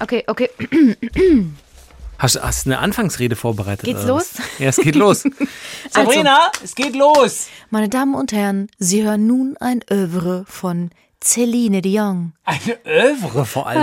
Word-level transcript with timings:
Okay, 0.00 0.24
okay. 0.26 0.48
Hast 2.18 2.36
du 2.36 2.40
eine 2.40 2.78
Anfangsrede 2.78 3.36
vorbereitet? 3.36 3.84
Geht's 3.84 4.04
los? 4.04 4.32
Ja, 4.58 4.68
es 4.68 4.76
geht 4.76 4.94
los. 4.94 5.24
Sabrina, 5.90 6.50
es 6.62 6.74
geht 6.74 6.94
los. 6.96 7.48
Meine 7.70 7.88
Damen 7.88 8.14
und 8.14 8.32
Herren, 8.32 8.68
Sie 8.78 9.02
hören 9.04 9.26
nun 9.26 9.56
ein 9.58 9.82
Övre 9.90 10.44
von 10.46 10.90
Celine 11.22 11.82
Dion. 11.82 12.32
Eine 12.44 12.78
Övre. 12.86 13.44
Vor 13.44 13.66
allem. 13.66 13.80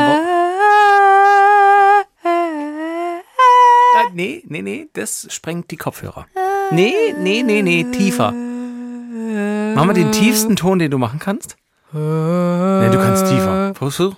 Ah, 3.96 4.10
nee, 4.14 4.44
nee, 4.48 4.62
nee, 4.62 4.88
das 4.94 5.28
sprengt 5.30 5.72
die 5.72 5.78
Kopfhörer. 5.78 6.28
Nee, 6.72 7.16
nee, 7.18 7.44
nee, 7.44 7.62
nee, 7.62 7.86
tiefer. 7.86 8.32
Machen 8.32 9.90
wir 9.90 9.94
den 9.94 10.12
tiefsten 10.12 10.56
Ton, 10.56 10.80
den 10.80 10.92
du 10.92 10.98
machen 10.98 11.20
kannst? 11.20 11.58
Nee, 11.92 12.90
du 12.90 12.98
kannst 12.98 13.28
tiefer. 13.28 13.74
Versuch. 13.76 14.16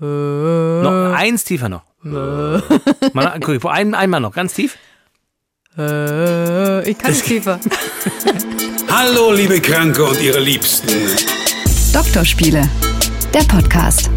Noch 0.00 1.12
eins 1.14 1.44
tiefer 1.44 1.68
noch. 1.68 1.82
Mal, 2.02 3.38
guck, 3.40 3.64
ein, 3.66 3.94
einmal 3.94 4.20
noch, 4.20 4.34
ganz 4.34 4.54
tief. 4.54 4.76
Ich 5.76 5.78
kann 5.78 7.12
nicht 7.12 7.24
tiefer. 7.24 7.60
Hallo, 8.90 9.32
liebe 9.32 9.60
Kranke 9.60 10.04
und 10.04 10.20
ihre 10.20 10.40
Liebsten. 10.40 10.88
Doktorspiele, 11.92 12.68
der 13.32 13.44
Podcast. 13.44 14.10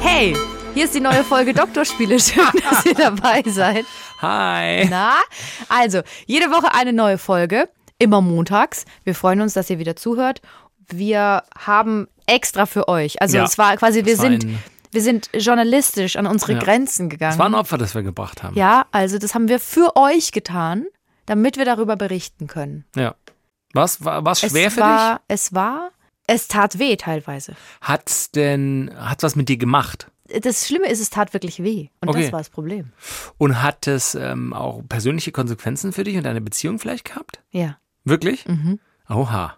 Hey, 0.00 0.36
hier 0.74 0.84
ist 0.84 0.94
die 0.94 1.00
neue 1.00 1.22
Folge 1.22 1.54
Doktorspiele. 1.54 2.18
Schön, 2.18 2.42
dass 2.68 2.84
ihr 2.84 2.94
dabei 2.94 3.44
seid. 3.46 3.84
Hi. 4.20 4.88
Na, 4.90 5.14
also, 5.68 6.02
jede 6.26 6.50
Woche 6.50 6.74
eine 6.74 6.92
neue 6.92 7.18
Folge, 7.18 7.68
immer 8.00 8.20
montags. 8.20 8.86
Wir 9.04 9.14
freuen 9.14 9.40
uns, 9.40 9.54
dass 9.54 9.70
ihr 9.70 9.78
wieder 9.78 9.94
zuhört. 9.94 10.42
Wir 10.88 11.44
haben 11.56 12.08
extra 12.26 12.66
für 12.66 12.88
euch, 12.88 13.20
also 13.20 13.36
Ja, 13.36 13.44
es 13.44 13.58
war 13.58 13.76
quasi, 13.76 14.04
wir 14.04 14.14
es 14.14 14.20
sind, 14.20 14.46
wir 14.90 15.00
sind 15.02 15.30
journalistisch 15.34 16.16
an 16.16 16.26
unsere 16.26 16.54
Ja. 16.54 16.58
Grenzen 16.60 17.08
gegangen. 17.08 17.32
Das 17.32 17.38
war 17.38 17.46
ein 17.46 17.54
Opfer, 17.54 17.78
das 17.78 17.94
wir 17.94 18.02
gebracht 18.02 18.42
haben. 18.42 18.56
ja, 18.56 18.86
also 18.92 19.18
das 19.18 19.34
haben 19.34 19.48
wir 19.48 19.58
für 19.60 19.96
euch 19.96 20.32
getan, 20.32 20.86
damit 21.26 21.56
wir 21.56 21.64
darüber 21.64 21.96
berichten 21.96 22.46
können. 22.46 22.84
Ja. 22.96 23.14
Was 23.74 24.04
war 24.04 24.24
was 24.24 24.40
schwer 24.40 24.66
es 24.68 24.74
für 24.74 24.80
war, 24.80 25.20
Es 25.28 25.54
war, 25.54 25.90
es 26.26 26.46
tat 26.48 26.78
weh 26.78 26.96
teilweise. 26.96 27.52
dich? 27.52 27.60
Hat's 27.80 28.30
denn, 28.30 28.90
hat 28.96 29.22
was 29.22 29.34
mit 29.36 29.48
dir 29.48 29.56
gemacht? 29.56 30.08
Das 30.40 30.66
Schlimme 30.66 30.88
ist, 30.88 31.00
es 31.00 31.10
tat 31.10 31.32
wirklich 31.34 31.62
weh. 31.62 31.88
Und 32.00 32.08
Okay. 32.08 32.22
das 32.22 32.32
war 32.32 32.40
das 32.40 32.48
Problem. 32.50 32.92
Und 33.38 33.62
hat 33.62 33.86
es 33.86 34.14
ähm, 34.14 34.52
auch 34.54 34.82
persönliche 34.88 35.32
Konsequenzen 35.32 35.92
für 35.92 36.04
dich 36.04 36.16
und 36.16 36.22
deine 36.24 36.40
Beziehung 36.40 36.78
vielleicht 36.78 37.04
gehabt? 37.06 37.40
Ja. 37.50 37.78
Wirklich? 38.04 38.46
Mhm. 38.46 38.78
Oha. 39.14 39.56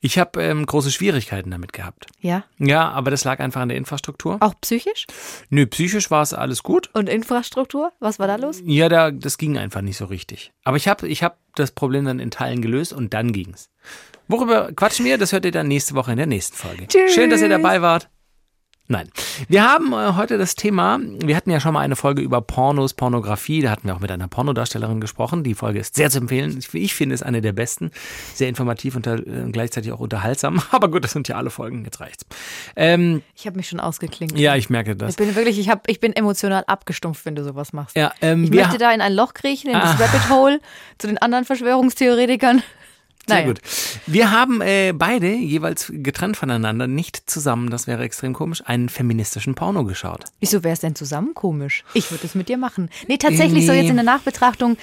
Ich 0.00 0.18
habe 0.18 0.42
ähm, 0.42 0.64
große 0.64 0.90
Schwierigkeiten 0.90 1.50
damit 1.50 1.72
gehabt. 1.72 2.06
Ja. 2.20 2.44
Ja, 2.58 2.90
aber 2.90 3.10
das 3.10 3.24
lag 3.24 3.40
einfach 3.40 3.60
an 3.60 3.68
der 3.68 3.76
Infrastruktur. 3.78 4.38
Auch 4.40 4.54
psychisch? 4.60 5.06
Nö, 5.50 5.66
psychisch 5.66 6.10
war 6.10 6.22
es 6.22 6.32
alles 6.32 6.62
gut. 6.62 6.90
Und 6.92 7.08
Infrastruktur? 7.08 7.92
Was 8.00 8.18
war 8.18 8.26
da 8.26 8.36
los? 8.36 8.62
Ja, 8.64 8.88
da, 8.88 9.10
das 9.10 9.38
ging 9.38 9.58
einfach 9.58 9.82
nicht 9.82 9.96
so 9.96 10.04
richtig. 10.06 10.52
Aber 10.64 10.76
ich 10.76 10.88
habe 10.88 11.08
ich 11.08 11.22
hab 11.22 11.38
das 11.54 11.72
Problem 11.72 12.04
dann 12.04 12.20
in 12.20 12.30
Teilen 12.30 12.62
gelöst 12.62 12.92
und 12.92 13.12
dann 13.14 13.32
ging's. 13.32 13.70
Worüber 14.28 14.72
quatschen 14.72 15.04
wir? 15.04 15.18
Das 15.18 15.32
hört 15.32 15.44
ihr 15.44 15.52
dann 15.52 15.68
nächste 15.68 15.94
Woche 15.94 16.12
in 16.12 16.16
der 16.16 16.26
nächsten 16.26 16.56
Folge. 16.56 16.86
Tschüss. 16.86 17.14
Schön, 17.14 17.30
dass 17.30 17.40
ihr 17.40 17.48
dabei 17.48 17.82
wart. 17.82 18.08
Nein. 18.88 19.08
Wir 19.48 19.64
haben 19.64 19.92
äh, 19.92 20.14
heute 20.14 20.38
das 20.38 20.54
Thema, 20.54 21.00
wir 21.02 21.34
hatten 21.36 21.50
ja 21.50 21.58
schon 21.58 21.74
mal 21.74 21.80
eine 21.80 21.96
Folge 21.96 22.22
über 22.22 22.40
Pornos, 22.40 22.94
Pornografie, 22.94 23.60
da 23.60 23.70
hatten 23.70 23.88
wir 23.88 23.96
auch 23.96 24.00
mit 24.00 24.12
einer 24.12 24.28
Pornodarstellerin 24.28 25.00
gesprochen. 25.00 25.42
Die 25.42 25.54
Folge 25.54 25.80
ist 25.80 25.96
sehr 25.96 26.08
zu 26.08 26.18
empfehlen. 26.18 26.56
Ich, 26.58 26.72
ich 26.72 26.94
finde 26.94 27.14
es 27.16 27.22
eine 27.22 27.40
der 27.40 27.52
besten, 27.52 27.90
sehr 28.34 28.48
informativ 28.48 28.94
und 28.94 29.06
äh, 29.08 29.20
gleichzeitig 29.50 29.90
auch 29.92 29.98
unterhaltsam. 29.98 30.62
Aber 30.70 30.88
gut, 30.88 31.02
das 31.02 31.12
sind 31.12 31.26
ja 31.26 31.36
alle 31.36 31.50
Folgen, 31.50 31.84
jetzt 31.84 31.98
reicht's. 32.00 32.24
Ähm, 32.76 33.22
Ich 33.34 33.46
habe 33.46 33.56
mich 33.56 33.68
schon 33.68 33.80
ausgeklingt. 33.80 34.38
ja, 34.38 34.54
ich 34.54 34.70
merke 34.70 34.94
das. 34.94 35.10
Ich 35.10 35.16
bin 35.16 35.34
wirklich, 35.34 35.58
ich, 35.58 35.68
hab, 35.68 35.88
ich 35.90 35.98
bin 35.98 36.12
emotional 36.14 36.62
abgestumpft, 36.68 37.24
wenn 37.26 37.34
du 37.34 37.42
sowas 37.42 37.72
machst. 37.72 37.96
Ja, 37.96 38.12
ähm, 38.22 38.44
Ich 38.44 38.50
möchte 38.50 38.78
da 38.78 38.92
in 38.92 39.00
ein 39.00 39.14
Loch 39.14 39.34
kriechen, 39.34 39.68
in 39.68 39.74
das 39.74 39.98
Ah. 40.00 40.04
Rabbit 40.04 40.30
Hole, 40.30 40.60
zu 40.98 41.08
den 41.08 41.18
anderen 41.18 41.44
Verschwörungstheoretikern. 41.46 42.62
Sehr 43.28 43.38
Naja. 43.40 43.46
gut. 43.48 43.60
Wir 44.06 44.30
haben 44.30 44.60
äh, 44.60 44.92
beide 44.92 45.28
jeweils 45.34 45.90
getrennt 45.92 46.36
voneinander, 46.36 46.86
nicht 46.86 47.28
zusammen, 47.28 47.70
das 47.70 47.86
wäre 47.88 48.04
extrem 48.04 48.32
komisch, 48.34 48.62
einen 48.66 48.88
feministischen 48.88 49.54
Porno 49.56 49.84
geschaut. 49.84 50.24
Wieso 50.40 50.62
wäre 50.62 50.74
es 50.74 50.80
denn 50.80 50.94
zusammen 50.94 51.34
komisch? 51.34 51.84
Ich 51.94 52.10
würde 52.12 52.24
es 52.24 52.34
mit 52.36 52.48
dir 52.48 52.56
machen. 52.56 52.88
Nee, 53.08 53.16
tatsächlich 53.18 53.66
so 53.66 53.72
Nee. 53.72 53.80
jetzt 53.80 53.90
in 53.90 53.96
der 53.96 54.04
Nachbetrachtung, 54.04 54.76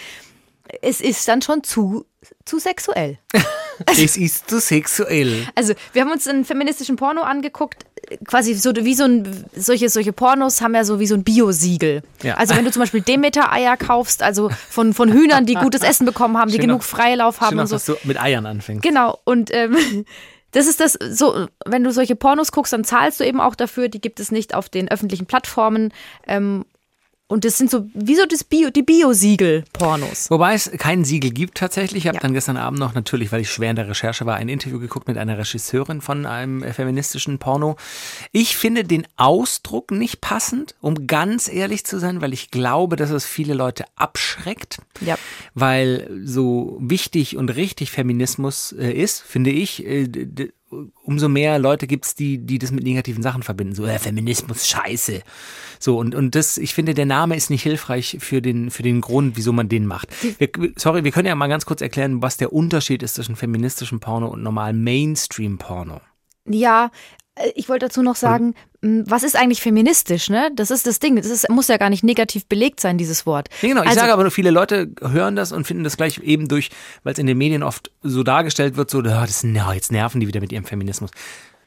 es 0.81 0.99
ist 1.01 1.25
dann 1.27 1.41
schon 1.41 1.63
zu, 1.63 2.05
zu 2.45 2.59
sexuell. 2.59 3.17
es 3.85 4.17
ist 4.17 4.49
zu 4.49 4.59
sexuell. 4.59 5.47
Also, 5.55 5.73
wir 5.93 6.01
haben 6.01 6.11
uns 6.11 6.27
einen 6.27 6.45
feministischen 6.45 6.95
Porno 6.95 7.21
angeguckt, 7.21 7.85
quasi 8.27 8.53
so 8.53 8.71
wie 8.75 8.93
so 8.93 9.05
ein, 9.05 9.45
solche, 9.55 9.89
solche 9.89 10.13
Pornos 10.13 10.61
haben 10.61 10.75
ja 10.75 10.83
so 10.83 10.99
wie 10.99 11.07
so 11.07 11.15
ein 11.15 11.23
Biosiegel. 11.23 12.03
Ja. 12.21 12.35
Also, 12.35 12.55
wenn 12.55 12.65
du 12.65 12.71
zum 12.71 12.81
Beispiel 12.81 13.01
Demeter-Eier 13.01 13.77
kaufst, 13.77 14.21
also 14.23 14.49
von, 14.69 14.93
von 14.93 15.11
Hühnern, 15.11 15.45
die 15.45 15.55
gutes 15.55 15.81
Essen 15.81 16.05
bekommen 16.05 16.37
haben, 16.37 16.49
die 16.49 16.55
Schön 16.55 16.67
genug 16.67 16.81
auch- 16.81 16.85
Freilauf 16.85 17.41
haben 17.41 17.49
Schön, 17.51 17.59
und 17.59 17.65
auch, 17.65 17.79
so. 17.79 17.93
dass 17.93 18.01
du 18.01 18.07
mit 18.07 18.21
Eiern 18.21 18.45
anfängst. 18.45 18.83
Genau, 18.83 19.19
und 19.23 19.53
ähm, 19.53 20.05
das 20.51 20.67
ist 20.67 20.79
das 20.79 20.93
so, 21.09 21.47
wenn 21.65 21.83
du 21.83 21.91
solche 21.91 22.15
Pornos 22.15 22.51
guckst, 22.51 22.73
dann 22.73 22.83
zahlst 22.83 23.19
du 23.19 23.25
eben 23.25 23.39
auch 23.41 23.55
dafür, 23.55 23.89
die 23.89 24.01
gibt 24.01 24.19
es 24.19 24.31
nicht 24.31 24.53
auf 24.53 24.69
den 24.69 24.89
öffentlichen 24.89 25.25
Plattformen. 25.25 25.91
Ähm, 26.27 26.65
und 27.33 27.45
das 27.45 27.57
sind 27.57 27.71
so, 27.71 27.87
wie 27.95 28.15
so 28.15 28.25
das 28.27 28.43
Bio, 28.43 28.69
die 28.69 28.83
Bio-Siegel-Pornos. 28.83 30.29
Wobei 30.29 30.53
es 30.53 30.69
kein 30.77 31.03
Siegel 31.03 31.31
gibt 31.31 31.57
tatsächlich. 31.57 32.03
Ich 32.03 32.07
habe 32.07 32.17
Ja. 32.17 32.21
dann 32.21 32.33
gestern 32.33 32.57
Abend 32.57 32.79
noch 32.79 32.93
natürlich, 32.93 33.31
weil 33.31 33.41
ich 33.41 33.49
schwer 33.51 33.71
in 33.71 33.75
der 33.75 33.87
Recherche 33.89 34.25
war, 34.27 34.35
ein 34.35 34.49
Interview 34.49 34.79
geguckt 34.79 35.07
mit 35.07 35.17
einer 35.17 35.37
Regisseurin 35.37 36.01
von 36.01 36.27
einem 36.27 36.63
feministischen 36.73 37.39
Porno. 37.39 37.75
Ich 38.31 38.55
finde 38.55 38.83
den 38.83 39.07
Ausdruck 39.17 39.89
nicht 39.91 40.21
passend, 40.21 40.75
um 40.79 41.07
ganz 41.07 41.47
ehrlich 41.51 41.85
zu 41.85 41.99
sein, 41.99 42.21
weil 42.21 42.33
ich 42.33 42.51
glaube, 42.51 42.95
dass 42.97 43.09
es 43.09 43.25
viele 43.25 43.55
Leute 43.55 43.85
abschreckt. 43.95 44.77
Ja. 45.01 45.17
Weil 45.55 46.09
so 46.23 46.77
wichtig 46.79 47.35
und 47.35 47.49
richtig 47.49 47.89
Feminismus 47.91 48.73
äh, 48.73 48.91
ist, 48.91 49.21
finde 49.21 49.49
ich, 49.49 49.83
äh, 49.85 50.07
umso 51.03 51.29
mehr 51.29 51.59
Leute 51.59 51.87
gibt's, 51.87 52.15
die, 52.15 52.37
die 52.37 52.59
das 52.59 52.71
mit 52.71 52.83
negativen 52.83 53.23
Sachen 53.23 53.43
verbinden. 53.43 53.75
So, 53.75 53.85
äh, 53.85 53.99
Feminismus, 53.99 54.67
scheiße. 54.67 55.21
So, 55.79 55.97
und, 55.97 56.15
und 56.15 56.35
das, 56.35 56.57
ich 56.57 56.73
finde, 56.73 56.93
der 56.93 57.05
Name 57.05 57.35
ist 57.35 57.49
nicht 57.49 57.63
hilfreich 57.63 58.17
für 58.19 58.41
den, 58.41 58.71
für 58.71 58.83
den 58.83 59.01
Grund, 59.01 59.37
wieso 59.37 59.53
man 59.53 59.69
den 59.69 59.85
macht. 59.85 60.09
Wir, 60.39 60.49
sorry, 60.75 61.03
wir 61.03 61.11
können 61.11 61.27
ja 61.27 61.35
mal 61.35 61.47
ganz 61.47 61.65
kurz 61.65 61.81
erklären, 61.81 62.21
was 62.21 62.37
der 62.37 62.53
Unterschied 62.53 63.03
ist 63.03 63.15
zwischen 63.15 63.35
feministischem 63.35 63.99
Porno 63.99 64.27
und 64.27 64.43
normalen 64.43 64.83
Mainstream-Porno. 64.83 66.01
Ja, 66.45 66.91
ich 67.55 67.67
wollte 67.69 67.87
dazu 67.87 68.03
noch 68.03 68.15
sagen, 68.15 68.53
m, 68.81 69.03
was 69.07 69.23
ist 69.23 69.35
eigentlich 69.35 69.61
feministisch, 69.61 70.29
ne? 70.29 70.49
Das 70.55 70.69
ist 70.71 70.85
das 70.85 70.99
Ding. 70.99 71.15
Das 71.15 71.25
ist, 71.27 71.49
muss 71.49 71.67
ja 71.67 71.77
gar 71.77 71.89
nicht 71.89 72.03
negativ 72.03 72.45
belegt 72.45 72.79
sein, 72.79 72.97
dieses 72.97 73.25
Wort. 73.25 73.49
Ja, 73.61 73.69
genau, 73.69 73.81
ich 73.81 73.87
Also- 73.87 73.99
sage 74.01 74.13
aber 74.13 74.21
nur, 74.23 74.31
viele 74.31 74.51
Leute 74.51 74.91
hören 75.01 75.35
das 75.35 75.51
und 75.51 75.65
finden 75.65 75.83
das 75.83 75.97
gleich 75.97 76.19
eben 76.19 76.47
durch, 76.47 76.69
weil 77.03 77.13
es 77.13 77.19
in 77.19 77.25
den 77.27 77.37
Medien 77.37 77.63
oft 77.63 77.91
so 78.03 78.23
dargestellt 78.23 78.77
wird, 78.77 78.89
so, 78.91 78.99
"Ah, 78.99 79.25
das, 79.25 79.43
na, 79.43 79.73
jetzt 79.73 79.91
nerven 79.91 80.19
die 80.19 80.27
wieder 80.27 80.41
mit 80.41 80.51
ihrem 80.51 80.65
Feminismus. 80.65 81.09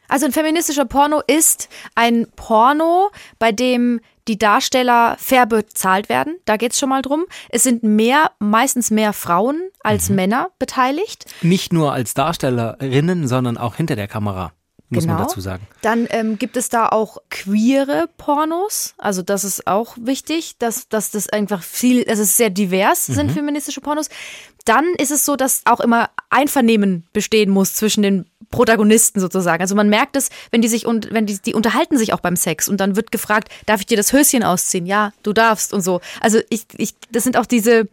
Also 0.08 0.26
ein 0.26 0.32
feministischer 0.32 0.84
Porno 0.84 1.20
ist 1.26 1.68
ein 1.96 2.28
Porno, 2.36 3.10
bei 3.40 3.50
dem 3.50 4.00
die 4.28 4.38
Darsteller 4.38 5.16
fair 5.18 5.46
bezahlt 5.46 6.08
werden. 6.08 6.36
Da 6.46 6.56
geht's 6.56 6.78
schon 6.78 6.88
mal 6.88 7.02
drum. 7.02 7.24
Es 7.48 7.62
sind 7.64 7.82
mehr, 7.84 8.30
meistens 8.40 8.90
mehr 8.92 9.12
Frauen 9.12 9.60
als 9.82 10.08
Mhm. 10.08 10.16
Männer 10.16 10.48
beteiligt. 10.60 11.26
Nicht 11.42 11.72
nur 11.72 11.92
als 11.92 12.14
Darstellerinnen, 12.14 13.26
sondern 13.28 13.56
auch 13.58 13.76
hinter 13.76 13.94
der 13.96 14.08
Kamera, 14.08 14.52
muss 14.88 15.06
man 15.06 15.16
Genau. 15.16 15.28
dazu 15.28 15.40
sagen. 15.40 15.66
Dann 15.82 16.06
ähm, 16.10 16.38
gibt 16.38 16.56
es 16.56 16.68
da 16.68 16.88
auch 16.88 17.18
queere 17.30 18.08
Pornos. 18.18 18.94
Also 18.98 19.22
das 19.22 19.44
ist 19.44 19.66
auch 19.66 19.96
wichtig, 20.00 20.56
dass, 20.58 20.88
dass 20.88 21.10
das 21.10 21.28
einfach 21.28 21.62
viel, 21.62 22.08
also 22.08 22.22
es 22.22 22.30
ist 22.30 22.36
sehr 22.36 22.50
divers 22.50 23.08
Mhm. 23.08 23.14
sind 23.14 23.32
feministische 23.32 23.80
Pornos. 23.80 24.08
Dann 24.64 24.84
ist 24.98 25.10
es 25.12 25.24
so, 25.24 25.36
dass 25.36 25.62
auch 25.64 25.78
immer 25.80 26.10
Einvernehmen 26.30 27.04
bestehen 27.12 27.50
muss 27.50 27.74
zwischen 27.74 28.02
den 28.02 28.26
Protagonisten 28.50 29.20
sozusagen. 29.20 29.62
Also 29.62 29.74
man 29.74 29.88
merkt 29.88 30.16
es, 30.16 30.28
wenn 30.50 30.60
die 30.62 30.68
sich 30.68 30.86
und 30.86 31.12
wenn 31.12 31.26
die, 31.26 31.38
die 31.40 31.54
unterhalten 31.54 31.98
sich 31.98 32.12
auch 32.12 32.20
beim 32.20 32.36
Sex 32.36 32.68
und 32.68 32.78
dann 32.80 32.96
wird 32.96 33.12
gefragt, 33.12 33.48
darf 33.66 33.80
ich 33.80 33.86
dir 33.86 33.96
das 33.96 34.12
Höschen 34.12 34.42
ausziehen? 34.42 34.86
Ja, 34.86 35.12
du 35.22 35.32
darfst 35.32 35.72
und 35.72 35.82
so. 35.82 36.00
Also 36.20 36.40
ich, 36.48 36.66
ich, 36.76 36.94
das 37.10 37.22
sind 37.24 37.36
auch 37.36 37.46
diese 37.46 37.88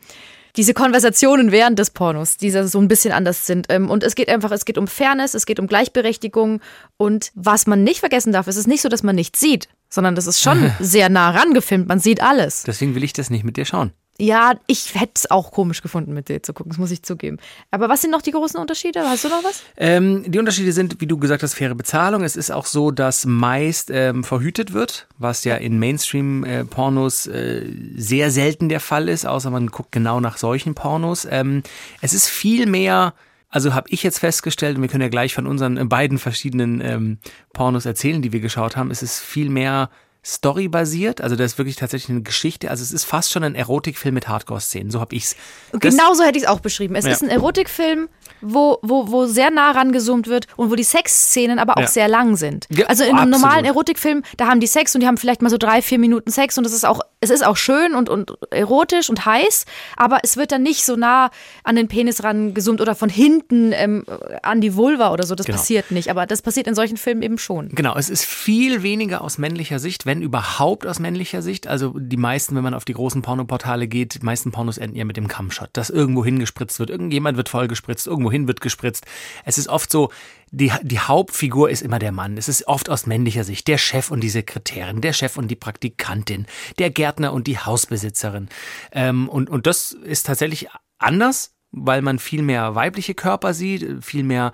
diese 0.56 0.74
Konversationen 0.74 1.52
während 1.52 1.80
des 1.80 1.90
Pornos, 1.90 2.38
die 2.38 2.52
so 2.52 2.80
ein 2.80 2.88
bisschen 2.88 3.12
anders 3.12 3.48
sind. 3.48 3.68
Ähm, 3.70 3.90
Und 3.90 4.04
es 4.04 4.16
geht 4.16 4.30
einfach, 4.30 4.52
es 4.52 4.66
geht 4.66 4.78
um 4.78 4.88
Fairness, 4.88 5.34
es 5.34 5.46
geht 5.46 5.60
um 5.60 5.68
Gleichberechtigung. 5.68 6.62
Und 6.98 7.32
was 7.36 7.66
man 7.66 7.84
nicht 7.84 8.00
vergessen 8.00 8.32
darf, 8.34 8.48
es 8.48 8.56
ist 8.58 8.68
nicht 8.68 8.82
so, 8.82 8.90
dass 8.90 9.04
man 9.04 9.16
nichts 9.16 9.40
sieht, 9.40 9.68
sondern 9.90 10.16
das 10.16 10.28
ist 10.28 10.42
schon 10.42 10.72
sehr 10.80 11.10
nah 11.10 11.32
rangefilmt. 11.32 11.88
Man 11.88 12.00
sieht 12.00 12.22
alles. 12.22 12.64
Deswegen 12.64 12.96
will 12.96 13.04
ich 13.04 13.14
das 13.14 13.30
nicht 13.30 13.44
mit 13.44 13.58
dir 13.58 13.66
schauen. 13.66 13.92
Ja, 14.24 14.54
ich 14.68 14.96
hätte 14.96 15.12
es 15.16 15.32
auch 15.32 15.52
komisch 15.52 15.82
gefunden, 15.82 16.14
mit 16.14 16.30
dir 16.30 16.42
zu 16.42 16.54
gucken, 16.54 16.70
das 16.70 16.78
muss 16.78 16.92
ich 16.92 17.04
zugeben. 17.04 17.40
Aber 17.72 17.90
was 17.90 18.02
sind 18.02 18.12
noch 18.12 18.22
die 18.22 18.32
großen 18.32 18.58
Unterschiede? 18.58 19.02
Hast 19.02 19.26
du 19.26 19.28
noch 19.28 19.44
was? 19.44 19.64
Ähm, 19.76 20.24
die 20.26 20.40
Unterschiede 20.40 20.72
sind, 20.72 21.02
wie 21.02 21.08
du 21.08 21.18
gesagt 21.18 21.44
hast, 21.44 21.56
faire 21.56 21.76
Bezahlung. 21.76 22.24
Es 22.24 22.38
ist 22.38 22.50
auch 22.50 22.66
so, 22.66 22.92
dass 22.92 23.26
meist 23.26 23.90
ähm, 23.92 24.24
verhütet 24.24 24.72
wird, 24.72 25.08
was 25.18 25.44
ja 25.44 25.56
in 25.56 25.78
Mainstream-Pornos 25.78 27.28
äh, 27.28 27.66
sehr 27.98 28.32
selten 28.32 28.70
der 28.70 28.80
Fall 28.80 29.10
ist, 29.10 29.26
außer 29.26 29.50
man 29.50 29.68
guckt 29.68 29.92
genau 29.92 30.22
nach 30.22 30.38
solchen 30.38 30.74
Pornos. 30.74 31.28
Ähm, 31.30 31.62
es 32.00 32.14
ist 32.14 32.30
viel 32.30 32.66
mehr 32.66 33.14
also 33.50 33.76
habe 33.76 33.88
ich 33.90 34.02
jetzt 34.02 34.18
festgestellt, 34.18 34.78
und 34.78 34.82
wir 34.82 34.90
können 34.90 35.04
ja 35.04 35.10
gleich 35.10 35.36
von 35.36 35.46
unseren 35.46 35.78
äh, 35.78 35.86
beiden 35.86 36.18
verschiedenen 36.18 36.82
ähm, 36.82 37.18
Pornos 37.52 37.86
erzählen, 37.86 38.22
die 38.24 38.32
wir 38.32 38.40
geschaut 38.40 38.76
haben, 38.76 38.90
es 38.90 39.04
ist 39.04 39.20
viel 39.20 39.50
mehr 39.50 39.92
storybasiert, 40.26 41.22
also 41.22 41.36
das 41.36 41.54
ist 41.54 41.58
wirklich 41.58 41.76
tatsächlich 41.76 42.10
eine 42.10 42.22
Geschichte, 42.22 42.70
also 42.70 42.82
es 42.82 42.92
ist 42.92 43.04
fast 43.04 43.32
schon 43.32 43.44
ein 43.44 43.56
Erotikfilm 43.56 44.14
mit 44.16 44.28
Hardcore-Szenen, 44.28 44.90
so 44.92 45.00
habe 45.00 45.16
ich's. 45.16 45.36
Das- 45.72 45.82
Genauso 45.82 46.24
hätte 46.24 46.38
ich 46.38 46.44
es 46.46 46.50
auch 46.50 46.60
beschrieben. 46.60 46.96
Es 46.96 47.06
Ja. 47.06 47.12
ist 47.12 47.22
ein 47.24 47.30
Erotikfilm, 47.30 48.08
wo, 48.42 48.80
wo, 48.82 49.12
wo 49.12 49.26
sehr 49.26 49.52
nah 49.52 49.72
rangezoomt 49.72 50.28
wird 50.28 50.48
und 50.56 50.72
wo 50.72 50.76
die 50.76 50.84
Sexszenen 50.84 51.60
aber 51.60 51.78
auch 51.78 51.82
Ja. 51.82 51.88
sehr 51.88 52.08
lang 52.08 52.36
sind. 52.38 52.68
Also 52.88 53.04
in 53.04 53.10
einem 53.12 53.20
absolut. 53.20 53.42
normalen 53.42 53.66
Erotikfilm, 53.66 54.24
da 54.38 54.48
haben 54.48 54.60
die 54.60 54.68
Sex 54.68 54.96
und 54.96 55.02
die 55.02 55.08
haben 55.08 55.18
vielleicht 55.18 55.42
mal 55.42 55.50
so 55.50 55.58
drei, 55.58 55.82
vier 55.82 56.00
Minuten 56.00 56.32
Sex 56.32 56.58
und 56.58 56.66
es 56.66 56.74
ist 56.74 56.86
auch, 56.86 57.02
es 57.20 57.30
ist 57.30 57.46
auch 57.46 57.58
schön 57.58 57.94
und, 57.96 58.10
und 58.10 58.34
erotisch 58.52 59.10
und 59.10 59.26
heiß, 59.26 59.66
aber 59.98 60.20
es 60.24 60.38
wird 60.38 60.52
dann 60.52 60.64
nicht 60.64 60.86
so 60.86 60.96
nah 60.96 61.32
an 61.64 61.76
den 61.76 61.88
Penis 61.88 62.24
rangezoomt 62.24 62.82
oder 62.82 62.96
von 62.96 63.10
hinten 63.10 63.72
ähm, 63.74 64.06
an 64.42 64.62
die 64.62 64.76
Vulva 64.76 65.12
oder 65.12 65.26
so. 65.26 65.36
Das 65.36 65.46
Genau. 65.46 65.58
passiert 65.58 65.92
nicht. 65.92 66.10
Aber 66.10 66.26
das 66.26 66.42
passiert 66.42 66.68
in 66.68 66.76
solchen 66.76 66.98
Filmen 66.98 67.22
eben 67.22 67.38
schon. 67.38 67.70
Genau, 67.70 67.96
es 67.96 68.10
ist 68.10 68.26
viel 68.26 68.84
weniger 68.84 69.22
aus 69.22 69.38
männlicher 69.38 69.80
Sicht, 69.80 70.06
wenn 70.06 70.13
überhaupt 70.22 70.86
aus 70.86 71.00
männlicher 71.00 71.42
Sicht. 71.42 71.68
Also 71.68 71.98
die 71.98 72.18
meisten, 72.18 72.56
wenn 72.56 72.64
man 72.64 72.74
auf 72.74 72.86
die 72.86 72.94
großen 72.94 73.22
Pornoportale 73.22 73.88
geht, 73.88 74.22
die 74.22 74.26
meisten 74.26 74.52
Pornos 74.52 74.78
enden 74.78 74.98
ja 74.98 75.06
mit 75.06 75.18
dem 75.18 75.28
Cumshot, 75.28 75.70
dass 75.74 75.90
irgendwo 75.90 76.24
hingespritzt 76.24 76.80
wird. 76.80 76.90
Irgendjemand 76.90 77.38
wird 77.38 77.50
vollgespritzt, 77.50 78.08
irgendwohin 78.08 78.48
wird 78.48 78.62
gespritzt. 78.62 79.06
Es 79.46 79.58
ist 79.58 79.68
oft 79.68 79.92
so, 79.92 80.12
die, 80.52 80.72
die 80.84 81.00
Hauptfigur 81.00 81.70
ist 81.70 81.82
immer 81.82 82.00
der 82.00 82.12
Mann. 82.12 82.38
Es 82.38 82.48
ist 82.48 82.68
oft 82.68 82.90
aus 82.90 83.08
männlicher 83.08 83.44
Sicht. 83.44 83.68
Der 83.68 83.78
Chef 83.78 84.12
und 84.12 84.22
die 84.22 84.30
Sekretärin, 84.30 85.02
der 85.02 85.14
Chef 85.14 85.38
und 85.38 85.50
die 85.50 85.56
Praktikantin, 85.56 86.46
der 86.78 86.92
Gärtner 86.92 87.34
und 87.34 87.48
die 87.48 87.58
Hausbesitzerin. 87.58 88.50
Ähm, 88.92 89.30
und, 89.30 89.50
und 89.50 89.66
das 89.66 89.92
ist 89.94 90.28
tatsächlich 90.28 90.68
anders, 91.00 91.56
weil 91.72 92.02
man 92.02 92.20
viel 92.20 92.44
mehr 92.44 92.76
weibliche 92.76 93.16
Körper 93.16 93.54
sieht, 93.54 94.04
viel 94.04 94.24
mehr 94.24 94.54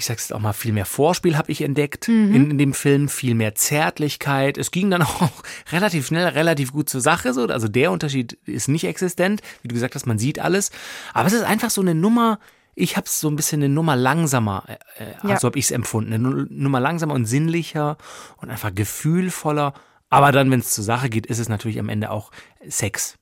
ich 0.00 0.06
sag's 0.06 0.24
jetzt 0.24 0.32
auch 0.32 0.40
mal, 0.40 0.52
viel 0.52 0.72
mehr 0.72 0.86
Vorspiel 0.86 1.36
habe 1.36 1.52
ich 1.52 1.60
entdeckt 1.62 2.08
in, 2.08 2.50
in 2.52 2.58
dem 2.58 2.72
Film, 2.74 3.08
viel 3.08 3.34
mehr 3.34 3.54
Zärtlichkeit. 3.54 4.58
Es 4.58 4.70
ging 4.70 4.90
dann 4.90 5.02
auch 5.02 5.30
relativ 5.72 6.06
schnell, 6.06 6.26
relativ 6.28 6.72
gut 6.72 6.88
zur 6.88 7.00
Sache. 7.00 7.32
So. 7.32 7.46
Also 7.46 7.68
der 7.68 7.92
Unterschied 7.92 8.32
ist 8.46 8.68
nicht 8.68 8.84
existent. 8.84 9.42
Wie 9.62 9.68
du 9.68 9.74
gesagt 9.74 9.94
hast, 9.94 10.06
man 10.06 10.18
sieht 10.18 10.38
alles. 10.38 10.70
Aber 11.14 11.26
es 11.26 11.32
ist 11.34 11.42
einfach 11.44 11.70
so 11.70 11.80
eine 11.80 11.94
Nummer, 11.94 12.38
ich 12.74 12.96
habe 12.96 13.06
es 13.06 13.20
so 13.20 13.28
ein 13.28 13.36
bisschen 13.36 13.60
eine 13.62 13.68
Nummer 13.72 13.94
langsamer, 13.96 14.64
äh, 14.98 15.04
äh, 15.04 15.28
Ja. 15.28 15.38
so 15.38 15.46
habe 15.48 15.58
ich 15.58 15.66
es 15.66 15.70
empfunden. 15.70 16.12
Eine 16.14 16.28
Nu- 16.28 16.46
Nummer 16.48 16.80
langsamer 16.80 17.14
und 17.14 17.26
sinnlicher 17.26 17.96
und 18.38 18.50
einfach 18.50 18.74
gefühlvoller. 18.74 19.74
Aber 20.08 20.32
dann, 20.32 20.50
wenn 20.50 20.60
es 20.60 20.70
zur 20.70 20.82
Sache 20.84 21.08
geht, 21.10 21.26
ist 21.26 21.38
es 21.38 21.48
natürlich 21.48 21.78
am 21.78 21.88
Ende 21.88 22.10
auch 22.10 22.30
Sex. 22.66 23.16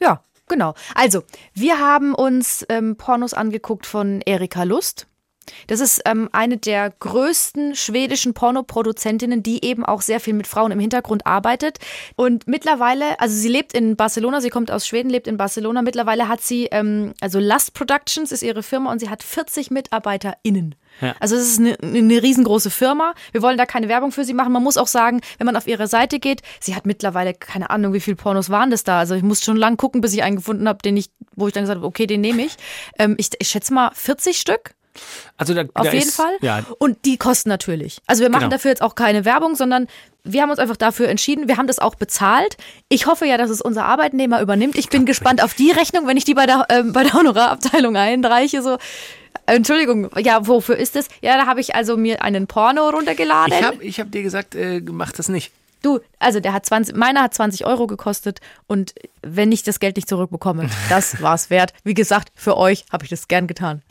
Ja, 0.00 0.22
genau. 0.48 0.74
Also, 0.94 1.22
wir 1.54 1.78
haben 1.78 2.14
uns 2.14 2.64
ähm, 2.68 2.96
Pornos 2.96 3.34
angeguckt 3.34 3.86
von 3.86 4.20
Erika 4.22 4.62
Lust. 4.64 5.06
Das 5.66 5.80
ist 5.80 6.02
ähm, 6.06 6.28
eine 6.32 6.56
der 6.56 6.90
größten 6.90 7.74
schwedischen 7.74 8.34
Pornoproduzentinnen, 8.34 9.42
die 9.42 9.64
eben 9.64 9.84
auch 9.84 10.02
sehr 10.02 10.20
viel 10.20 10.34
mit 10.34 10.46
Frauen 10.46 10.72
im 10.72 10.80
Hintergrund 10.80 11.26
arbeitet. 11.26 11.78
Und 12.16 12.46
mittlerweile, 12.46 13.18
also 13.20 13.34
sie 13.34 13.48
lebt 13.48 13.72
in 13.72 13.96
Barcelona, 13.96 14.40
sie 14.40 14.50
kommt 14.50 14.70
aus 14.70 14.86
Schweden, 14.86 15.10
lebt 15.10 15.26
in 15.26 15.36
Barcelona. 15.36 15.82
Mittlerweile 15.82 16.28
hat 16.28 16.40
sie, 16.40 16.66
ähm, 16.66 17.12
also 17.20 17.38
Lust 17.38 17.74
Productions 17.74 18.32
ist 18.32 18.42
ihre 18.42 18.62
Firma 18.62 18.92
und 18.92 18.98
sie 18.98 19.08
hat 19.08 19.22
40 19.22 19.70
MitarbeiterInnen. 19.70 20.74
Ja. 21.00 21.14
Also 21.20 21.36
es 21.36 21.48
ist 21.48 21.58
eine, 21.58 21.76
eine 21.80 22.22
riesengroße 22.22 22.70
Firma. 22.70 23.14
Wir 23.32 23.42
wollen 23.42 23.56
da 23.56 23.66
keine 23.66 23.88
Werbung 23.88 24.12
für 24.12 24.24
sie 24.24 24.34
machen. 24.34 24.52
Man 24.52 24.62
muss 24.62 24.76
auch 24.76 24.86
sagen, 24.86 25.20
wenn 25.38 25.46
man 25.46 25.56
auf 25.56 25.66
ihre 25.66 25.86
Seite 25.86 26.18
geht, 26.18 26.42
sie 26.60 26.74
hat 26.74 26.86
mittlerweile 26.86 27.34
keine 27.34 27.70
Ahnung, 27.70 27.92
wie 27.92 28.00
viele 28.00 28.16
Pornos 28.16 28.50
waren 28.50 28.70
das 28.70 28.84
da. 28.84 28.98
Also 28.98 29.14
ich 29.14 29.22
musste 29.22 29.46
schon 29.46 29.56
lang 29.56 29.76
gucken, 29.76 30.00
bis 30.00 30.12
ich 30.12 30.22
einen 30.22 30.36
gefunden 30.36 30.68
habe, 30.68 30.80
den 30.84 30.96
ich, 30.96 31.10
wo 31.34 31.46
ich 31.46 31.54
dann 31.54 31.62
gesagt 31.62 31.78
habe, 31.78 31.86
okay, 31.86 32.06
den 32.06 32.20
nehme 32.20 32.42
ich. 32.42 32.56
Ähm, 32.98 33.14
ich. 33.18 33.30
Ich 33.38 33.48
schätze 33.48 33.72
mal 33.72 33.90
40 33.94 34.38
Stück. 34.38 34.74
Also 35.36 35.54
da, 35.54 35.62
Auf 35.74 35.86
da 35.86 35.92
jeden 35.92 36.08
ist, 36.08 36.16
Fall. 36.16 36.36
Ja, 36.40 36.64
Und 36.78 37.04
die 37.04 37.16
kosten 37.16 37.48
natürlich. 37.48 37.98
Also 38.06 38.22
wir 38.22 38.30
machen 38.30 38.42
Genau. 38.42 38.50
dafür 38.52 38.70
jetzt 38.70 38.82
auch 38.82 38.94
keine 38.94 39.24
Werbung, 39.24 39.54
sondern 39.56 39.88
wir 40.24 40.42
haben 40.42 40.50
uns 40.50 40.58
einfach 40.58 40.76
dafür 40.76 41.08
entschieden. 41.08 41.48
Wir 41.48 41.56
haben 41.56 41.66
das 41.66 41.78
auch 41.78 41.94
bezahlt. 41.94 42.56
Ich 42.88 43.06
hoffe 43.06 43.26
ja, 43.26 43.36
dass 43.38 43.50
es 43.50 43.60
unser 43.60 43.84
Arbeitnehmer 43.86 44.40
übernimmt. 44.40 44.76
Ich 44.76 44.88
bin 44.88 45.06
gespannt 45.06 45.42
auf 45.42 45.54
die 45.54 45.70
Rechnung, 45.70 46.06
wenn 46.06 46.16
ich 46.16 46.24
die 46.24 46.34
bei 46.34 46.46
der, 46.46 46.66
ähm, 46.68 46.92
bei 46.92 47.02
der 47.02 47.14
Honorarabteilung 47.14 47.96
einreiche. 47.96 48.62
So. 48.62 48.78
Entschuldigung, 49.46 50.10
ja, 50.18 50.46
wofür 50.46 50.76
ist 50.76 50.94
das? 50.94 51.08
Ja, 51.20 51.36
da 51.36 51.46
habe 51.46 51.60
ich 51.60 51.74
also 51.74 51.96
mir 51.96 52.22
einen 52.22 52.46
Porno 52.46 52.88
runtergeladen. 52.90 53.52
ich 53.58 53.64
habe 53.64 53.84
ich 53.84 54.00
hab 54.00 54.12
dir 54.12 54.22
gesagt, 54.22 54.54
äh, 54.54 54.80
mach 54.80 55.12
das 55.12 55.28
nicht. 55.28 55.50
Du, 55.82 55.98
also 56.20 56.38
der 56.38 56.52
hat 56.52 56.64
20, 56.64 56.94
meiner 56.94 57.22
hat 57.22 57.34
20 57.34 57.66
Euro 57.66 57.88
gekostet 57.88 58.40
und 58.68 58.94
wenn 59.22 59.52
ich 59.52 59.62
das 59.62 59.80
Geld 59.80 59.96
nicht 59.96 60.08
zurückbekomme, 60.08 60.68
das 60.88 61.20
war's 61.22 61.50
wert. 61.50 61.72
Wie 61.84 61.94
gesagt, 61.94 62.30
für 62.34 62.56
euch 62.56 62.84
habe 62.92 63.04
ich 63.04 63.10
das 63.10 63.28
gern 63.28 63.46
getan. 63.46 63.82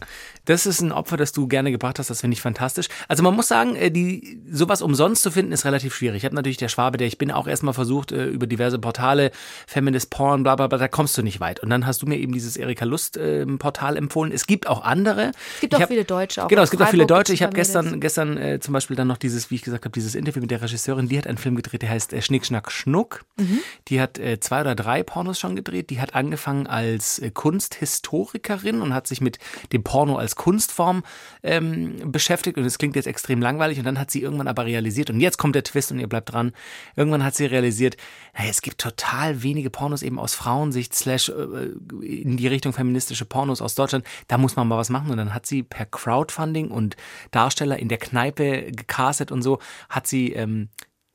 Das 0.46 0.66
ist 0.66 0.82
ein 0.82 0.92
Opfer, 0.92 1.18
das 1.18 1.32
du 1.32 1.48
gerne 1.48 1.72
gebracht 1.72 2.00
hast. 2.00 2.10
Das 2.10 2.22
finde 2.22 2.34
ich 2.36 2.42
fantastisch. 2.42 2.88
Also 3.08 3.24
man 3.24 3.36
muss 3.36 3.48
sagen, 3.48 3.76
äh, 3.76 3.92
die, 3.92 4.42
sowas 4.52 4.82
umsonst 4.82 5.22
zu 5.24 5.32
finden, 5.32 5.52
ist 5.52 5.66
relativ 5.66 5.94
schwierig. 5.96 6.18
Ich 6.18 6.26
habe 6.26 6.36
natürlich 6.36 6.58
der 6.58 6.68
Schwabe, 6.68 6.98
der 6.98 7.08
ich 7.08 7.18
bin, 7.18 7.32
auch 7.32 7.48
erstmal 7.48 7.74
versucht, 7.74 8.12
äh, 8.12 8.26
über 8.26 8.48
diverse 8.48 8.80
Portale, 8.80 9.32
Feminist 9.68 10.10
Porn, 10.10 10.44
bla 10.44 10.56
bla 10.56 10.68
bla, 10.68 10.78
da 10.78 10.88
kommst 10.88 11.18
du 11.18 11.22
nicht 11.22 11.40
weit. 11.40 11.60
Und 11.62 11.70
dann 11.70 11.86
hast 11.86 12.02
du 12.02 12.06
mir 12.08 12.18
eben 12.18 12.34
dieses 12.34 12.58
Erika 12.58 12.86
Lust 12.86 13.18
äh, 13.18 13.46
Portal 13.46 13.98
empfohlen. 13.98 14.32
Es 14.32 14.48
gibt 14.48 14.68
auch 14.68 14.84
andere. 14.84 15.32
Es 15.56 15.62
gibt 15.62 15.74
Ich 15.74 15.78
auch 15.78 15.82
hab- 15.82 15.90
viele 15.90 16.06
Deutsche. 16.06 16.44
Auch 16.44 16.48
Genau, 16.48 16.64
es 16.64 16.72
gibt 16.72 16.82
auch 16.84 16.88
viele 16.90 17.06
Deutsche. 17.06 17.34
Ich 17.34 17.44
habe 17.44 17.54
gestern, 17.54 18.00
gestern 18.00 18.38
äh, 18.38 18.60
zum 18.60 18.74
Beispiel 18.74 18.96
dann 18.96 19.08
noch 19.08 19.18
dieses, 19.18 19.52
wie 19.52 19.56
ich 19.56 19.62
gesagt 19.62 19.86
habe, 19.86 19.94
dieses 19.94 20.16
Interview 20.16 20.42
mit 20.42 20.52
der 20.52 20.62
Regisseurin. 20.62 21.08
Die 21.08 21.18
hat 21.18 21.28
einen 21.28 21.38
Film 21.38 21.56
gedreht, 21.56 21.84
der 21.84 21.90
heißt 21.92 22.14
äh, 22.14 22.22
Schnick, 22.22 22.46
Schnack, 22.46 22.72
Schnuck. 22.72 23.24
Mhm. 23.38 23.60
Die 23.88 24.02
hat 24.02 24.18
äh, 24.18 24.40
zwei 24.40 24.62
oder 24.62 24.76
drei 24.76 25.04
Pornos 25.22 25.40
schon 25.40 25.56
gedreht. 25.56 25.92
Die 25.92 26.02
hat 26.02 26.16
angefangen 26.16 26.66
als 26.66 27.20
äh, 27.20 27.30
Kunsthistorikerin 27.30 28.82
und 28.82 28.92
hat 28.92 29.06
sich 29.06 29.22
mit 29.22 29.38
dem 29.72 29.84
Porno 29.84 30.16
als 30.18 30.36
Kunstform 30.36 31.04
ähm, 31.44 32.12
beschäftigt. 32.12 32.58
Und 32.58 32.66
es 32.66 32.80
klingt 32.80 32.96
jetzt 32.96 33.06
extrem 33.06 33.40
langweilig. 33.40 33.78
Und 33.78 33.86
dann 33.86 34.00
hat 34.00 34.10
sie 34.10 34.20
irgendwann 34.20 34.48
aber 34.48 34.66
realisiert, 34.66 35.12
und 35.12 35.20
jetzt 35.20 35.38
kommt 35.38 35.54
der 35.54 35.64
Twist 35.64 35.92
und 35.92 36.00
ihr 36.00 36.10
bleibt 36.10 36.34
dran. 36.34 36.54
Irgendwann 36.96 37.24
hat 37.24 37.36
sie 37.36 37.46
realisiert, 37.46 37.98
naja, 38.36 38.50
es 38.50 38.64
gibt 38.64 38.80
total 38.80 39.44
wenige 39.44 39.70
Pornos 39.70 40.02
eben 40.02 40.18
aus 40.18 40.34
Frauensicht, 40.34 40.96
slash 40.96 41.30
äh, 41.30 41.70
in 42.04 42.38
die 42.38 42.48
Richtung 42.48 42.74
feministische 42.74 43.26
Pornos 43.26 43.62
aus 43.62 43.76
Deutschland. 43.76 44.04
Da 44.28 44.40
muss 44.40 44.56
man 44.56 44.68
mal 44.68 44.78
was 44.78 44.90
machen. 44.90 45.12
Und 45.12 45.18
dann 45.18 45.36
hat 45.36 45.46
sie 45.46 45.62
per 45.62 45.86
Crowdfunding 45.86 46.72
und 46.72 46.98
Darsteller 47.30 47.78
in 47.78 47.90
der 47.90 48.00
Kneipe 48.00 48.72
gecastet 48.72 49.32
und 49.32 49.44
so, 49.44 49.60
hat 49.88 50.08
sie 50.08 50.34
ähm, 50.34 50.70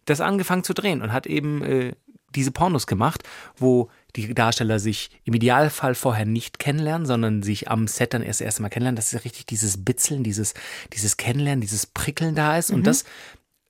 das 0.05 0.21
angefangen 0.21 0.63
zu 0.63 0.75
drehen 0.75 1.03
und 1.03 1.13
hat 1.13 1.27
eben 1.27 1.63
äh, 1.63 1.93
diese 2.37 2.53
Pornos 2.53 2.87
gemacht, 2.87 3.23
wo 3.57 3.91
die 4.15 4.33
Darsteller 4.35 4.79
sich 4.79 5.11
im 5.25 5.35
Idealfall 5.35 5.95
vorher 5.95 6.25
nicht 6.25 6.59
kennenlernen, 6.59 7.07
sondern 7.07 7.43
sich 7.43 7.69
am 7.71 7.87
Set 7.89 8.15
dann 8.15 8.23
erst 8.23 8.41
erst 8.41 8.61
mal 8.61 8.69
kennenlernen, 8.69 8.97
dass 8.97 9.13
richtig 9.25 9.47
dieses 9.47 9.85
Bitzeln, 9.85 10.23
dieses, 10.23 10.55
dieses 10.93 11.17
Kennenlernen, 11.17 11.61
dieses 11.61 11.87
Prickeln 11.87 12.35
da 12.35 12.57
ist. 12.57 12.71
Und 12.71 12.87
das, 12.87 13.05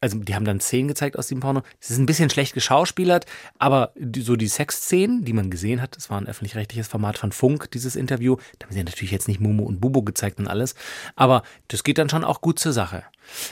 also 0.00 0.18
die 0.18 0.34
haben 0.34 0.44
dann 0.44 0.60
Szenen 0.60 0.88
gezeigt 0.88 1.18
aus 1.18 1.28
dem 1.28 1.40
Porno. 1.40 1.62
Es 1.80 1.90
ist 1.90 1.98
ein 1.98 2.06
bisschen 2.06 2.30
schlecht 2.30 2.54
geschauspielert, 2.54 3.26
aber 3.58 3.92
die, 3.96 4.20
so 4.20 4.36
die 4.36 4.46
Sexszenen, 4.46 5.24
die 5.24 5.32
man 5.32 5.50
gesehen 5.50 5.80
hat, 5.80 5.96
das 5.96 6.10
war 6.10 6.20
ein 6.20 6.26
öffentlich-rechtliches 6.26 6.86
Format 6.86 7.18
von 7.18 7.32
Funk, 7.32 7.70
dieses 7.72 7.96
Interview. 7.96 8.36
Da 8.58 8.66
haben 8.66 8.74
sie 8.74 8.84
natürlich 8.84 9.10
jetzt 9.10 9.28
nicht 9.28 9.40
Momo 9.40 9.64
und 9.64 9.80
Bubo 9.80 10.02
gezeigt 10.02 10.38
und 10.38 10.48
alles, 10.48 10.74
aber 11.16 11.42
das 11.68 11.82
geht 11.82 11.98
dann 11.98 12.08
schon 12.10 12.24
auch 12.24 12.40
gut 12.40 12.58
zur 12.58 12.72
Sache. 12.72 13.04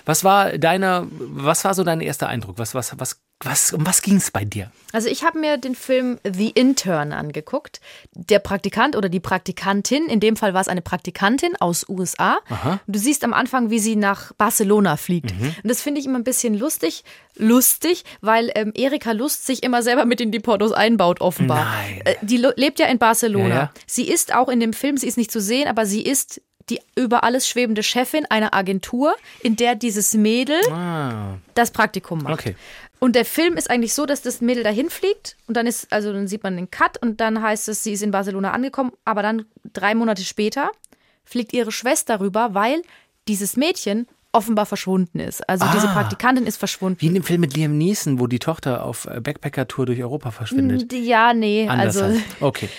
Was 0.04 0.22
war 0.22 0.58
deiner, 0.58 1.06
was 1.10 1.64
war 1.64 1.74
so 1.74 1.82
dein 1.82 2.00
erster 2.00 2.28
Eindruck? 2.28 2.58
Was, 2.58 2.74
was, 2.74 2.98
was, 2.98 3.23
was, 3.40 3.72
um 3.72 3.86
was 3.86 4.00
ging 4.02 4.16
es 4.16 4.30
bei 4.30 4.44
dir? 4.44 4.70
Also 4.92 5.08
ich 5.08 5.24
habe 5.24 5.38
mir 5.38 5.58
den 5.58 5.74
Film 5.74 6.18
The 6.24 6.50
Intern 6.50 7.12
angeguckt. 7.12 7.80
Der 8.14 8.38
Praktikant 8.38 8.96
oder 8.96 9.08
die 9.08 9.20
Praktikantin, 9.20 10.06
in 10.06 10.20
dem 10.20 10.36
Fall 10.36 10.54
war 10.54 10.60
es 10.60 10.68
eine 10.68 10.82
Praktikantin 10.82 11.56
aus 11.56 11.86
USA. 11.88 12.38
Du 12.86 12.98
siehst 12.98 13.24
am 13.24 13.34
Anfang, 13.34 13.70
wie 13.70 13.80
sie 13.80 13.96
nach 13.96 14.32
Barcelona 14.34 14.96
fliegt. 14.96 15.32
Und 15.32 15.68
das 15.68 15.82
finde 15.82 16.00
ich 16.00 16.06
immer 16.06 16.18
ein 16.18 16.24
bisschen 16.24 16.54
lustig, 16.54 17.04
lustig, 17.36 18.04
weil 18.20 18.50
ähm, 18.54 18.72
Erika 18.74 19.12
Lust 19.12 19.46
sich 19.46 19.62
immer 19.62 19.82
selber 19.82 20.04
mit 20.04 20.20
in 20.20 20.30
die 20.30 20.40
Portos 20.40 20.72
einbaut, 20.72 21.20
offenbar. 21.20 21.64
Nein. 21.64 22.02
Äh, 22.04 22.14
die 22.22 22.36
lebt 22.36 22.78
ja 22.78 22.86
in 22.86 22.98
Barcelona. 22.98 23.48
Ja, 23.48 23.54
ja. 23.54 23.72
Sie 23.86 24.08
ist 24.08 24.34
auch 24.34 24.48
in 24.48 24.60
dem 24.60 24.72
Film, 24.72 24.96
sie 24.96 25.08
ist 25.08 25.16
nicht 25.16 25.32
zu 25.32 25.40
sehen, 25.40 25.68
aber 25.68 25.86
sie 25.86 26.02
ist 26.02 26.40
die 26.70 26.80
über 26.96 27.24
alles 27.24 27.48
schwebende 27.48 27.82
Chefin 27.82 28.24
einer 28.26 28.54
Agentur, 28.54 29.14
in 29.42 29.56
der 29.56 29.74
dieses 29.74 30.14
Mädel 30.14 30.58
das 31.54 31.70
Praktikum 31.72 32.22
macht. 32.22 32.32
Okay. 32.32 32.56
Und 33.04 33.16
der 33.16 33.26
Film 33.26 33.58
ist 33.58 33.68
eigentlich 33.68 33.92
so, 33.92 34.06
dass 34.06 34.23
das 34.23 34.40
Mädel 34.40 34.64
dahin 34.64 34.88
fliegt 34.88 35.37
und 35.46 35.58
dann 35.58 35.66
ist, 35.66 35.92
also 35.92 36.11
dann 36.11 36.26
sieht 36.26 36.42
man 36.42 36.56
den 36.56 36.70
Cut 36.70 36.96
und 36.96 37.20
dann 37.20 37.42
heißt 37.42 37.68
es, 37.68 37.84
sie 37.84 37.92
ist 37.92 38.02
in 38.02 38.11
Barcelona 38.12 38.52
angekommen, 38.52 38.92
aber 39.04 39.20
dann 39.20 39.44
drei 39.75 39.94
Monate 39.94 40.23
später 40.25 40.70
fliegt 41.23 41.52
ihre 41.52 41.70
Schwester 41.70 42.20
rüber, 42.20 42.54
weil 42.54 42.80
dieses 43.28 43.58
Mädchen 43.58 44.06
offenbar 44.32 44.64
verschwunden 44.64 45.20
ist. 45.20 45.46
Also 45.46 45.66
diese 45.75 45.88
Praktikantin 45.88 46.46
ist 46.46 46.56
verschwunden. 46.56 46.99
Wie 47.02 47.08
in 47.08 47.12
dem 47.12 47.25
Film 47.25 47.42
mit 47.42 47.54
Liam 47.54 47.76
Neeson, 47.76 48.20
wo 48.20 48.26
die 48.26 48.38
Tochter 48.38 48.87
auf 48.87 49.04
äh, 49.04 49.20
Backpacker-Tour 49.20 49.84
durch 49.84 50.00
Europa 50.00 50.30
verschwindet. 50.30 50.90
Ja, 50.94 51.34
nee, 51.34 51.68
Anders 51.68 51.99
also, 51.99 52.14
halt. 52.14 52.25
Okay. 52.40 52.70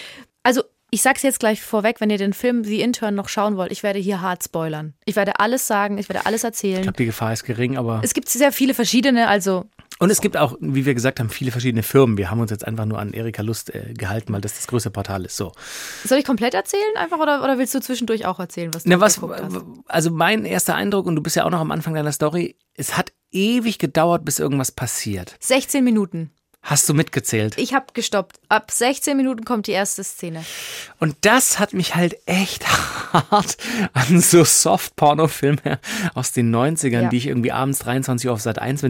also 0.42 0.64
ich 0.90 1.02
sag's 1.02 1.24
jetzt 1.24 1.40
gleich 1.40 1.62
vorweg, 1.62 2.00
wenn 2.00 2.10
ihr 2.10 2.18
den 2.18 2.34
Film 2.34 2.64
The 2.64 2.82
Intern 2.82 3.16
noch 3.16 3.28
schauen 3.28 3.58
wollt, 3.58 3.72
ich 3.72 3.84
werde 3.84 4.00
hier 4.00 4.22
hart 4.22 4.44
spoilern. 4.44 4.94
Ich 5.06 5.16
werde 5.18 5.40
alles 5.40 5.68
sagen, 5.68 5.98
ich 5.98 6.08
werde 6.10 6.26
alles 6.26 6.42
Ich 6.42 6.46
erzählen. 6.46 6.82
glaube, 6.84 6.98
die 6.98 7.06
Gefahr 7.06 7.34
ist 7.34 7.44
gering, 7.44 7.78
aber 7.78 8.00
Es 8.02 8.14
gibt 8.14 8.30
sehr 8.30 8.52
viele 8.52 8.74
verschiedene, 8.74 9.28
also 9.28 9.66
Und 10.00 10.10
es 10.10 10.20
gibt 10.20 10.36
auch, 10.36 10.58
wie 10.60 10.86
wir 10.86 10.94
gesagt 10.94 11.20
haben, 11.20 11.30
viele 11.30 11.52
verschiedene 11.52 11.82
Firmen. 11.82 12.18
Wir 12.18 12.30
haben 12.30 12.42
uns 12.42 12.52
jetzt 12.52 12.68
einfach 12.68 12.86
nur 12.86 13.00
an 13.00 13.14
Erika 13.14 13.42
Lust 13.42 13.74
äh, 13.74 13.94
gehalten, 13.94 14.34
weil 14.34 14.42
das 14.42 14.56
das 14.56 14.68
größte 14.68 14.90
Portal 14.90 15.24
ist. 15.24 15.38
So. 15.38 15.54
Soll 16.04 16.18
ich 16.18 16.26
komplett 16.26 16.54
erzählen 16.54 16.98
einfach 16.98 17.18
oder, 17.18 17.44
oder 17.44 17.58
willst 17.58 17.74
du 17.74 17.80
zwischendurch 17.80 18.26
auch 18.26 18.40
erzählen, 18.40 18.74
was 18.74 18.84
du 18.84 18.90
Na, 18.90 19.00
was, 19.00 19.22
hast? 19.22 19.64
also 19.88 20.12
mein 20.12 20.44
erster 20.44 20.76
Eindruck, 20.76 21.06
und 21.06 21.16
du 21.16 21.24
bist 21.24 21.38
ja 21.38 21.46
auch 21.46 21.50
noch 21.50 21.62
am 21.62 21.72
Anfang 21.72 21.94
deiner 21.94 22.12
Story, 22.12 22.58
es 22.74 22.98
hat 22.98 23.14
ewig 23.32 23.80
gedauert, 23.80 24.26
bis 24.26 24.40
irgendwas 24.40 24.72
passiert. 24.72 25.36
16 25.40 25.84
Minuten. 25.84 26.32
Hast 26.68 26.90
du 26.90 26.96
mitgezählt? 26.96 27.54
Ich 27.60 27.76
habe 27.76 27.86
gestoppt. 27.94 28.40
Ab 28.50 28.72
16 28.72 29.16
Minuten 29.16 29.46
kommt 29.46 29.68
die 29.68 29.72
erste 29.72 30.04
Szene. 30.04 30.44
Und 31.00 31.16
das 31.22 31.60
hat 31.60 31.74
mich 31.74 31.96
halt 31.96 32.16
echt 32.26 32.66
hart 33.14 33.56
an 33.94 34.20
so 34.20 34.44
Soft-Porno-Filme 34.44 35.80
aus 36.16 36.32
den 36.32 36.54
90ern, 36.54 37.04
Ja. 37.04 37.10
die 37.10 37.18
ich 37.18 37.28
irgendwie 37.28 37.52
abends 37.52 37.78
23 37.80 38.28
Uhr 38.28 38.34
auf 38.34 38.42
Sat 38.42 38.58
1 38.58 38.84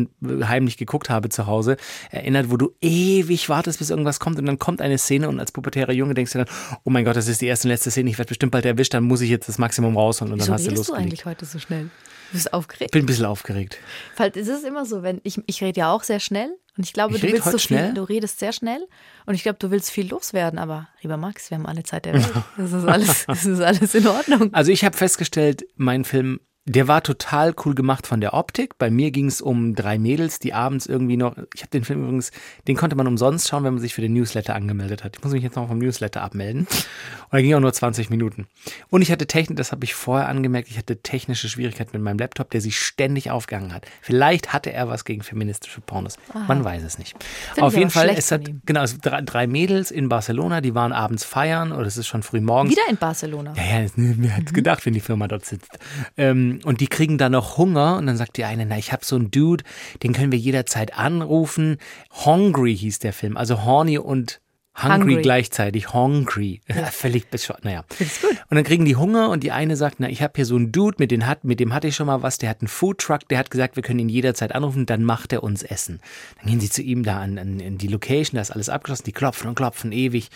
heimlich 0.44 0.77
geguckt 0.77 1.10
habe 1.10 1.27
zu 1.27 1.48
Hause, 1.48 1.75
erinnert, 2.12 2.50
wo 2.50 2.55
du 2.55 2.74
ewig 2.82 3.50
wartest, 3.50 3.79
bis 3.79 3.89
irgendwas 3.89 4.22
kommt 4.22 4.39
und 4.39 4.46
dann 4.46 4.58
kommt 4.58 4.82
eine 4.82 4.98
Szene 4.98 5.27
und 5.27 5.39
als 5.41 5.51
pubertärer 5.51 5.91
Junge 5.91 6.13
denkst 6.13 6.32
du 6.32 6.38
dann, 6.39 6.48
oh 6.86 6.89
mein 6.89 7.03
Gott, 7.03 7.17
das 7.17 7.27
ist 7.27 7.41
die 7.41 7.48
erste 7.48 7.67
und 7.67 7.72
letzte 7.72 7.91
Szene, 7.91 8.10
ich 8.10 8.17
werde 8.17 8.29
bestimmt 8.29 8.53
bald 8.53 8.65
erwischt, 8.65 8.94
dann 8.94 9.03
muss 9.03 9.20
ich 9.20 9.29
jetzt 9.29 9.50
das 9.50 9.58
Maximum 9.58 9.98
rausholen 9.98 10.32
und 10.32 10.39
dann 10.39 10.46
Wieso 10.48 10.53
hast 10.53 10.65
du 10.65 10.70
redest 10.70 10.88
du 10.88 10.91
losgelegt. 10.94 11.12
eigentlich 11.13 11.25
heute 11.25 11.46
so 11.46 11.60
schnell? 11.60 11.89
Du 12.32 12.34
bist 12.38 12.53
aufgeregt. 12.53 12.91
Bin 12.91 13.03
ein 13.03 13.05
bisschen 13.05 13.25
aufgeregt. 13.25 13.77
Es 14.17 14.48
ist 14.48 14.63
immer 14.65 14.86
so, 14.86 15.03
wenn 15.03 15.22
ich, 15.24 15.39
ich 15.46 15.62
rede 15.63 15.79
ja 15.79 15.91
auch 15.91 16.03
sehr 16.03 16.20
schnell 16.20 16.50
und 16.77 16.84
ich 16.86 16.94
glaube, 16.94 17.15
Ich 17.15 17.22
du 17.22 17.27
willst 17.27 17.46
so 17.46 17.51
viel, 17.51 17.60
schnell? 17.60 17.94
du 17.94 18.03
redest 18.03 18.39
sehr 18.39 18.51
schnell 18.51 18.86
und 19.25 19.36
ich 19.36 19.44
glaube, 19.44 19.58
du 19.60 19.72
willst 19.72 19.91
viel 19.91 20.08
loswerden, 20.10 20.60
aber 20.60 20.88
lieber 21.01 21.17
Max, 21.17 21.50
wir 21.50 21.58
haben 21.58 21.65
alle 21.65 21.84
Zeit 21.84 22.05
der 22.05 22.13
Welt. 22.15 22.32
Das 22.58 22.72
ist 22.74 22.86
alles, 22.86 23.25
das 23.27 23.46
ist 23.46 23.62
alles 23.62 23.96
in 23.96 24.08
Ordnung. 24.08 24.53
Also 24.53 24.72
ich 24.72 24.84
habe 24.84 24.96
festgestellt, 24.98 25.65
mein 25.75 26.03
Film, 26.05 26.39
der 26.67 26.88
war 26.88 27.03
total 27.03 27.53
cool 27.63 27.75
gemacht 27.75 28.07
von 28.07 28.22
der 28.22 28.34
Optik. 28.34 28.79
Bei 28.79 28.89
mir 28.89 29.12
ging 29.12 29.27
es 29.27 29.39
um 29.39 29.75
drei 29.75 30.00
Mädels, 30.00 30.39
die 30.39 30.53
abends 30.53 30.88
irgendwie 30.88 31.15
noch, 31.15 31.38
ich 31.53 31.62
habe 31.62 31.69
den 31.69 31.84
Film 31.84 32.01
übrigens, 32.01 32.31
den 32.67 32.75
konnte 32.75 32.95
man 32.95 33.05
umsonst 33.05 33.48
schauen, 33.48 33.63
wenn 33.63 33.75
man 33.75 33.81
sich 33.81 33.93
für 33.93 34.01
den 34.01 34.13
Newsletter 34.13 34.55
angemeldet 34.55 35.03
hat. 35.03 35.15
Ich 35.15 35.24
muss 35.24 35.31
mich 35.31 35.43
jetzt 35.43 35.55
noch 35.55 35.67
vom 35.67 35.77
Newsletter 35.77 36.24
abmelden. 36.24 36.62
Und 36.62 37.31
da 37.31 37.39
ging 37.39 37.53
auch 37.53 37.60
nur 37.60 37.72
20 37.72 38.10
Minuten. 38.10 38.48
Und 38.89 39.03
ich 39.03 39.12
hatte 39.12 39.27
Technik, 39.27 39.57
das 39.57 39.72
habe 39.72 39.84
ich 39.84 39.93
vorher 39.93 40.27
angemerkt, 40.27 40.67
ich 40.67 40.79
hatte 40.79 40.98
technische 40.98 41.50
Schwierigkeiten 41.50 41.91
mit 41.93 42.01
meinem 42.01 42.17
Laptop, 42.17 42.50
der 42.50 42.62
sich 42.62 42.79
ständig 42.79 43.29
aufgehangen 43.29 43.72
hat. 43.72 43.86
Vielleicht 44.01 44.51
hatte 44.51 44.74
er 44.74 44.88
was 44.88 45.05
gegen 45.05 45.22
feministische 45.22 45.81
Pornos. 45.81 46.17
Man 46.48 46.63
weiß 46.63 46.81
es 46.81 46.98
nicht. 46.98 47.15
Finde 47.53 47.67
Auf 47.67 47.77
jeden 47.77 47.91
Fall, 47.91 48.10
es 48.10 48.31
hat, 48.31 48.41
genau, 48.65 48.81
es 48.81 48.98
drei, 48.98 49.22
drei 49.22 49.45
Mädels 49.45 49.91
in 49.91 50.10
Barcelona, 50.10 50.62
die 50.62 50.74
waren 50.74 50.93
abends 50.93 51.25
feiern 51.25 51.72
oder 51.72 51.86
es 51.86 51.98
ist 51.98 52.07
schon 52.07 52.24
früh 52.24 52.41
morgens. 52.41 52.72
Wieder 52.72 52.89
in 52.89 52.98
Barcelona. 52.98 53.53
Ja, 53.55 53.81
ja, 53.81 53.89
wer 53.95 54.31
hätte 54.31 54.53
gedacht, 54.53 54.84
wenn 54.88 54.93
die 54.93 55.00
Firma 55.00 55.27
dort 55.27 55.45
sitzt. 55.45 55.77
Ähm, 56.17 56.54
und 56.63 56.81
die 56.81 56.88
kriegen 56.88 57.17
dann 57.17 57.31
noch 57.33 57.57
Hunger 57.57 57.97
und 57.97 58.07
dann 58.07 58.17
sagt 58.17 58.38
die 58.38 58.45
eine, 58.45 58.65
na, 58.65 58.77
ich 58.77 58.91
habe 58.91 59.05
so 59.05 59.15
einen 59.15 59.31
Dude, 59.31 59.63
den 60.03 60.13
können 60.13 60.31
wir 60.31 60.39
jederzeit 60.39 60.97
anrufen. 60.97 61.77
Hungry 62.25 62.75
hieß 62.75 63.00
der 63.00 63.13
Film, 63.13 63.38
also 63.38 63.63
horny 63.63 63.97
und 63.97 64.41
hungry, 64.75 65.13
Hungry. 65.13 65.22
gleichzeitig. 65.22 65.94
Hungry. 65.94 66.62
Völlig 66.91 67.29
bescheuert. 67.29 67.63
Naja. 67.63 67.84
Find's 67.89 68.22
gut. 68.22 68.32
Und 68.50 68.55
dann 68.55 68.63
kriegen 68.63 68.86
die 68.86 68.96
Hunger 68.96 69.29
und 69.29 69.44
die 69.44 69.51
eine 69.51 69.75
sagt, 69.75 70.00
na, 70.00 70.10
ich 70.10 70.22
habe 70.22 70.34
hier 70.36 70.46
so 70.46 70.55
einen 70.55 70.72
Dude, 70.72 70.98
mit, 71.00 71.12
den 71.12 71.25
hat, 71.25 71.44
mit 71.44 71.60
dem 71.60 71.74
hatte 71.74 71.88
ich 71.88 71.96
schon 71.96 72.08
mal 72.08 72.22
was, 72.22 72.38
der 72.38 72.50
hat 72.50 72.62
einen 72.62 72.67
Foodtruck, 72.67 73.27
der 73.29 73.38
hat 73.38 73.50
gesagt, 73.50 73.75
wir 73.75 73.84
können 73.84 74.00
ihn 74.00 74.10
jederzeit 74.10 74.53
anrufen, 74.53 74.86
dann 74.86 75.03
macht 75.03 75.34
er 75.34 75.44
uns 75.44 75.63
Essen. 75.63 76.01
Dann 76.39 76.50
gehen 76.50 76.60
sie 76.60 76.70
zu 76.70 76.82
ihm 76.82 77.03
da 77.03 77.20
an, 77.20 77.38
an, 77.38 77.60
in 77.60 77.77
die 77.77 77.88
Location, 77.88 78.36
da 78.36 78.41
ist 78.41 78.51
alles 78.51 78.70
abgeschlossen, 78.70 79.05
die 79.05 79.12
klopfen 79.12 79.48
und 79.50 79.55
klopfen 79.55 79.91
ewig 79.91 80.29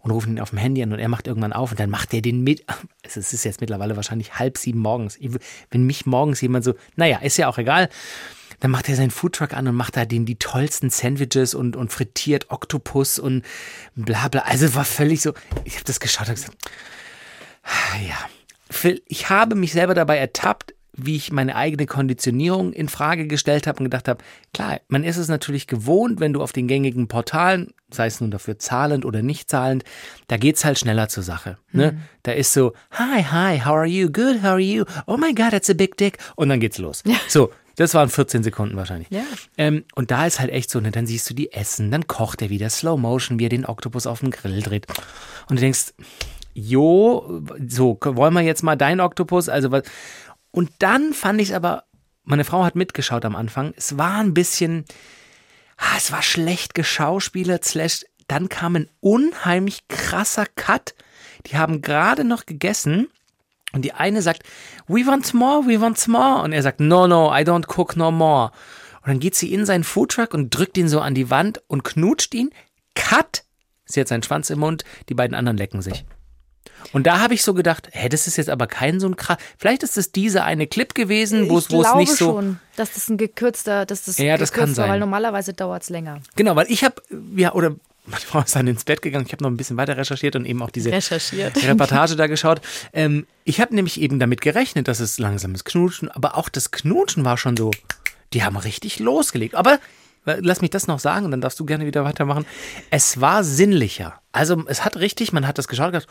und 0.00 0.10
rufen 0.10 0.34
ihn 0.34 0.40
auf 0.40 0.50
dem 0.50 0.58
Handy 0.58 0.82
an 0.82 0.92
und 0.92 0.98
er 0.98 1.08
macht 1.08 1.26
irgendwann 1.26 1.52
auf 1.52 1.70
und 1.70 1.80
dann 1.80 1.90
macht 1.90 2.12
er 2.14 2.22
den 2.22 2.42
mit. 2.42 2.64
Es 3.08 3.16
ist 3.16 3.44
jetzt 3.44 3.60
mittlerweile 3.60 3.94
wahrscheinlich 3.94 4.40
halb 4.40 4.58
sieben 4.58 4.80
morgens. 4.80 5.16
Wenn 5.70 5.84
mich 5.84 6.06
morgens 6.06 6.40
jemand 6.40 6.64
so, 6.64 6.74
naja, 6.96 7.18
ist 7.18 7.36
ja 7.36 7.46
auch 7.46 7.56
egal, 7.56 7.88
dann 8.60 8.70
macht 8.70 8.88
er 8.88 8.96
seinen 8.96 9.10
Foodtruck 9.10 9.54
an 9.54 9.68
und 9.68 9.74
macht 9.74 9.96
da 9.96 10.04
den 10.04 10.26
die 10.26 10.36
tollsten 10.36 10.90
Sandwiches 10.90 11.54
und, 11.54 11.76
und 11.76 11.92
frittiert 11.92 12.50
Oktopus 12.50 13.18
und 13.18 13.44
bla 13.94 14.28
bla. 14.28 14.42
Also 14.42 14.74
war 14.74 14.84
völlig 14.84 15.22
so, 15.22 15.32
ich 15.64 15.74
habe 15.74 15.84
das 15.84 16.00
geschaut 16.00 16.28
und 16.28 16.34
gesagt, 16.34 16.56
ja. 18.06 18.16
Ich 19.06 19.30
habe 19.30 19.54
mich 19.54 19.72
selber 19.72 19.94
dabei 19.94 20.18
ertappt, 20.18 20.74
wie 20.96 21.16
ich 21.16 21.30
meine 21.30 21.54
eigene 21.56 21.86
Konditionierung 21.86 22.72
in 22.72 22.88
Frage 22.88 23.26
gestellt 23.26 23.66
habe 23.66 23.78
und 23.78 23.84
gedacht 23.84 24.08
habe, 24.08 24.24
klar, 24.54 24.80
man 24.88 25.04
ist 25.04 25.18
es 25.18 25.28
natürlich 25.28 25.66
gewohnt, 25.66 26.20
wenn 26.20 26.32
du 26.32 26.42
auf 26.42 26.52
den 26.52 26.66
gängigen 26.68 27.06
Portalen, 27.06 27.72
sei 27.90 28.06
es 28.06 28.20
nun 28.20 28.30
dafür 28.30 28.58
zahlend 28.58 29.04
oder 29.04 29.22
nicht 29.22 29.50
zahlend, 29.50 29.84
da 30.26 30.38
geht's 30.38 30.64
halt 30.64 30.78
schneller 30.78 31.08
zur 31.08 31.22
Sache. 31.22 31.58
Ne? 31.70 32.00
Da 32.22 32.32
ist 32.32 32.52
so, 32.52 32.72
hi, 32.92 33.22
hi, 33.22 33.60
how 33.60 33.74
are 33.74 33.86
you? 33.86 34.10
Good, 34.10 34.42
how 34.42 34.52
are 34.52 34.58
you? 34.58 34.84
Oh 35.06 35.18
my 35.18 35.34
God, 35.34 35.50
that's 35.50 35.68
a 35.70 35.74
big 35.74 35.96
dick. 35.98 36.18
Und 36.34 36.48
dann 36.48 36.60
geht's 36.60 36.78
los. 36.78 37.02
So, 37.28 37.50
das 37.76 37.92
waren 37.92 38.08
14 38.08 38.42
Sekunden 38.42 38.76
wahrscheinlich. 38.76 39.08
Ja. 39.10 39.22
Ähm, 39.58 39.84
und 39.94 40.10
da 40.10 40.26
ist 40.26 40.40
halt 40.40 40.50
echt 40.50 40.70
so, 40.70 40.80
ne, 40.80 40.90
dann 40.90 41.06
siehst 41.06 41.28
du 41.28 41.34
die 41.34 41.52
essen, 41.52 41.90
dann 41.90 42.06
kocht 42.06 42.42
er 42.42 42.50
wieder 42.50 42.70
Slow 42.70 42.98
Motion, 42.98 43.38
wie 43.38 43.46
er 43.46 43.50
den 43.50 43.66
Oktopus 43.66 44.06
auf 44.06 44.20
dem 44.20 44.30
Grill 44.30 44.62
dreht. 44.62 44.86
Und 45.48 45.56
du 45.56 45.60
denkst, 45.60 45.92
jo, 46.54 47.42
so, 47.68 47.98
wollen 48.02 48.32
wir 48.32 48.40
jetzt 48.40 48.62
mal 48.62 48.76
deinen 48.76 49.00
Oktopus? 49.00 49.50
Also 49.50 49.70
was. 49.70 49.82
Und 50.50 50.70
dann 50.78 51.12
fand 51.12 51.40
ich 51.40 51.50
es 51.50 51.54
aber, 51.54 51.84
meine 52.24 52.44
Frau 52.44 52.64
hat 52.64 52.76
mitgeschaut 52.76 53.26
am 53.26 53.36
Anfang, 53.36 53.74
es 53.76 53.98
war 53.98 54.20
ein 54.20 54.32
bisschen, 54.32 54.86
ah, 55.76 55.96
es 55.98 56.10
war 56.10 56.22
schlecht 56.22 56.74
geschauspielert, 56.74 57.64
slash, 57.64 58.06
dann 58.26 58.48
kam 58.48 58.76
ein 58.76 58.90
unheimlich 59.00 59.86
krasser 59.88 60.46
Cut. 60.46 60.94
Die 61.46 61.58
haben 61.58 61.82
gerade 61.82 62.24
noch 62.24 62.46
gegessen 62.46 63.08
und 63.72 63.84
die 63.84 63.92
eine 63.92 64.22
sagt, 64.22 64.42
we 64.86 65.06
want 65.06 65.34
more, 65.34 65.66
we 65.66 65.80
want 65.80 66.06
more. 66.08 66.42
Und 66.42 66.52
er 66.52 66.62
sagt, 66.62 66.80
no, 66.80 67.06
no, 67.06 67.30
I 67.32 67.40
don't 67.42 67.66
cook 67.66 67.96
no 67.96 68.10
more. 68.10 68.50
Und 69.02 69.08
dann 69.08 69.18
geht 69.20 69.34
sie 69.34 69.52
in 69.52 69.66
seinen 69.66 69.84
Foodtruck 69.84 70.34
und 70.34 70.50
drückt 70.50 70.76
ihn 70.78 70.88
so 70.88 71.00
an 71.00 71.14
die 71.14 71.30
Wand 71.30 71.60
und 71.68 71.84
knutscht 71.84 72.34
ihn. 72.34 72.50
Cut! 72.94 73.44
Sie 73.84 74.00
hat 74.00 74.08
seinen 74.08 74.22
Schwanz 74.22 74.50
im 74.50 74.58
Mund, 74.60 74.84
die 75.08 75.14
beiden 75.14 75.34
anderen 75.36 75.56
lecken 75.56 75.80
sich. 75.82 76.04
Und 76.92 77.06
da 77.06 77.20
habe 77.20 77.34
ich 77.34 77.42
so 77.42 77.54
gedacht, 77.54 77.88
hä, 77.92 78.08
das 78.08 78.26
ist 78.26 78.36
jetzt 78.36 78.50
aber 78.50 78.66
kein 78.66 79.00
so 79.00 79.06
ein 79.08 79.16
krass. 79.16 79.38
Vielleicht 79.58 79.82
ist 79.82 79.96
es 79.96 80.12
dieser 80.12 80.44
eine 80.44 80.66
Clip 80.66 80.94
gewesen, 80.94 81.48
wo 81.48 81.58
es 81.58 81.66
ich 81.66 81.72
wo 81.72 81.80
es 81.80 81.86
glaube 81.86 81.98
nicht 81.98 82.12
so. 82.16 82.32
schon, 82.32 82.60
dass 82.76 82.92
das 82.94 83.08
ein 83.08 83.16
gekürzter, 83.16 83.86
dass 83.86 84.04
das 84.04 84.18
Ja, 84.18 84.36
das 84.36 84.52
kann 84.52 84.74
sein. 84.74 84.90
weil 84.90 85.00
normalerweise 85.00 85.52
dauert 85.52 85.82
es 85.82 85.88
länger. 85.90 86.20
Genau, 86.36 86.56
weil 86.56 86.66
ich 86.70 86.84
habe, 86.84 87.00
ja, 87.36 87.52
oder 87.54 87.76
meine 88.06 88.20
Frau 88.20 88.40
ist 88.40 88.54
dann 88.54 88.66
ins 88.66 88.84
Bett 88.84 89.02
gegangen, 89.02 89.26
ich 89.26 89.32
habe 89.32 89.42
noch 89.42 89.50
ein 89.50 89.56
bisschen 89.56 89.76
weiter 89.76 89.96
recherchiert 89.96 90.36
und 90.36 90.44
eben 90.44 90.62
auch 90.62 90.70
diese. 90.70 90.90
Reportage 91.68 92.16
da 92.16 92.26
geschaut. 92.26 92.60
Ähm, 92.92 93.26
ich 93.44 93.60
habe 93.60 93.74
nämlich 93.74 94.00
eben 94.00 94.18
damit 94.18 94.40
gerechnet, 94.40 94.88
dass 94.88 95.00
es 95.00 95.18
langsames 95.18 95.64
Knutschen, 95.64 96.10
aber 96.10 96.36
auch 96.36 96.48
das 96.48 96.70
Knutschen 96.70 97.24
war 97.24 97.36
schon 97.36 97.56
so, 97.56 97.70
die 98.32 98.44
haben 98.44 98.56
richtig 98.56 98.98
losgelegt. 98.98 99.54
Aber 99.54 99.78
äh, 100.26 100.38
lass 100.40 100.60
mich 100.60 100.70
das 100.70 100.86
noch 100.86 100.98
sagen 100.98 101.24
und 101.24 101.30
dann 101.30 101.40
darfst 101.40 101.58
du 101.58 101.64
gerne 101.64 101.86
wieder 101.86 102.04
weitermachen. 102.04 102.46
Es 102.90 103.20
war 103.20 103.44
sinnlicher. 103.44 104.20
Also 104.32 104.64
es 104.66 104.84
hat 104.84 104.96
richtig, 104.96 105.32
man 105.32 105.46
hat 105.46 105.58
das 105.58 105.68
geschaut 105.68 105.92
gedacht, 105.92 106.08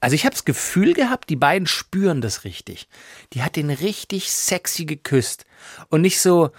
also 0.00 0.14
ich 0.14 0.26
habe 0.26 0.34
das 0.34 0.44
Gefühl 0.44 0.92
gehabt, 0.92 1.30
die 1.30 1.36
beiden 1.36 1.66
spüren 1.66 2.20
das 2.20 2.44
richtig. 2.44 2.88
Die 3.32 3.42
hat 3.42 3.56
den 3.56 3.70
richtig 3.70 4.30
sexy 4.30 4.84
geküsst 4.84 5.46
und 5.88 6.02
nicht 6.02 6.20
so, 6.20 6.50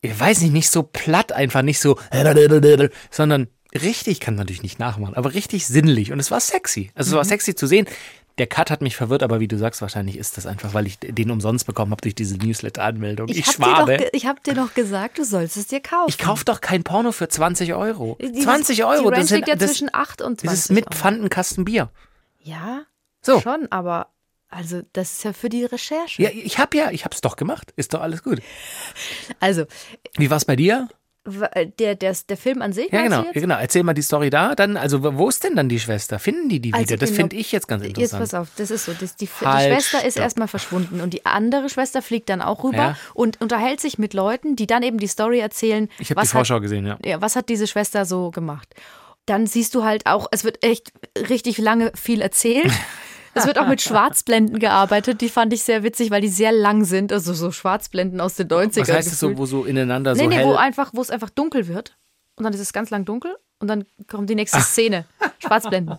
ich 0.00 0.18
weiß 0.18 0.40
nicht, 0.40 0.52
nicht 0.52 0.70
so 0.70 0.82
platt 0.82 1.30
einfach, 1.30 1.62
nicht 1.62 1.78
so, 1.78 2.00
sondern 3.10 3.46
richtig, 3.80 4.20
kann 4.20 4.34
man 4.34 4.40
natürlich 4.44 4.62
nicht 4.62 4.78
nachmachen, 4.78 5.14
aber 5.14 5.34
richtig 5.34 5.66
sinnlich 5.66 6.12
und 6.12 6.20
es 6.20 6.30
war 6.30 6.40
sexy. 6.40 6.90
Also 6.94 7.10
es 7.12 7.16
war 7.16 7.24
sexy 7.24 7.54
zu 7.54 7.66
sehen. 7.66 7.86
Der 8.38 8.48
Cut 8.48 8.68
hat 8.72 8.80
mich 8.82 8.96
verwirrt, 8.96 9.22
aber 9.22 9.38
wie 9.38 9.46
du 9.46 9.56
sagst, 9.56 9.80
wahrscheinlich 9.80 10.16
ist 10.18 10.36
das 10.36 10.44
einfach, 10.46 10.74
weil 10.74 10.88
ich 10.88 10.98
den 10.98 11.30
umsonst 11.30 11.66
bekommen 11.66 11.92
habe 11.92 12.00
durch 12.02 12.16
diese 12.16 12.36
Newsletter-Anmeldung. 12.36 13.28
Ich, 13.28 13.38
Ich, 13.38 13.46
schwabe. 13.46 13.96
doch, 13.98 14.06
ich 14.12 14.26
habe 14.26 14.40
dir 14.44 14.54
doch 14.54 14.74
gesagt, 14.74 15.18
du 15.18 15.24
sollst 15.24 15.56
es 15.56 15.68
dir 15.68 15.78
kaufen. 15.80 16.08
Ich 16.08 16.18
kaufe 16.18 16.44
doch 16.44 16.60
kein 16.60 16.82
Porno 16.82 17.12
für 17.12 17.28
20 17.28 17.74
Euro. 17.74 18.18
Die- 18.20 18.32
20 18.32 18.84
Euro, 18.84 19.10
Die 19.12 19.20
das, 19.20 19.28
sind, 19.28 19.46
ja 19.46 19.54
das, 19.54 19.70
zwischen 19.70 19.88
8 19.92 20.20
und 20.20 20.40
20 20.40 20.50
das 20.50 20.58
ist 20.64 20.70
mit 20.72 20.86
Euro. 20.88 20.96
Pfandenkasten 20.96 21.64
Bier. 21.64 21.90
Ja, 22.42 22.82
So. 23.22 23.40
schon, 23.40 23.68
aber 23.70 24.08
also 24.48 24.82
das 24.92 25.12
ist 25.12 25.22
ja 25.24 25.32
für 25.32 25.48
die 25.48 25.64
Recherche. 25.64 26.20
Ja, 26.20 26.30
ich 26.32 26.58
habe 26.58 26.76
ja, 26.76 26.90
ich 26.90 27.04
habe 27.04 27.14
es 27.14 27.20
doch 27.20 27.36
gemacht. 27.36 27.72
Ist 27.76 27.94
doch 27.94 28.00
alles 28.00 28.24
gut. 28.24 28.40
Also 29.38 29.64
Wie 30.16 30.28
war's 30.30 30.44
bei 30.44 30.56
dir? 30.56 30.88
W- 31.24 31.66
der, 31.78 31.94
der, 31.94 32.14
der 32.28 32.36
Film 32.36 32.62
an 32.62 32.72
sich, 32.72 32.90
Ja, 32.92 33.02
genau, 33.02 33.22
jetzt? 33.22 33.34
genau. 33.34 33.56
Erzähl 33.56 33.82
mal 33.82 33.94
die 33.94 34.02
Story 34.02 34.30
da. 34.30 34.54
Dann, 34.54 34.76
also 34.76 35.02
wo 35.16 35.28
ist 35.28 35.42
denn 35.44 35.56
dann 35.56 35.68
die 35.68 35.80
Schwester? 35.80 36.18
Finden 36.18 36.48
die 36.48 36.60
die 36.60 36.72
Also 36.72 36.84
wieder? 36.86 36.96
Das 36.98 37.10
genau. 37.10 37.20
finde 37.22 37.36
ich 37.36 37.52
jetzt 37.52 37.68
ganz 37.68 37.82
Jetzt 37.84 37.96
interessant. 37.98 38.20
pass 38.22 38.34
auf, 38.34 38.48
das 38.56 38.70
ist 38.70 38.84
so. 38.84 38.92
Das, 38.98 39.16
die, 39.16 39.26
die 39.40 39.46
Halt, 39.46 39.72
Schwester 39.72 40.04
ist 40.06 40.16
erstmal 40.16 40.48
verschwunden 40.48 41.00
und 41.00 41.14
die 41.14 41.26
andere 41.26 41.68
Schwester 41.68 42.02
fliegt 42.02 42.28
dann 42.28 42.42
auch 42.42 42.64
rüber 42.64 42.76
Ja. 42.76 42.96
und 43.14 43.40
unterhält 43.40 43.80
sich 43.80 43.98
mit 43.98 44.14
Leuten, 44.14 44.56
die 44.56 44.66
dann 44.66 44.82
eben 44.82 44.98
die 44.98 45.06
Story 45.06 45.38
erzählen. 45.40 45.88
Ich 45.98 46.10
habe 46.10 46.20
die 46.20 46.22
was 46.22 46.28
hat- 46.28 46.38
Vorschau 46.38 46.60
gesehen, 46.60 46.86
ja. 46.86 46.98
ja, 47.04 47.20
was 47.20 47.36
hat 47.36 47.48
diese 47.48 47.66
Schwester 47.66 48.04
so 48.04 48.30
gemacht? 48.30 48.68
Dann 49.26 49.46
siehst 49.46 49.74
du 49.74 49.84
halt 49.84 50.06
auch, 50.06 50.26
es 50.32 50.44
wird 50.44 50.62
echt 50.62 50.92
richtig 51.30 51.56
lange 51.58 51.92
viel 51.94 52.20
erzählt. 52.20 52.70
Es 53.34 53.46
wird 53.46 53.58
auch 53.58 53.66
mit 53.68 53.82
Schwarzblenden 53.82 54.58
gearbeitet. 54.58 55.20
Die 55.20 55.28
fand 55.28 55.52
ich 55.52 55.62
sehr 55.62 55.82
witzig, 55.82 56.10
weil 56.10 56.20
die 56.20 56.28
sehr 56.28 56.52
lang 56.52 56.84
sind. 56.84 57.12
Also 57.12 57.32
so 57.34 57.50
Schwarzblenden 57.50 58.20
aus 58.20 58.34
den 58.36 58.48
90ern. 58.48 58.80
Was 58.80 58.90
heißt 58.90 59.12
es 59.12 59.20
so, 59.20 59.36
wo 59.36 59.46
so 59.46 59.64
ineinander 59.64 60.14
Nee, 60.14 60.24
so 60.24 60.28
nee, 60.28 60.36
hell? 60.36 60.46
wo 60.46 60.54
einfach, 60.54 60.90
wo 60.94 61.00
es 61.00 61.10
einfach 61.10 61.30
dunkel 61.30 61.66
wird. 61.68 61.96
Und 62.36 62.44
dann 62.44 62.52
ist 62.52 62.60
es 62.60 62.72
ganz 62.72 62.90
lang 62.90 63.04
dunkel. 63.04 63.36
Und 63.60 63.68
dann 63.68 63.84
kommt 64.08 64.28
die 64.30 64.34
nächste 64.34 64.60
Szene. 64.60 65.06
Schwarzblenden. 65.38 65.98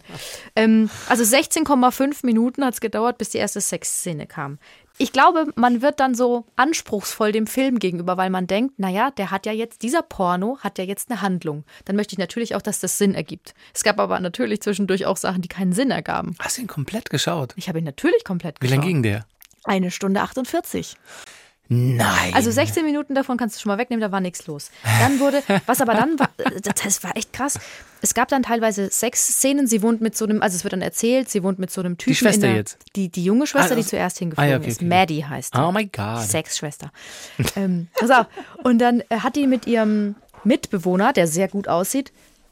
ähm, 0.56 0.90
also 1.08 1.24
16,5 1.24 2.26
Minuten 2.26 2.66
hat 2.66 2.74
es 2.74 2.82
gedauert, 2.82 3.18
bis 3.18 3.30
die 3.30 3.38
erste 3.38 3.62
Sexszene 3.62 4.28
kam. 4.28 4.60
Ich 4.98 5.12
glaube, 5.12 5.52
man 5.56 5.82
wird 5.82 6.00
dann 6.00 6.16
so 6.16 6.46
anspruchsvoll 6.56 7.34
dem 7.34 7.48
Film 7.48 7.80
gegenüber, 7.80 8.16
weil 8.16 8.30
man 8.30 8.48
denkt, 8.48 8.80
naja, 8.80 9.12
der 9.12 9.30
hat 9.30 9.46
ja 9.46 9.52
jetzt, 9.52 9.82
dieser 9.82 10.02
Porno 10.02 10.58
hat 10.62 10.78
ja 10.78 10.86
jetzt 10.86 11.12
eine 11.12 11.22
Handlung. 11.22 11.66
Dann 11.84 11.98
möchte 11.98 12.14
ich 12.14 12.18
natürlich 12.18 12.56
auch, 12.56 12.62
dass 12.62 12.80
das 12.80 12.98
Sinn 12.98 13.14
ergibt. 13.14 13.54
Es 13.74 13.84
gab 13.84 14.00
aber 14.00 14.20
natürlich 14.22 14.62
zwischendurch 14.62 15.06
auch 15.06 15.18
Sachen, 15.18 15.42
die 15.42 15.50
keinen 15.50 15.74
Sinn 15.74 15.92
ergaben. 15.92 16.36
Hast 16.40 16.58
du 16.58 16.62
ihn 16.62 16.68
komplett 16.68 17.10
geschaut? 17.10 17.54
Ich 17.58 17.68
habe 17.68 17.80
ihn 17.80 17.86
natürlich 17.86 18.24
komplett 18.24 18.62
Wie 18.62 18.68
geschaut. 18.68 18.78
lange 18.78 18.88
ging 18.88 19.04
der? 19.04 19.26
Eine 19.66 19.92
Stunde 19.92 20.22
48. 20.22 20.96
Nein. 21.68 22.34
Also 22.34 22.52
16 22.52 22.86
Minuten 22.86 23.16
davon 23.16 23.38
kannst 23.38 23.56
du 23.56 23.60
schon 23.62 23.72
mal 23.72 23.78
wegnehmen, 23.78 24.02
da 24.02 24.12
war 24.12 24.20
nichts 24.22 24.46
los. 24.48 24.70
Dann 25.00 25.20
wurde, 25.20 25.42
was 25.66 25.82
aber 25.82 25.94
dann 25.96 26.20
war, 26.20 26.30
das 26.84 27.04
war 27.04 27.16
echt 27.18 27.34
krass. 27.34 27.60
Es 28.02 28.14
gab 28.14 28.28
dann 28.28 28.44
teilweise 28.44 28.90
Sexszenen. 28.92 29.66
Sie 29.66 29.82
wohnt 29.82 30.00
mit 30.00 30.16
so 30.16 30.26
einem, 30.26 30.42
also 30.44 30.56
es 30.56 30.64
wird 30.64 30.74
dann 30.74 30.82
erzählt, 30.84 31.30
sie 31.30 31.42
wohnt 31.42 31.58
mit 31.58 31.72
so 31.72 31.82
einem 31.82 31.98
Typen. 31.98 32.16
Schwester 32.16 32.46
in 32.48 32.52
der, 32.52 32.56
jetzt? 32.58 32.78
Die, 32.96 33.10
die 33.10 33.24
junge 33.24 33.48
Schwester, 33.48 33.72
Ah, 33.72 33.76
die 33.76 33.82
das- 33.82 33.90
zuerst 33.90 34.18
Ah, 34.18 34.20
hingeflogen 34.20 34.52
ja, 34.52 34.58
okay, 34.58 34.68
ist. 34.70 34.78
okay. 34.78 34.86
Maddie 34.86 35.26
heißt 35.26 35.56
die. 35.56 35.60
Oh 35.60 35.72
my 35.72 35.86
God. 35.88 36.22
Sexschwester. 36.22 36.92
ähm, 37.56 37.88
pass 38.00 38.12
auf. 38.12 38.28
Und 38.64 38.78
dann 38.80 39.02
äh, 39.10 39.18
hat 39.22 39.36
die 39.36 39.48
mit 39.48 39.66
ihrem 39.66 40.16
Mitbewohner, 40.44 41.14
der 41.14 41.28
sehr 41.28 41.48
gut 41.48 41.68
aussieht, 41.68 42.12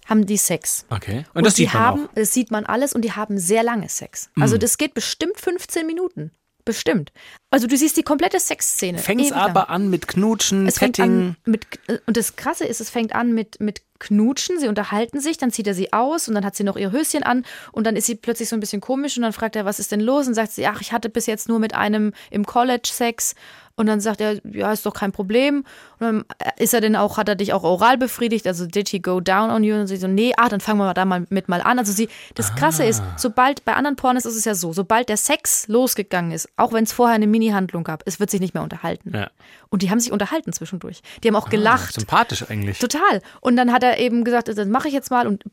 haben 0.10 0.26
die 0.26 0.38
Sex. 0.38 0.86
Okay. 0.90 1.20
Und, 1.34 1.38
Und, 1.38 1.46
das 1.46 1.54
die 1.54 1.64
sieht 1.66 1.74
man 1.76 1.84
haben, 1.84 2.06
auch. 2.08 2.14
Das 2.16 2.34
sieht 2.34 2.52
man 2.52 2.66
alles 2.66 2.94
und 2.94 3.04
die 3.04 3.12
haben 3.12 3.38
sehr 3.38 3.62
lange 3.64 3.88
Sex. 3.90 4.30
Also 4.40 4.58
das 4.58 4.78
geht 4.78 4.94
bestimmt 4.96 5.40
15 5.40 5.86
Minuten. 5.86 6.32
Bestimmt. 6.66 7.12
Also 7.52 7.68
du 7.68 7.76
siehst 7.76 7.98
die 7.98 8.04
komplette 8.04 8.40
Sexszene. 8.40 8.98
Fängt 8.98 9.32
aber 9.34 9.70
an 9.70 9.90
mit 9.90 10.08
Knutschen, 10.08 10.66
Es 10.66 10.80
fängt 10.80 10.96
Petting. 10.98 11.12
an 11.12 11.36
mit, 11.46 11.68
und 12.06 12.16
das 12.16 12.36
Krasse 12.36 12.66
ist, 12.66 12.80
es 12.80 12.90
fängt 12.90 13.14
an 13.14 13.34
mit, 13.34 13.60
mit 13.60 13.82
Knutschen, 14.00 14.60
sie 14.60 14.68
unterhalten 14.68 15.20
sich, 15.20 15.38
dann 15.38 15.52
zieht 15.52 15.68
er 15.68 15.74
sie 15.74 15.94
aus 15.94 16.28
und 16.28 16.36
dann 16.36 16.46
hat 16.46 16.56
sie 16.56 16.64
noch 16.64 16.78
ihr 16.78 16.92
Höschen 16.92 17.24
an 17.24 17.46
und 17.72 17.86
dann 17.86 17.96
ist 17.96 18.06
sie 18.06 18.16
plötzlich 18.16 18.50
so 18.50 18.56
ein 18.56 18.60
bisschen 18.60 18.82
komisch 18.82 19.18
und 19.18 19.24
dann 19.24 19.34
fragt 19.34 19.56
er, 19.56 19.66
was 19.66 19.80
ist 19.80 19.92
denn 19.92 20.02
los? 20.02 20.28
Und 20.28 20.34
sagt 20.34 20.52
sie, 20.52 20.66
ach, 20.68 20.82
ich 20.82 20.92
hatte 20.94 21.10
bis 21.10 21.26
jetzt 21.26 21.48
nur 21.48 21.60
mit 21.60 21.74
einem 21.76 22.14
im 22.32 22.46
College 22.46 22.90
Sex. 22.92 23.36
Und 23.76 23.88
dann 23.88 24.00
sagt 24.02 24.22
er, 24.22 24.40
ja, 24.46 24.72
ist 24.72 24.86
doch 24.86 24.94
kein 24.94 25.12
Problem. 25.12 25.66
Und 26.00 26.06
dann 26.06 26.26
ist 26.58 26.76
er 26.76 26.82
denn 26.82 26.96
auch, 26.96 27.18
hat 27.18 27.28
er 27.28 27.36
dich 27.36 27.54
auch 27.54 27.64
oral 27.64 27.98
befriedigt? 27.98 28.46
Also 28.46 28.68
did 28.68 28.88
he 28.90 29.00
go 29.00 29.20
down 29.20 29.50
on 29.50 29.64
you? 29.64 29.74
Und 29.76 29.88
sie 29.88 29.98
so, 29.98 30.08
nee, 30.08 30.32
ah, 30.38 30.48
dann 30.48 30.60
fangen 30.60 30.78
wir 30.80 30.94
da 30.94 31.06
mal 31.06 31.26
mit 31.30 31.50
mal 31.50 31.60
an. 31.62 31.80
Also 31.80 31.92
sie, 31.92 32.08
das 32.36 32.54
Krasse 32.56 32.86
ist, 32.86 33.02
Ah. 33.02 33.16
sobald, 33.18 33.66
bei 33.66 33.74
anderen 33.74 33.96
Pornos 33.96 34.26
ist 34.26 34.36
es 34.36 34.46
ja 34.46 34.54
so, 34.54 34.74
sobald 34.74 35.10
der 35.10 35.18
Sex 35.18 35.68
losgegangen 35.68 36.32
ist, 36.32 36.50
auch 36.56 36.72
wenn 36.72 36.84
es 36.84 36.94
vorher 36.94 37.16
eine 37.16 37.26
Mini-Handlung 37.26 37.84
gab, 37.84 38.04
es 38.06 38.20
wird 38.20 38.30
sich 38.30 38.40
nicht 38.42 38.54
mehr 38.54 38.62
unterhalten. 38.62 39.12
Ja. 39.16 39.32
Und 39.70 39.82
die 39.82 39.90
haben 39.90 40.00
sich 40.00 40.12
unterhalten 40.12 40.54
zwischendurch. 40.54 41.02
Die 41.24 41.28
haben 41.28 41.36
auch 41.36 41.50
gelacht. 41.50 41.96
Sympathisch 41.96 42.46
eigentlich. 42.48 42.78
Total. 42.78 43.22
Und 43.42 43.56
dann 43.56 43.72
hat 43.74 43.82
er 43.82 43.98
eben 43.98 44.24
gesagt, 44.24 44.50
das 44.50 44.68
mache 44.68 44.88
ich 44.88 44.94
jetzt 44.94 45.10
mal 45.10 45.26
und 45.26 45.44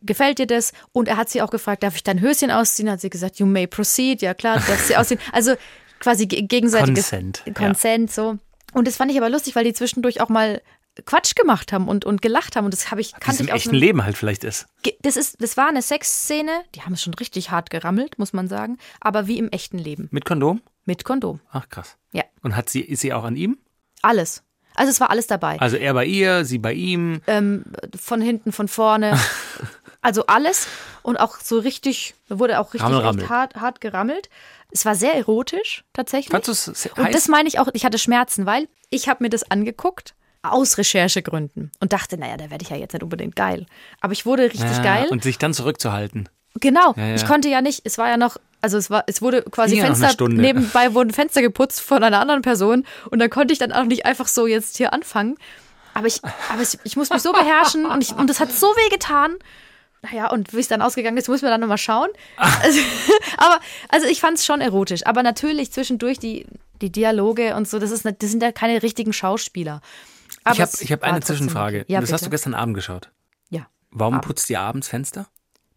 gefällt 0.00 0.38
dir 0.38 0.46
das? 0.46 0.72
Und 0.92 1.08
er 1.08 1.18
hat 1.18 1.28
sie 1.28 1.42
auch 1.42 1.50
gefragt, 1.50 1.82
darf 1.82 1.94
ich 1.94 2.04
dein 2.04 2.22
Höschen 2.22 2.50
ausziehen? 2.50 2.90
Hat 2.90 3.02
sie 3.02 3.10
gesagt, 3.10 3.38
you 3.38 3.44
may 3.44 3.66
proceed. 3.66 4.22
Ja 4.22 4.32
klar, 4.32 4.54
darf 4.54 4.82
sie 4.86 4.96
ausziehen. 4.96 5.20
Also 5.32 5.56
quasi 6.00 6.26
ge- 6.26 6.42
gegenseitiges 6.42 7.10
Consent, 7.10 7.42
ja. 7.46 7.52
Consent 7.52 8.10
so. 8.12 8.38
Und 8.72 8.86
das 8.86 8.96
fand 8.96 9.10
ich 9.10 9.16
aber 9.16 9.30
lustig, 9.30 9.56
weil 9.56 9.64
die 9.64 9.72
zwischendurch 9.72 10.20
auch 10.20 10.28
mal 10.28 10.60
Quatsch 11.04 11.34
gemacht 11.34 11.72
haben 11.72 11.88
und, 11.88 12.04
und 12.04 12.22
gelacht 12.22 12.56
haben. 12.56 12.64
Und 12.64 12.72
das 12.74 12.90
habe 12.90 13.00
ich, 13.00 13.12
kannte 13.20 13.42
im 13.42 13.46
ich 13.48 13.52
aus 13.52 13.58
echten 13.60 13.70
einem, 13.70 13.80
Leben 13.80 14.04
halt 14.04 14.16
vielleicht 14.16 14.44
ist. 14.44 14.66
Das 15.02 15.16
ist, 15.16 15.42
das 15.42 15.56
war 15.56 15.68
eine 15.68 15.82
Sexszene, 15.82 16.50
die 16.74 16.82
haben 16.82 16.94
es 16.94 17.02
schon 17.02 17.14
richtig 17.14 17.50
hart 17.50 17.70
gerammelt, 17.70 18.18
muss 18.18 18.32
man 18.32 18.48
sagen, 18.48 18.78
aber 19.00 19.26
wie 19.26 19.38
im 19.38 19.48
echten 19.50 19.78
Leben. 19.78 20.08
Mit 20.10 20.24
Kondom? 20.24 20.62
Mit 20.84 21.04
Kondom. 21.04 21.40
Ach 21.50 21.68
krass. 21.68 21.96
Ja. 22.12 22.24
Und 22.42 22.56
hat 22.56 22.68
sie, 22.70 22.80
ist 22.80 23.00
sie 23.00 23.12
auch 23.12 23.24
an 23.24 23.36
ihm? 23.36 23.58
Alles. 24.02 24.42
Also 24.74 24.90
es 24.90 25.00
war 25.00 25.10
alles 25.10 25.26
dabei. 25.26 25.58
Also 25.60 25.76
er 25.76 25.94
bei 25.94 26.04
ihr, 26.04 26.44
sie 26.44 26.58
bei 26.58 26.72
ihm. 26.74 27.20
ähm, 27.26 27.64
von 27.98 28.20
hinten, 28.20 28.52
von 28.52 28.68
vorne. 28.68 29.18
Also 30.06 30.26
alles 30.26 30.68
und 31.02 31.16
auch 31.16 31.40
so 31.40 31.58
richtig, 31.58 32.14
wurde 32.28 32.60
auch 32.60 32.74
richtig 32.74 33.28
hart, 33.28 33.56
hart 33.56 33.80
gerammelt. 33.80 34.28
Es 34.70 34.84
war 34.84 34.94
sehr 34.94 35.16
erotisch, 35.16 35.82
tatsächlich. 35.94 36.32
Es 36.48 36.68
und 36.68 37.04
heiß? 37.06 37.12
das 37.12 37.26
meine 37.26 37.48
ich 37.48 37.58
auch, 37.58 37.66
ich 37.72 37.84
hatte 37.84 37.98
Schmerzen, 37.98 38.46
weil 38.46 38.68
ich 38.88 39.08
habe 39.08 39.24
mir 39.24 39.30
das 39.30 39.50
angeguckt 39.50 40.14
aus 40.42 40.78
Recherchegründen 40.78 41.72
und 41.80 41.92
dachte, 41.92 42.18
naja, 42.18 42.36
da 42.36 42.50
werde 42.50 42.62
ich 42.62 42.70
ja 42.70 42.76
jetzt 42.76 42.92
nicht 42.92 43.02
unbedingt 43.02 43.34
geil. 43.34 43.66
Aber 44.00 44.12
ich 44.12 44.24
wurde 44.24 44.44
richtig 44.44 44.60
Ja, 44.60 44.80
geil. 44.80 45.08
Und 45.10 45.24
sich 45.24 45.38
dann 45.38 45.52
zurückzuhalten. 45.52 46.28
Genau. 46.54 46.94
Ja, 46.96 47.08
ja. 47.08 47.14
Ich 47.16 47.26
konnte 47.26 47.48
ja 47.48 47.60
nicht, 47.60 47.80
es 47.82 47.98
war 47.98 48.08
ja 48.08 48.16
noch, 48.16 48.36
also 48.60 48.78
es 48.78 48.90
war, 48.90 49.02
es 49.08 49.20
wurde 49.22 49.42
quasi 49.42 49.76
ja 49.76 49.86
Fenster, 49.86 50.28
nebenbei 50.28 50.94
wurden 50.94 51.10
Fenster 51.10 51.42
geputzt 51.42 51.80
von 51.80 52.04
einer 52.04 52.20
anderen 52.20 52.42
Person 52.42 52.86
und 53.10 53.18
dann 53.18 53.28
konnte 53.28 53.52
ich 53.52 53.58
dann 53.58 53.72
auch 53.72 53.86
nicht 53.86 54.06
einfach 54.06 54.28
so 54.28 54.46
jetzt 54.46 54.76
hier 54.76 54.92
anfangen. 54.92 55.36
Aber 55.94 56.06
ich, 56.06 56.20
aber 56.52 56.62
ich, 56.62 56.78
ich 56.84 56.96
muss 56.96 57.10
mich 57.10 57.22
so 57.22 57.32
beherrschen 57.32 57.86
und 57.86 58.04
ich, 58.04 58.14
und 58.14 58.30
das 58.30 58.38
hat 58.38 58.52
so 58.52 58.68
weh 58.68 58.88
getan. 58.90 59.34
Naja, 60.10 60.30
und 60.30 60.52
wie 60.54 60.60
es 60.60 60.68
dann 60.68 60.82
ausgegangen 60.82 61.16
ist, 61.16 61.28
muss 61.28 61.42
man 61.42 61.50
dann 61.50 61.60
nochmal 61.60 61.78
schauen. 61.78 62.08
Also, 62.62 62.80
aber, 63.38 63.60
also 63.88 64.06
ich 64.06 64.20
fand 64.20 64.38
es 64.38 64.46
schon 64.46 64.60
erotisch. 64.60 65.06
Aber 65.06 65.22
natürlich 65.22 65.72
zwischendurch 65.72 66.18
die, 66.18 66.46
die 66.80 66.90
Dialoge 66.90 67.54
und 67.54 67.68
so, 67.68 67.78
das, 67.78 67.90
ist, 67.90 68.04
das 68.04 68.30
sind 68.30 68.42
ja 68.42 68.52
keine 68.52 68.82
richtigen 68.82 69.12
Schauspieler. 69.12 69.80
Aber 70.44 70.54
ich 70.54 70.60
habe 70.92 70.92
hab 70.92 71.02
eine 71.02 71.20
Zwischenfrage. 71.20 71.84
Ja, 71.88 72.00
das 72.00 72.12
hast 72.12 72.20
du 72.22 72.26
bitte. 72.26 72.30
gestern 72.36 72.54
Abend 72.54 72.74
geschaut. 72.74 73.10
Ja, 73.50 73.66
Warum 73.90 74.14
Abend. 74.14 74.26
putzt 74.26 74.48
ihr 74.50 74.60
abends 74.60 74.88
Fenster? 74.88 75.26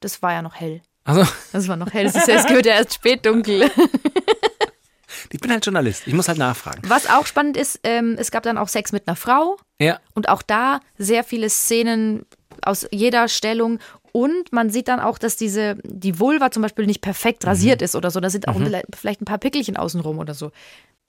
das 0.01 0.21
war 0.21 0.32
ja 0.34 0.41
noch 0.41 0.56
hell. 0.56 0.82
Also, 1.03 1.25
Das 1.51 1.67
war 1.67 1.75
noch 1.75 1.91
hell. 1.91 2.06
Es, 2.06 2.15
ist, 2.15 2.27
ja- 2.27 2.41
gehört 2.43 2.65
ja 2.65 2.73
erst 2.75 2.93
spät 2.93 3.25
dunkel. 3.25 3.69
ich 5.32 5.39
bin 5.39 5.51
halt 5.51 5.65
Journalist. 5.65 6.03
Ich 6.08 6.13
muss 6.13 6.27
halt 6.27 6.38
nachfragen. 6.38 6.82
Was 6.88 7.10
auch 7.10 7.25
spannend 7.25 7.58
ist, 7.58 7.80
ähm, 7.84 8.15
es 8.17 8.32
gab 8.32 8.43
dann 8.43 8.58
auch 8.58 8.67
Sex 8.67 8.91
mit 8.91 9.08
einer 9.08 9.15
Frau 9.15 9.58
Ja. 9.80 9.99
und 10.13 10.30
auch 10.30 10.41
da 10.41 10.80
sehr 10.97 11.23
viele 11.23 11.49
Szenen 11.49 12.25
aus 12.62 12.88
jeder 12.91 13.27
Stellung. 13.27 13.80
Und 14.12 14.52
man 14.52 14.69
sieht 14.69 14.88
dann 14.88 15.00
auch, 15.00 15.17
dass 15.17 15.36
diese, 15.36 15.78
die 15.84 16.19
Vulva 16.19 16.52
zum 16.52 16.63
Beispiel 16.63 16.86
nicht 16.86 17.02
perfekt 17.02 17.45
rasiert 17.45 17.82
ist 17.82 17.95
oder 17.95 18.12
so. 18.12 18.19
Da 18.19 18.30
sind 18.30 18.48
auch 18.48 18.60
vielleicht 18.95 19.22
ein 19.22 19.26
paar 19.26 19.38
Pickelchen 19.38 19.78
außenrum 19.78 20.19
oder 20.19 20.34
so. 20.34 20.52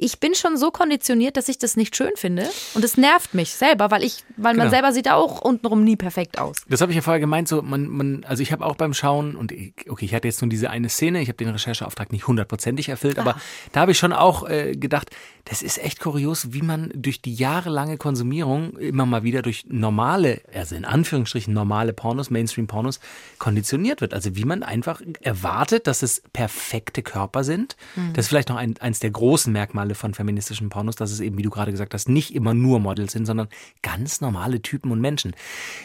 Ich 0.02 0.18
bin 0.18 0.34
schon 0.34 0.56
so 0.56 0.70
konditioniert, 0.70 1.36
dass 1.36 1.48
ich 1.50 1.58
das 1.58 1.76
nicht 1.76 1.94
schön 1.94 2.12
finde. 2.16 2.48
Und 2.74 2.82
es 2.82 2.96
nervt 2.96 3.34
mich 3.34 3.50
selber, 3.52 3.90
weil 3.90 4.02
ich, 4.02 4.24
weil 4.38 4.54
man 4.54 4.68
Genau. 4.68 4.70
selber 4.70 4.92
sieht 4.94 5.10
auch 5.10 5.42
untenrum 5.42 5.84
nie 5.84 5.96
perfekt 5.96 6.38
aus. 6.38 6.56
Das 6.68 6.80
habe 6.80 6.90
ich 6.92 6.96
ja 6.96 7.02
vorher 7.02 7.20
gemeint, 7.20 7.48
so 7.48 7.60
man, 7.60 7.86
man, 7.86 8.24
also 8.24 8.42
ich 8.42 8.50
habe 8.50 8.64
auch 8.64 8.76
beim 8.76 8.94
Schauen 8.94 9.36
und 9.36 9.52
ich, 9.52 9.74
okay, 9.90 10.06
ich 10.06 10.14
hatte 10.14 10.26
jetzt 10.26 10.40
nur 10.40 10.48
diese 10.48 10.70
eine 10.70 10.88
Szene, 10.88 11.20
ich 11.20 11.28
habe 11.28 11.36
den 11.36 11.50
Rechercheauftrag 11.50 12.12
nicht 12.12 12.26
hundertprozentig 12.26 12.88
erfüllt, 12.88 13.18
aber 13.18 13.36
da 13.72 13.80
habe 13.80 13.92
ich 13.92 13.98
schon 13.98 14.14
auch 14.14 14.48
äh, 14.48 14.72
gedacht, 14.72 15.10
das 15.44 15.60
ist 15.62 15.76
echt 15.78 16.00
kurios, 16.00 16.52
wie 16.52 16.62
man 16.62 16.90
durch 16.94 17.20
die 17.20 17.34
jahrelange 17.34 17.98
Konsumierung 17.98 18.78
immer 18.78 19.04
mal 19.04 19.22
wieder 19.22 19.42
durch 19.42 19.64
normale, 19.68 20.40
also 20.54 20.74
in 20.76 20.84
Anführungsstrichen 20.86 21.52
normale 21.52 21.92
Pornos, 21.92 22.30
Mainstream-Pornos 22.30 23.00
konditioniert 23.38 24.00
wird. 24.00 24.14
Also 24.14 24.36
wie 24.36 24.44
man 24.44 24.62
einfach 24.62 25.00
erwartet, 25.20 25.86
dass 25.86 26.02
es 26.02 26.22
perfekte 26.32 27.02
Körper 27.02 27.44
sind. 27.44 27.76
Das 28.14 28.26
ist 28.26 28.28
vielleicht 28.28 28.48
noch 28.48 28.56
ein, 28.56 28.76
eins 28.80 29.00
der 29.00 29.10
großen 29.10 29.52
Merkmale 29.52 29.89
von 29.94 30.14
feministischen 30.14 30.68
Pornos, 30.68 30.96
dass 30.96 31.10
es 31.10 31.20
eben, 31.20 31.38
wie 31.38 31.42
du 31.42 31.50
gerade 31.50 31.70
gesagt 31.70 31.94
hast, 31.94 32.08
nicht 32.08 32.34
immer 32.34 32.54
nur 32.54 32.80
Models 32.80 33.12
sind, 33.12 33.26
sondern 33.26 33.48
ganz 33.82 34.20
normale 34.20 34.62
Typen 34.62 34.90
und 34.92 35.00
Menschen. 35.00 35.34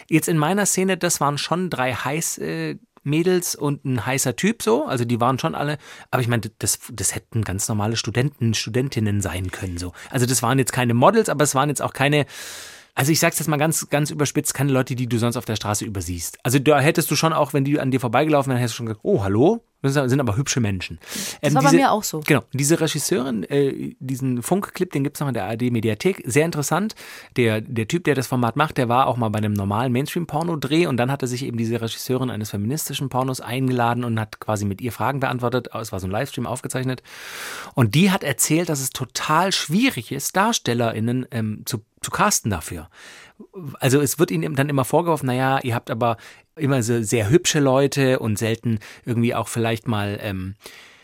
Jetzt 0.10 0.28
in 0.28 0.38
meiner 0.38 0.66
Szene, 0.66 0.98
das 0.98 1.22
waren 1.22 1.38
schon 1.38 1.70
drei 1.70 1.94
heiß 1.94 2.38
äh, 2.40 2.78
Mädels 3.06 3.56
und 3.56 3.86
ein 3.86 4.06
heißer 4.06 4.36
Typ 4.36 4.64
so, 4.64 4.86
also 4.86 5.06
die 5.06 5.22
waren 5.22 5.40
schon 5.40 5.56
alle, 5.56 5.78
aber 6.12 6.22
ich 6.22 6.28
meine, 6.28 6.42
das, 6.60 6.80
das 6.92 7.14
hätten 7.16 7.44
ganz 7.44 7.68
normale 7.68 7.96
Studenten, 7.98 8.54
Studentinnen 8.54 9.22
sein 9.22 9.52
können 9.52 9.78
so. 9.78 9.94
Also 10.10 10.26
das 10.26 10.42
waren 10.42 10.58
jetzt 10.58 10.74
keine 10.74 10.94
Models, 10.94 11.30
aber 11.30 11.44
es 11.44 11.56
waren 11.56 11.70
jetzt 11.70 11.82
auch 11.82 11.94
keine, 11.94 12.26
also 12.96 13.12
ich 13.12 13.20
sag's 13.20 13.40
jetzt 13.40 13.48
mal 13.48 13.58
ganz, 13.58 13.90
ganz 13.90 14.10
überspitzt, 14.10 14.54
keine 14.54 14.72
Leute, 14.72 14.96
die 14.96 15.08
du 15.08 15.20
sonst 15.20 15.38
auf 15.38 15.46
der 15.46 15.56
Straße 15.56 15.86
übersiehst. 15.86 16.40
Also 16.44 16.60
da 16.60 16.80
hättest 16.80 17.12
du 17.12 17.16
schon 17.16 17.34
auch, 17.34 17.54
wenn 17.54 17.64
die 17.64 17.80
an 17.80 17.92
dir 17.92 18.00
vorbeigelaufen 18.00 18.50
wären, 18.50 18.60
hättest 18.60 18.76
du 18.76 18.78
schon 18.78 18.86
gesagt, 18.88 19.04
oh, 19.04 19.24
hallo? 19.24 19.64
Das 19.86 20.10
sind 20.10 20.20
aber 20.20 20.36
hübsche 20.38 20.60
Menschen. 20.60 21.00
Das 21.42 21.52
Ähm, 21.52 21.56
war 21.56 21.64
bei 21.64 21.70
diese- 21.70 21.82
mir 21.82 21.92
auch 21.92 22.04
so. 22.04 22.22
Genau, 22.26 22.44
diese 22.54 22.80
Regisseurin, 22.80 23.44
äh, 23.44 23.96
diesen 24.00 24.42
Funkclip, 24.44 24.92
den 24.92 25.04
gibt's 25.04 25.20
noch 25.20 25.28
in 25.28 25.34
der 25.34 25.46
ARD-Mediathek, 25.46 26.24
sehr 26.26 26.46
interessant. 26.46 26.96
Der, 27.38 27.62
der 27.62 27.88
Typ, 27.88 28.04
der 28.06 28.16
das 28.16 28.28
Format 28.28 28.56
macht, 28.56 28.78
der 28.78 28.90
war 28.90 29.08
auch 29.08 29.18
mal 29.18 29.30
bei 29.30 29.38
einem 29.38 29.54
normalen 29.54 29.92
Mainstream-Porno-Dreh 29.92 30.88
und 30.88 30.98
dann 30.98 31.12
hatte 31.12 31.28
sich 31.28 31.44
eben 31.46 31.58
diese 31.58 31.80
Regisseurin 31.82 32.30
eines 32.30 32.50
feministischen 32.52 33.10
Pornos 33.10 33.42
eingeladen 33.42 34.04
und 34.04 34.20
hat 34.20 34.40
quasi 34.40 34.66
mit 34.66 34.82
ihr 34.82 34.92
Fragen 34.92 35.20
beantwortet. 35.20 35.70
Es 35.80 35.92
war 35.92 36.00
so 36.00 36.08
ein 36.08 36.12
Livestream 36.12 36.48
aufgezeichnet. 36.48 37.04
Und 37.74 37.96
die 37.96 38.12
hat 38.12 38.24
erzählt, 38.24 38.70
dass 38.70 38.80
es 38.82 38.90
total 38.90 39.52
schwierig 39.52 40.12
ist, 40.12 40.36
DarstellerInnen 40.36 41.26
ähm, 41.32 41.62
zu, 41.66 41.82
zu 42.02 42.12
casten 42.12 42.52
dafür. 42.52 42.90
Also 43.80 44.02
es 44.02 44.20
wird 44.20 44.32
ihnen 44.32 44.56
dann 44.56 44.70
immer 44.70 44.86
vorgeworfen, 44.86 45.28
naja, 45.28 45.60
ihr 45.62 45.76
habt 45.76 45.92
aber 45.92 46.18
immer 46.56 46.84
so 46.84 47.02
sehr 47.02 47.30
hübsche 47.30 47.60
Leute 47.60 48.20
und 48.20 48.38
selten 48.38 48.80
irgendwie 49.06 49.36
auch 49.36 49.48
vielleicht 49.48 49.88
mal 49.88 50.18
ähm, 50.22 50.56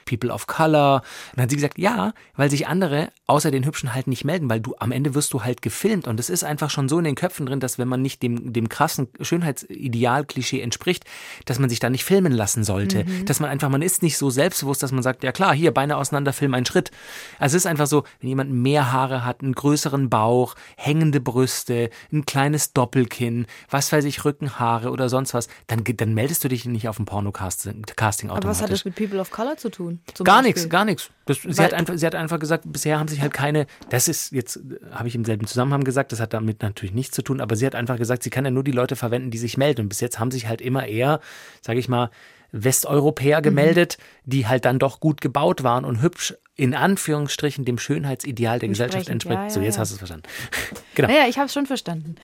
People 0.05 0.31
of 0.31 0.47
Color. 0.47 0.95
Und 0.95 1.37
dann 1.37 1.43
hat 1.43 1.49
sie 1.49 1.55
gesagt, 1.55 1.77
ja, 1.77 2.13
weil 2.35 2.49
sich 2.49 2.67
andere 2.67 3.09
außer 3.27 3.49
den 3.49 3.65
Hübschen 3.65 3.93
halt 3.93 4.07
nicht 4.07 4.25
melden, 4.25 4.49
weil 4.49 4.59
du 4.59 4.75
am 4.79 4.91
Ende 4.91 5.15
wirst 5.15 5.31
du 5.33 5.43
halt 5.43 5.61
gefilmt 5.61 6.07
und 6.07 6.19
es 6.19 6.29
ist 6.29 6.43
einfach 6.43 6.69
schon 6.69 6.89
so 6.89 6.97
in 6.97 7.05
den 7.05 7.15
Köpfen 7.15 7.45
drin, 7.45 7.61
dass 7.61 7.79
wenn 7.79 7.87
man 7.87 8.01
nicht 8.01 8.21
dem, 8.21 8.51
dem 8.51 8.67
krassen 8.67 9.07
Schönheitsideal-Klischee 9.21 10.59
entspricht, 10.59 11.05
dass 11.45 11.57
man 11.57 11.69
sich 11.69 11.79
da 11.79 11.89
nicht 11.89 12.03
filmen 12.03 12.33
lassen 12.33 12.63
sollte. 12.63 13.05
Dass 13.25 13.39
man 13.39 13.49
einfach, 13.49 13.69
man 13.69 13.81
ist 13.81 14.03
nicht 14.03 14.17
so 14.17 14.29
selbstbewusst, 14.29 14.83
dass 14.83 14.91
man 14.91 15.03
sagt, 15.03 15.23
ja 15.23 15.31
klar, 15.31 15.53
hier 15.53 15.73
Beine 15.73 15.95
auseinander, 15.97 16.33
film 16.33 16.53
einen 16.53 16.65
Schritt. 16.65 16.91
Also 17.39 17.55
es 17.55 17.63
ist 17.63 17.67
einfach 17.67 17.87
so, 17.87 18.03
wenn 18.19 18.29
jemand 18.29 18.51
mehr 18.51 18.91
Haare 18.91 19.23
hat, 19.23 19.41
einen 19.41 19.53
größeren 19.53 20.09
Bauch, 20.09 20.55
hängende 20.75 21.21
Brüste, 21.21 21.89
ein 22.11 22.25
kleines 22.25 22.73
Doppelkinn, 22.73 23.45
was 23.69 23.91
weiß 23.91 24.03
ich, 24.05 24.25
Rückenhaare 24.25 24.89
oder 24.89 25.07
sonst 25.07 25.33
was, 25.33 25.47
dann, 25.67 25.83
dann 25.85 26.13
meldest 26.13 26.43
du 26.43 26.49
dich 26.49 26.65
nicht 26.65 26.89
auf 26.89 26.97
dem 26.97 27.05
Pornocasting 27.05 27.83
Casting 27.95 28.29
Aber 28.29 28.39
was 28.39 28.57
hat 28.57 28.65
automatisch. 28.65 28.79
das 28.79 28.85
mit 28.85 28.95
People 28.95 29.19
of 29.19 29.31
Color 29.31 29.57
zu 29.57 29.69
tun? 29.69 30.00
Zum 30.13 30.23
Gar 30.25 30.41
nichts, 30.41 30.67
gar 30.69 30.85
nichts. 30.85 31.09
Sie 31.27 31.61
hat, 31.61 31.73
einfach, 31.73 31.93
sie 31.97 32.05
hat 32.05 32.15
einfach 32.15 32.39
gesagt, 32.39 32.63
bisher 32.67 32.99
haben 32.99 33.07
sich 33.07 33.21
halt 33.21 33.33
keine, 33.33 33.65
das 33.89 34.07
ist 34.07 34.31
jetzt, 34.31 34.57
äh, 34.57 34.61
habe 34.91 35.07
ich 35.07 35.15
im 35.15 35.23
selben 35.25 35.47
Zusammenhang 35.47 35.83
gesagt, 35.83 36.11
das 36.11 36.19
hat 36.19 36.33
damit 36.33 36.61
natürlich 36.61 36.93
nichts 36.93 37.15
zu 37.15 37.21
tun, 37.21 37.39
aber 37.39 37.55
sie 37.55 37.65
hat 37.65 37.75
einfach 37.75 37.97
gesagt, 37.97 38.23
sie 38.23 38.29
kann 38.29 38.43
ja 38.43 38.51
nur 38.51 38.63
die 38.63 38.71
Leute 38.71 38.95
verwenden, 38.95 39.31
die 39.31 39.37
sich 39.37 39.57
melden. 39.57 39.81
Und 39.81 39.89
bis 39.89 40.01
jetzt 40.01 40.19
haben 40.19 40.31
sich 40.31 40.47
halt 40.47 40.59
immer 40.61 40.85
eher, 40.87 41.19
sage 41.61 41.79
ich 41.79 41.87
mal, 41.87 42.09
Westeuropäer 42.51 43.39
Mhm. 43.39 43.43
gemeldet, 43.43 43.97
die 44.25 44.47
halt 44.47 44.65
dann 44.65 44.77
doch 44.79 44.99
gut 44.99 45.21
gebaut 45.21 45.63
waren 45.63 45.85
und 45.85 46.01
hübsch 46.01 46.33
in 46.55 46.75
Anführungsstrichen 46.75 47.63
dem 47.63 47.77
Schönheitsideal 47.77 48.59
der 48.59 48.69
Gesellschaft 48.69 49.07
Entsprechend, 49.09 49.39
entspricht. 49.39 49.41
ja, 49.41 49.49
so, 49.49 49.61
jetzt 49.61 49.75
ja. 49.75 49.81
hast 49.81 49.91
du 49.91 49.95
es 49.95 49.99
verstanden. 49.99 50.27
genau. 50.95 51.09
Ja, 51.09 51.15
ja, 51.21 51.27
ich 51.29 51.37
habe 51.37 51.45
es 51.47 51.53
schon 51.53 51.65
verstanden. 51.65 52.15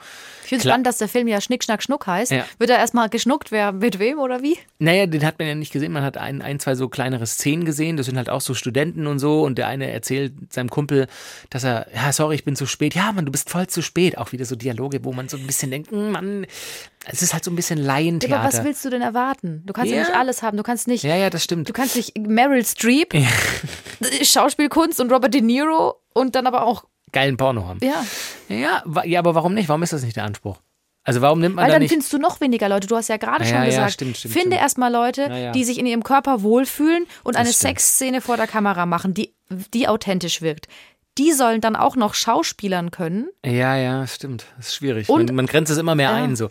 Ich 0.48 0.50
finde 0.50 0.64
spannend, 0.64 0.88
dass 0.88 0.98
der 0.98 1.10
Film 1.10 1.28
ja 1.28 1.42
Schnick, 1.42 1.62
Schnack, 1.62 1.84
Schnuck 1.84 2.08
heißt. 2.08 2.32
Ja. 2.32 2.46
Wird 2.58 2.70
er 2.70 2.78
erstmal 2.78 3.10
geschnuckt, 3.10 3.52
wer 3.52 3.74
mit 3.74 4.00
wem 4.00 4.18
oder 4.18 4.42
wie? 4.42 4.58
Naja, 4.80 5.06
den 5.06 5.26
hat 5.26 5.40
man 5.40 5.48
ja 5.50 5.56
nicht 5.56 5.74
gesehen. 5.74 5.92
Man 5.92 6.04
hat 6.04 6.16
ein, 6.16 6.42
ein, 6.42 6.58
zwei 6.62 6.76
so 6.76 6.88
kleinere 6.88 7.28
Szenen 7.28 7.66
gesehen. 7.66 7.98
Das 7.98 8.06
sind 8.06 8.16
halt 8.16 8.30
auch 8.30 8.40
so 8.40 8.54
Studenten 8.54 9.08
und 9.08 9.20
so. 9.20 9.42
Und 9.44 9.58
der 9.58 9.68
eine 9.68 9.92
erzählt 9.92 10.32
seinem 10.54 10.70
Kumpel, 10.70 11.08
dass 11.50 11.66
er, 11.66 11.88
ja, 11.94 12.14
sorry, 12.14 12.36
ich 12.36 12.46
bin 12.46 12.56
zu 12.56 12.66
spät. 12.66 12.96
Ja, 12.96 13.12
Mann, 13.12 13.26
du 13.26 13.32
bist 13.34 13.50
voll 13.50 13.68
zu 13.68 13.82
spät. 13.82 14.18
Auch 14.18 14.32
wieder 14.32 14.46
so 14.46 14.56
Dialoge, 14.56 15.04
wo 15.04 15.12
man 15.12 15.28
so 15.28 15.36
ein 15.36 15.46
bisschen 15.46 15.70
denkt, 15.70 15.92
hm, 15.92 16.12
Mann, 16.12 16.48
es 17.06 17.22
ist 17.22 17.34
halt 17.34 17.44
so 17.44 17.52
ein 17.52 17.56
bisschen 17.58 17.80
Aber 17.80 17.88
Laientheater. 17.88 18.44
was 18.48 18.64
willst 18.64 18.86
du 18.86 18.90
denn 18.90 19.02
erwarten? 19.02 19.64
Du 19.66 19.74
kannst 19.74 19.92
ja, 19.92 19.98
Ja. 19.98 20.04
nicht 20.06 20.16
alles 20.16 20.44
haben. 20.44 20.56
Du 20.56 20.64
kannst 20.64 20.88
nicht, 20.88 21.04
ja, 21.04 21.18
ja, 21.18 21.30
das 21.30 21.44
stimmt. 21.44 21.68
du 21.68 21.74
kannst 21.74 21.98
nicht 21.98 22.18
Meryl 22.18 22.64
Streep, 22.66 23.14
Schauspielkunst 24.24 25.00
und 25.02 25.12
Robert 25.12 25.34
De 25.34 25.42
Niro 25.42 25.96
und 26.14 26.36
dann 26.36 26.48
aber 26.48 26.64
auch, 26.64 26.86
Geilen 27.12 27.38
Porno 27.38 27.66
haben. 27.68 27.80
ja. 27.82 28.04
Ja, 28.50 28.84
ja, 29.04 29.20
aber 29.20 29.36
warum 29.36 29.54
nicht? 29.54 29.68
Warum 29.70 29.84
ist 29.84 29.92
das 29.94 30.04
nicht 30.04 30.16
der 30.16 30.24
Anspruch? 30.24 30.58
Also 31.04 31.22
warum 31.22 31.40
nimmt 31.40 31.56
man 31.56 31.64
Weil 31.64 31.70
da 31.70 31.76
dann 31.76 31.82
nicht... 31.84 31.92
findest 31.92 32.12
du 32.14 32.18
noch 32.18 32.42
weniger 32.42 32.68
Leute. 32.70 32.88
Du 32.88 32.96
hast 32.98 33.08
ja 33.08 33.16
gerade 33.18 33.44
Ja, 33.44 33.50
schon 33.50 33.60
ja, 33.60 33.66
gesagt, 33.66 33.94
stimmt, 33.94 34.18
stimmt, 34.18 34.34
finde 34.34 34.58
erstmal 34.58 34.92
Leute, 34.92 35.22
Ja, 35.24 35.52
die 35.54 35.64
sich 35.64 35.80
in 35.80 35.86
ihrem 35.86 36.04
Körper 36.04 36.42
wohlfühlen 36.44 37.06
und 37.24 37.36
eine 37.38 37.50
stimmt. 37.50 37.62
Sexszene 37.76 38.22
vor 38.22 38.36
der 38.38 38.48
Kamera 38.48 38.86
machen, 38.86 39.14
die, 39.14 39.34
die 39.74 39.88
authentisch 39.88 40.42
wirkt. 40.42 40.68
Die 41.18 41.32
sollen 41.32 41.62
dann 41.62 41.76
auch 41.76 41.96
noch 41.96 42.14
schauspielern 42.14 42.92
können. 42.92 43.30
Ja, 43.44 43.76
ja, 43.76 44.06
stimmt. 44.06 44.46
Das 44.58 44.68
ist 44.68 44.76
schwierig. 44.76 45.10
Und- 45.10 45.28
man, 45.28 45.36
man 45.36 45.46
grenzt 45.48 45.72
es 45.72 45.78
immer 45.78 45.96
mehr 45.96 46.12
ein. 46.12 46.36
So. 46.36 46.50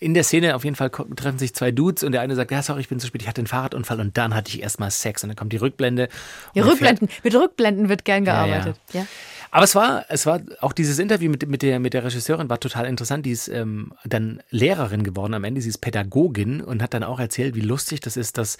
In 0.00 0.12
der 0.14 0.24
Szene 0.24 0.56
auf 0.56 0.64
jeden 0.64 0.74
Fall 0.76 0.90
treffen 0.90 1.38
sich 1.38 1.54
zwei 1.54 1.70
Dudes 1.70 2.02
und 2.02 2.12
der 2.12 2.20
eine 2.22 2.34
sagt, 2.34 2.50
ja, 2.50 2.62
sorry, 2.62 2.80
ich 2.80 2.88
bin 2.88 2.98
zu 3.00 3.06
spät, 3.06 3.22
ich 3.22 3.28
hatte 3.28 3.40
einen 3.40 3.46
Fahrradunfall 3.46 4.00
und 4.00 4.16
dann 4.18 4.34
hatte 4.34 4.48
ich 4.50 4.62
erstmal 4.62 4.90
Sex 4.90 5.22
und 5.22 5.28
dann 5.28 5.36
kommt 5.36 5.52
die 5.52 5.56
Rückblende. 5.58 6.08
Ja, 6.54 6.62
fährt- 6.64 6.72
Rückblenden. 6.74 7.08
Mit 7.22 7.34
Rückblenden 7.34 7.88
wird 7.88 8.04
gern 8.04 8.24
Ja, 8.24 8.44
ja. 8.46 8.54
gearbeitet. 8.54 8.80
Ja, 8.92 9.06
Aber 9.50 9.64
es 9.64 9.74
war, 9.74 10.04
es 10.08 10.26
war 10.26 10.40
auch 10.60 10.72
dieses 10.72 10.98
Interview 10.98 11.30
mit, 11.30 11.48
mit, 11.48 11.62
der, 11.62 11.78
mit 11.80 11.94
der 11.94 12.04
Regisseurin 12.04 12.50
war 12.50 12.60
total 12.60 12.86
interessant. 12.86 13.24
Die 13.24 13.30
ist 13.30 13.48
ähm, 13.48 13.92
dann 14.04 14.42
Lehrerin 14.50 15.04
geworden 15.04 15.34
am 15.34 15.44
Ende, 15.44 15.60
sie 15.60 15.70
ist 15.70 15.78
Pädagogin 15.78 16.60
und 16.60 16.82
hat 16.82 16.94
dann 16.94 17.02
auch 17.02 17.20
erzählt, 17.20 17.54
wie 17.54 17.60
lustig 17.60 18.00
das 18.00 18.16
ist, 18.16 18.38
dass 18.38 18.58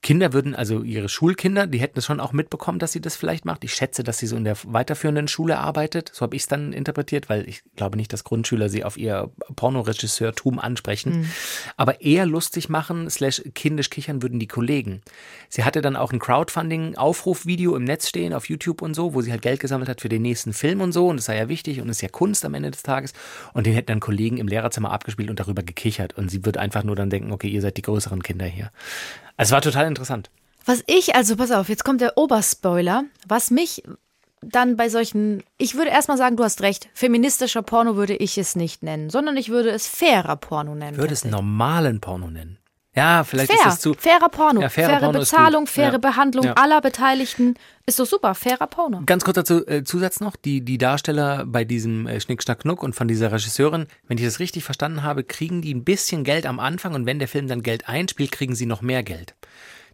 Kinder 0.00 0.32
würden, 0.32 0.54
also 0.54 0.82
ihre 0.84 1.08
Schulkinder, 1.08 1.66
die 1.66 1.80
hätten 1.80 1.98
es 1.98 2.06
schon 2.06 2.20
auch 2.20 2.32
mitbekommen, 2.32 2.78
dass 2.78 2.92
sie 2.92 3.00
das 3.00 3.16
vielleicht 3.16 3.44
macht. 3.44 3.64
Ich 3.64 3.74
schätze, 3.74 4.04
dass 4.04 4.18
sie 4.18 4.28
so 4.28 4.36
in 4.36 4.44
der 4.44 4.56
weiterführenden 4.64 5.26
Schule 5.26 5.58
arbeitet. 5.58 6.10
So 6.14 6.22
habe 6.22 6.36
ich 6.36 6.42
es 6.42 6.48
dann 6.48 6.72
interpretiert, 6.72 7.28
weil 7.28 7.48
ich 7.48 7.62
glaube 7.74 7.96
nicht, 7.96 8.12
dass 8.12 8.22
Grundschüler 8.22 8.68
sie 8.68 8.84
auf 8.84 8.96
ihr 8.96 9.30
Pornoregisseurtum 9.56 10.60
ansprechen. 10.60 11.28
Aber 11.76 12.00
eher 12.00 12.26
lustig 12.26 12.68
machen, 12.68 13.10
slash 13.10 13.42
kindisch 13.54 13.90
kichern 13.90 14.22
würden 14.22 14.38
die 14.38 14.46
Kollegen. 14.46 15.02
Sie 15.48 15.64
hatte 15.64 15.80
dann 15.80 15.96
auch 15.96 16.12
ein 16.12 16.20
Crowdfunding-Aufrufvideo 16.20 17.74
im 17.74 17.84
Netz 17.84 18.08
stehen, 18.08 18.34
auf 18.34 18.48
YouTube 18.48 18.82
und 18.82 18.94
so, 18.94 19.14
wo 19.14 19.20
sie 19.20 19.32
halt 19.32 19.42
Geld 19.42 19.58
gesammelt 19.58 19.88
hat 19.88 20.00
für 20.00 20.08
den 20.08 20.22
nächsten 20.22 20.52
Film 20.52 20.80
und 20.80 20.92
so. 20.92 21.08
Und 21.08 21.16
das 21.16 21.24
sei 21.24 21.36
ja 21.36 21.48
wichtig 21.48 21.80
und 21.80 21.88
ist 21.88 22.02
ja 22.02 22.08
Kunst 22.08 22.44
am 22.44 22.54
Ende 22.54 22.70
des 22.70 22.84
Tages. 22.84 23.14
Und 23.52 23.66
den 23.66 23.74
hätten 23.74 23.88
dann 23.88 24.00
Kollegen 24.00 24.38
im 24.38 24.46
Lehrerzimmer 24.46 24.92
abgespielt 24.92 25.28
und 25.28 25.40
darüber 25.40 25.64
gekichert. 25.64 26.16
Und 26.16 26.30
sie 26.30 26.44
wird 26.44 26.56
einfach 26.56 26.84
nur 26.84 26.94
dann 26.94 27.10
denken, 27.10 27.32
okay, 27.32 27.48
ihr 27.48 27.62
seid 27.62 27.76
die 27.76 27.82
größeren 27.82 28.22
Kinder 28.22 28.46
hier. 28.46 28.70
Es 29.38 29.50
war 29.50 29.62
total 29.62 29.86
interessant. 29.86 30.30
Was 30.66 30.82
ich, 30.86 31.14
also 31.14 31.36
pass 31.36 31.50
auf, 31.50 31.70
jetzt 31.70 31.84
kommt 31.84 32.02
der 32.02 32.18
Oberspoiler, 32.18 33.04
was 33.26 33.50
mich 33.50 33.82
dann 34.42 34.76
bei 34.76 34.88
solchen, 34.88 35.42
ich 35.56 35.76
würde 35.76 35.90
erstmal 35.90 36.18
sagen, 36.18 36.36
du 36.36 36.44
hast 36.44 36.60
recht, 36.60 36.88
feministischer 36.92 37.62
Porno 37.62 37.96
würde 37.96 38.14
ich 38.14 38.36
es 38.36 38.54
nicht 38.56 38.82
nennen, 38.82 39.10
sondern 39.10 39.36
ich 39.36 39.48
würde 39.48 39.70
es 39.70 39.86
fairer 39.86 40.36
Porno 40.36 40.74
nennen. 40.74 40.98
würde 40.98 41.14
es 41.14 41.24
normalen 41.24 42.00
Porno 42.00 42.30
nennen. 42.30 42.58
Ja, 42.98 43.24
vielleicht 43.24 43.50
Fair, 43.50 43.58
ist 43.60 43.64
das 43.66 43.80
zu. 43.80 43.94
fairer 43.94 44.28
Porno, 44.28 44.60
Ja, 44.60 44.68
fairer 44.68 44.88
faire 44.90 45.00
Porno 45.00 45.18
Bezahlung, 45.20 45.66
faire 45.66 45.92
Ja. 45.92 45.98
Behandlung 45.98 46.44
Ja. 46.44 46.52
aller 46.54 46.80
Beteiligten. 46.80 47.54
Ist 47.86 47.98
doch 47.98 48.06
super, 48.06 48.34
fairer 48.34 48.66
Porno. 48.66 49.02
Ganz 49.06 49.24
kurz 49.24 49.36
dazu 49.36 49.66
äh, 49.66 49.82
Zusatz 49.84 50.20
noch, 50.20 50.36
die, 50.36 50.60
die 50.60 50.76
Darsteller 50.78 51.44
bei 51.46 51.64
diesem 51.64 52.06
äh, 52.06 52.20
Schnick, 52.20 52.42
Schnack, 52.42 52.60
Knuck 52.60 52.82
und 52.82 52.94
von 52.94 53.08
dieser 53.08 53.32
Regisseurin, 53.32 53.86
wenn 54.08 54.18
ich 54.18 54.24
das 54.24 54.40
richtig 54.40 54.64
verstanden 54.64 55.02
habe, 55.02 55.24
kriegen 55.24 55.62
die 55.62 55.72
ein 55.74 55.84
bisschen 55.84 56.24
Geld 56.24 56.44
am 56.44 56.60
Anfang 56.60 56.94
und 56.94 57.06
wenn 57.06 57.18
der 57.18 57.28
Film 57.28 57.46
dann 57.48 57.62
Geld 57.62 57.88
einspielt, 57.88 58.32
kriegen 58.32 58.54
sie 58.54 58.66
noch 58.66 58.82
mehr 58.82 59.02
Geld. 59.02 59.34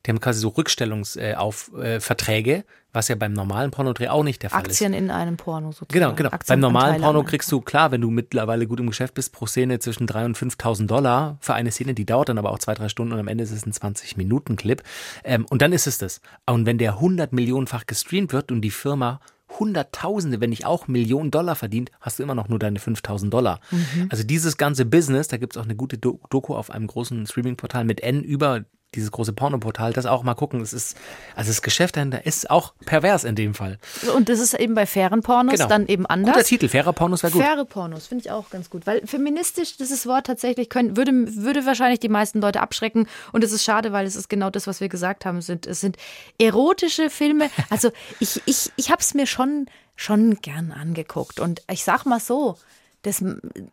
Die 0.07 0.11
haben 0.11 0.21
quasi 0.21 0.41
so 0.41 0.49
Rückstellungsverträge, 0.49 2.51
äh, 2.53 2.59
äh, 2.59 2.63
was 2.93 3.09
ja 3.09 3.17
beim 3.17 3.33
normalen 3.33 3.71
Pornodreh 3.71 4.09
auch 4.09 4.23
nicht 4.23 4.43
der 4.43 4.51
Fall 4.51 4.63
ist. 4.63 4.69
Aktien 4.69 4.93
in 4.93 5.11
einem 5.11 5.37
Porno 5.37 5.73
sozusagen. 5.73 5.93
Genau, 5.93 6.13
genau. 6.15 6.31
Aktien- 6.31 6.55
Beim 6.55 6.61
normalen 6.61 7.03
Porno 7.03 7.25
kriegst 7.25 7.51
du, 7.51 7.61
klar, 7.61 7.91
wenn 7.91 8.01
du 8.01 8.11
mittlerweile 8.11 8.67
gut 8.67 8.79
im 8.81 8.87
Geschäft 8.87 9.15
bist, 9.15 9.33
pro 9.33 9.47
Szene 9.47 9.79
zwischen 9.81 10.07
3.000 10.07 10.25
und 10.27 10.39
5.000 10.39 10.87
Dollar 10.87 11.37
für 11.41 11.55
eine 11.55 11.73
Szene, 11.73 11.95
die 11.95 12.07
dauert 12.07 12.29
dann 12.29 12.39
aber 12.39 12.51
auch 12.51 12.59
zwei, 12.59 12.75
drei 12.75 12.89
Stunden 12.89 13.13
und 13.13 13.19
am 13.19 13.29
Ende 13.29 13.43
ist 13.43 13.51
es 13.51 13.67
ein 13.67 13.73
20-Minuten-Clip. 13.73 14.83
Ähm, 15.25 15.47
und 15.51 15.63
dann 15.63 15.73
ist 15.73 15.87
es 15.87 15.99
das. 15.99 16.21
Und 16.47 16.67
wenn 16.67 16.79
der 16.79 16.93
100 16.95 17.33
Millionenfach 17.33 17.87
gestreamt 17.87 18.33
wird 18.33 18.53
und 18.53 18.61
die 18.61 18.71
Firma 18.71 19.21
Hunderttausende, 19.59 20.41
wenn 20.41 20.51
nicht 20.51 20.67
auch 20.67 20.89
Millionen 20.89 21.31
Dollar 21.31 21.55
verdient, 21.55 21.91
hast 22.01 22.19
du 22.19 22.23
immer 22.23 22.35
noch 22.35 22.49
nur 22.49 22.59
deine 22.59 22.79
5000 22.79 23.33
Dollar. 23.33 23.61
Mhm. 23.71 24.09
Also 24.11 24.25
dieses 24.25 24.57
ganze 24.57 24.85
Business, 24.85 25.29
da 25.29 25.37
gibt 25.37 25.55
es 25.55 25.61
auch 25.61 25.65
eine 25.65 25.77
gute 25.77 25.99
Do- 25.99 26.21
Doku 26.31 26.55
auf 26.55 26.71
einem 26.71 26.87
großen 26.87 27.27
Streaming-Portal 27.27 27.85
mit 27.85 28.01
N 28.03 28.23
über 28.23 28.65
dieses 28.95 29.11
große 29.11 29.33
Pornoportal, 29.33 29.93
das 29.93 30.07
auch 30.07 30.23
mal 30.23 30.35
gucken. 30.35 30.61
Es 30.61 30.73
ist, 30.73 30.97
also 31.37 31.51
das 31.51 31.63
Geschäft 31.63 31.97
dahinter 31.97 32.25
ist 32.27 32.51
auch 32.51 32.73
pervers 32.87 33.25
in 33.25 33.35
dem 33.35 33.55
Fall. 33.55 33.79
Und 34.17 34.29
das 34.29 34.41
ist 34.41 34.55
eben 34.55 34.75
bei 34.75 34.87
fairen 34.87 35.23
Pornos 35.23 35.55
Genau. 35.55 35.69
dann 35.69 35.87
eben 35.87 36.07
anders. 36.07 36.35
Guter 36.35 36.47
Titel, 36.47 36.69
fairer 36.69 36.93
Pornos 36.93 37.23
wäre 37.23 37.33
gut. 37.33 37.43
Faire 37.43 37.65
Pornos 37.65 38.07
finde 38.07 38.25
ich 38.25 38.31
auch 38.31 38.51
ganz 38.51 38.71
gut, 38.71 38.87
weil 38.87 39.07
feministisch 39.07 39.77
dieses 39.77 40.07
Wort 40.07 40.27
tatsächlich 40.27 40.69
können, 40.69 40.97
würde, 40.97 41.13
würde 41.13 41.67
wahrscheinlich 41.67 42.01
die 42.01 42.09
meisten 42.09 42.41
Leute 42.41 42.61
abschrecken 42.61 43.07
und 43.33 43.45
es 43.45 43.53
ist 43.53 43.65
schade, 43.65 43.93
weil 43.93 44.07
es 44.07 44.17
ist 44.17 44.29
genau 44.29 44.51
das, 44.51 44.67
was 44.67 44.81
wir 44.81 44.89
gesagt 44.89 45.25
haben. 45.25 45.39
Es 45.39 45.47
sind, 45.47 45.67
es 45.67 45.81
sind 45.81 45.97
erotische 46.39 47.11
Filme. 47.11 47.51
Also 47.71 47.91
ich, 48.21 48.41
ich, 48.47 48.71
ich 48.77 48.91
habe 48.91 49.01
es 49.01 49.15
mir 49.15 49.27
schon, 49.27 49.67
schon 49.97 50.37
gern 50.41 50.73
angeguckt 50.73 51.41
und 51.41 51.63
ich 51.71 51.85
sag 51.85 52.05
mal 52.07 52.21
so, 52.21 52.57
das, 53.05 53.23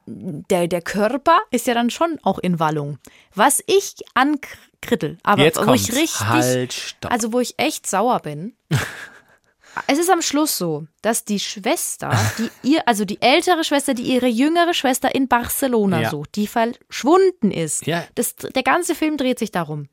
der, 0.05 0.67
der 0.67 0.81
Körper 0.81 1.39
ist 1.49 1.65
ja 1.67 1.73
dann 1.73 1.89
schon 1.89 2.19
auch 2.23 2.37
in 2.39 2.59
Wallung. 2.59 2.99
Was 3.33 3.63
ich 3.65 3.95
ankrittel, 4.13 5.17
aber 5.23 5.41
Jetzt 5.43 5.59
wo 5.59 5.63
kommt's. 5.65 5.89
ich 5.89 5.95
richtig, 5.95 6.19
Halt, 6.27 6.73
stopp. 6.73 7.11
also 7.11 7.33
wo 7.33 7.39
ich 7.39 7.55
echt 7.57 7.87
sauer 7.87 8.19
bin, 8.19 8.55
es 9.87 9.97
ist 9.99 10.09
am 10.09 10.21
Schluss 10.21 10.57
so, 10.57 10.85
dass 11.01 11.23
die 11.25 11.39
Schwester, 11.39 12.11
die 12.37 12.49
ihr, 12.69 12.87
also 12.87 13.05
die 13.05 13.21
ältere 13.21 13.63
Schwester, 13.63 13.93
die 13.93 14.03
ihre 14.03 14.27
jüngere 14.27 14.73
Schwester 14.73 15.13
in 15.15 15.27
Barcelona 15.27 16.01
Ja. 16.01 16.09
sucht, 16.09 16.35
die 16.35 16.47
verschwunden 16.47 17.51
ist. 17.51 17.87
Ja. 17.87 18.03
Das, 18.15 18.35
der 18.35 18.63
ganze 18.63 18.95
Film 18.95 19.17
dreht 19.17 19.39
sich 19.39 19.51
darum. 19.51 19.87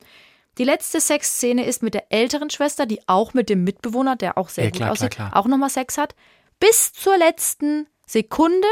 Die 0.57 0.65
letzte 0.65 0.99
Sexszene 0.99 1.65
ist 1.65 1.81
mit 1.83 1.93
der 1.93 2.11
älteren 2.11 2.49
Schwester, 2.49 2.85
die 2.85 2.99
auch 3.07 3.33
mit 3.33 3.49
dem 3.49 3.63
Mitbewohner, 3.63 4.17
der 4.17 4.37
auch 4.37 4.49
sehr 4.49 4.65
Ja, 4.65 4.69
gut 4.71 4.77
klar, 4.77 4.87
klar, 4.89 4.91
aussieht, 4.91 5.11
klar. 5.11 5.35
auch 5.37 5.45
nochmal 5.45 5.69
Sex 5.69 5.97
hat. 5.97 6.15
Bis 6.59 6.91
zur 6.91 7.17
letzten 7.17 7.87
Sekunde 8.05 8.67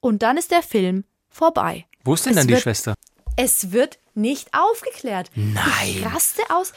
und 0.00 0.22
dann 0.22 0.36
ist 0.36 0.50
der 0.50 0.62
Film 0.62 1.04
vorbei. 1.28 1.86
Wo 2.04 2.14
ist 2.14 2.24
denn 2.26 2.32
Es 2.32 2.36
dann 2.38 2.46
die 2.48 2.54
wird- 2.54 2.62
Schwester? 2.62 2.94
Es 3.36 3.70
wird 3.72 3.98
nicht 4.14 4.48
aufgeklärt. 4.52 5.30
Nein. 5.36 5.62
Ich 5.86 6.04
raste 6.04 6.42
aus, 6.50 6.72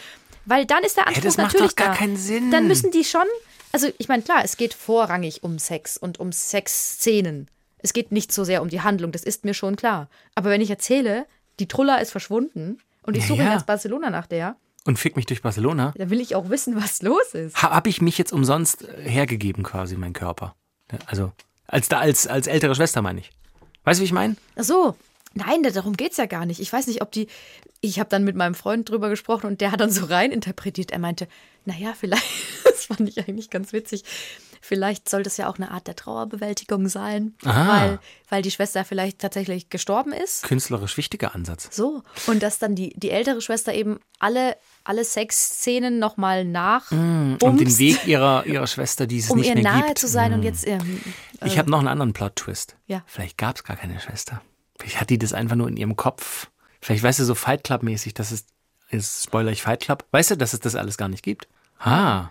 weil 0.45 0.65
dann 0.65 0.83
ist 0.83 0.97
der 0.97 1.07
Anspruch 1.07 1.23
das 1.23 1.37
macht 1.37 1.53
natürlich 1.53 1.71
doch 1.71 1.75
gar 1.75 1.89
da. 1.89 1.95
keinen 1.95 2.17
Sinn. 2.17 2.51
Dann 2.51 2.67
müssen 2.67 2.91
die 2.91 3.03
schon, 3.03 3.25
also 3.71 3.87
ich 3.97 4.07
meine, 4.07 4.21
klar, 4.21 4.41
es 4.43 4.57
geht 4.57 4.73
vorrangig 4.75 5.41
um 5.43 5.57
Sex 5.57 5.97
und 5.97 6.19
um 6.19 6.31
Sexszenen. 6.31 7.47
Es 7.79 7.93
geht 7.93 8.11
nicht 8.11 8.31
so 8.31 8.43
sehr 8.43 8.61
um 8.61 8.69
die 8.69 8.81
Handlung, 8.81 9.11
das 9.11 9.23
ist 9.23 9.43
mir 9.43 9.55
schon 9.55 9.75
klar. 9.75 10.07
Aber 10.35 10.49
wenn 10.51 10.61
ich 10.61 10.69
erzähle, 10.69 11.25
die 11.59 11.67
Trulla 11.67 11.97
ist 11.97 12.11
verschwunden 12.11 12.79
und 13.03 13.17
ich 13.17 13.23
Ja, 13.23 13.27
suche 13.29 13.41
ja. 13.43 13.49
ganz 13.49 13.65
Barcelona 13.65 14.11
nach 14.11 14.27
der, 14.27 14.55
Und 14.85 14.99
fick 14.99 15.15
mich 15.15 15.25
durch 15.25 15.41
Barcelona. 15.41 15.93
dann 15.97 16.09
will 16.11 16.21
ich 16.21 16.35
auch 16.35 16.49
wissen, 16.49 16.75
was 16.75 17.01
los 17.01 17.33
ist. 17.33 17.59
Ha, 17.61 17.71
Habe 17.71 17.89
ich 17.89 17.99
mich 18.01 18.19
jetzt 18.19 18.33
umsonst 18.33 18.83
äh, 18.87 19.09
hergegeben, 19.09 19.63
quasi, 19.63 19.95
mein 19.95 20.13
Körper. 20.13 20.55
Ja, 20.91 20.99
Also, 21.07 21.31
als, 21.67 21.89
da, 21.89 21.99
als, 21.99 22.27
als 22.27 22.47
ältere 22.47 22.75
Schwester 22.75 23.01
meine 23.01 23.19
ich. 23.21 23.31
Weißt 23.83 23.99
du, 23.99 24.01
wie 24.01 24.05
ich 24.05 24.11
meine? 24.13 24.35
Ach 24.55 24.63
so. 24.63 24.95
Nein, 25.33 25.63
da- 25.63 25.69
darum 25.69 25.95
geht's 25.95 26.17
ja 26.17 26.25
gar 26.25 26.45
nicht. 26.45 26.59
Ich 26.59 26.71
weiß 26.71 26.87
nicht, 26.87 27.01
ob 27.01 27.11
die. 27.11 27.27
Ich 27.79 27.99
habe 27.99 28.09
dann 28.09 28.23
mit 28.25 28.35
meinem 28.35 28.53
Freund 28.53 28.89
drüber 28.89 29.09
gesprochen 29.09 29.47
und 29.47 29.61
der 29.61 29.71
hat 29.71 29.79
dann 29.79 29.89
so 29.91 30.05
rein 30.05 30.31
interpretiert. 30.31 30.91
Er 30.91 30.99
meinte, 30.99 31.27
naja, 31.65 31.93
vielleicht, 31.97 32.23
das 32.65 32.85
fand 32.85 33.07
ich 33.07 33.17
eigentlich 33.19 33.49
ganz 33.49 33.71
witzig. 33.73 34.03
Vielleicht 34.63 35.09
soll 35.09 35.23
das 35.23 35.37
ja 35.37 35.49
auch 35.49 35.55
eine 35.57 35.71
Art 35.71 35.87
der 35.87 35.95
Trauerbewältigung 35.95 36.87
sein, 36.87 37.33
Aha. 37.43 37.67
weil, 37.81 37.99
weil 38.29 38.41
die 38.43 38.51
Schwester 38.51 38.85
vielleicht 38.85 39.17
tatsächlich 39.19 39.69
gestorben 39.69 40.13
ist. 40.13 40.43
Künstlerisch 40.43 40.97
wichtiger 40.97 41.33
Ansatz. 41.33 41.75
So. 41.75 42.03
Und 42.27 42.43
dass 42.43 42.59
dann 42.59 42.75
die, 42.75 42.93
die 42.95 43.09
ältere 43.09 43.41
Schwester 43.41 43.73
eben 43.73 43.99
alle, 44.19 44.55
alle 44.83 45.03
Sexszenen 45.05 45.99
nochmal 45.99 46.45
nach. 46.45 46.91
Um 46.91 47.37
den 47.39 47.77
Weg 47.77 48.05
ihrer, 48.07 48.45
ihrer 48.45 48.67
Schwester, 48.67 49.07
die 49.07 49.19
es 49.19 49.29
um 49.29 49.37
nicht 49.37 49.47
ihr 49.47 49.55
mehr 49.55 49.63
nahe 49.63 49.85
gibt. 49.87 49.99
zu 49.99 50.07
sein 50.07 50.33
und 50.33 50.43
jetzt. 50.43 50.67
Ähm, 50.67 51.01
Ich 51.45 51.57
habe 51.57 51.69
noch 51.69 51.79
einen 51.79 51.87
anderen 51.87 52.13
Plot-Twist. 52.13 52.75
Ja. 52.87 53.03
Vielleicht 53.05 53.37
gab 53.37 53.55
es 53.57 53.63
gar 53.63 53.75
keine 53.77 53.99
Schwester. 53.99 54.41
Vielleicht 54.79 54.99
hat 55.01 55.09
die 55.09 55.17
das 55.19 55.33
einfach 55.33 55.55
nur 55.55 55.67
in 55.67 55.77
ihrem 55.77 55.95
Kopf. 55.95 56.49
Vielleicht 56.81 57.03
weißt 57.03 57.19
du, 57.19 57.25
so 57.25 57.35
Fight 57.35 57.63
Club-mäßig, 57.63 58.13
dass 58.15 58.31
es, 58.31 58.45
ist 58.89 59.23
Spoiler 59.25 59.51
ich 59.51 59.61
Fight 59.61 59.81
Club, 59.81 60.05
weißt 60.11 60.31
du, 60.31 60.35
dass 60.37 60.53
es 60.53 60.59
das 60.59 60.75
alles 60.75 60.97
gar 60.97 61.07
nicht 61.09 61.23
gibt? 61.23 61.47
Ah, 61.79 62.29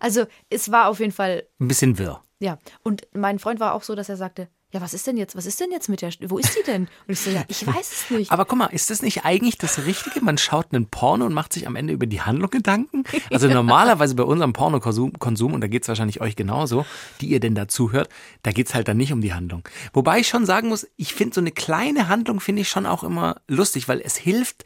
Also 0.00 0.26
es 0.50 0.70
war 0.72 0.88
auf 0.88 0.98
jeden 1.00 1.12
Fall, 1.12 1.44
ein 1.60 1.68
bisschen 1.68 1.98
wirr. 1.98 2.20
ja. 2.40 2.58
Und 2.82 3.06
mein 3.14 3.38
Freund 3.38 3.60
war 3.60 3.74
auch 3.74 3.82
so, 3.82 3.94
dass 3.94 4.08
er 4.08 4.16
sagte, 4.16 4.48
ja, 4.76 4.82
was 4.82 4.92
ist 4.92 5.06
denn 5.06 5.16
jetzt, 5.16 5.34
was 5.34 5.46
ist 5.46 5.58
denn 5.58 5.70
jetzt 5.70 5.88
mit 5.88 6.02
der, 6.02 6.12
wo 6.28 6.36
ist 6.38 6.54
die 6.54 6.62
denn? 6.62 6.82
Und 6.82 7.12
ich 7.12 7.20
so, 7.20 7.30
ja, 7.30 7.44
ich 7.48 7.66
weiß 7.66 7.92
es 7.92 8.10
nicht. 8.10 8.30
Aber 8.30 8.44
guck 8.44 8.58
mal, 8.58 8.66
ist 8.66 8.90
das 8.90 9.00
nicht 9.00 9.24
eigentlich 9.24 9.56
das 9.56 9.86
Richtige? 9.86 10.20
Man 10.22 10.36
schaut 10.36 10.66
einen 10.72 10.86
Porno 10.86 11.24
und 11.24 11.32
macht 11.32 11.54
sich 11.54 11.66
am 11.66 11.76
Ende 11.76 11.94
über 11.94 12.04
die 12.06 12.20
Handlung 12.20 12.50
Gedanken? 12.50 13.04
Also 13.30 13.48
normalerweise 13.52 14.14
bei 14.14 14.22
unserem 14.22 14.52
Pornokonsum, 14.52 15.14
Konsum, 15.18 15.54
und 15.54 15.62
da 15.62 15.66
geht's 15.66 15.88
wahrscheinlich 15.88 16.20
euch 16.20 16.36
genauso, 16.36 16.84
die 17.22 17.28
ihr 17.28 17.40
denn 17.40 17.54
dazu 17.54 17.92
hört, 17.92 18.10
da 18.42 18.52
geht's 18.52 18.74
halt 18.74 18.86
dann 18.88 18.98
nicht 18.98 19.12
um 19.12 19.22
die 19.22 19.32
Handlung. 19.32 19.66
Wobei 19.94 20.20
ich 20.20 20.28
schon 20.28 20.44
sagen 20.44 20.68
muss, 20.68 20.86
ich 20.96 21.14
finde 21.14 21.34
so 21.34 21.40
eine 21.40 21.52
kleine 21.52 22.08
Handlung 22.08 22.40
finde 22.40 22.62
ich 22.62 22.68
schon 22.68 22.84
auch 22.84 23.02
immer 23.02 23.40
lustig, 23.48 23.88
weil 23.88 24.02
es 24.02 24.16
hilft, 24.16 24.64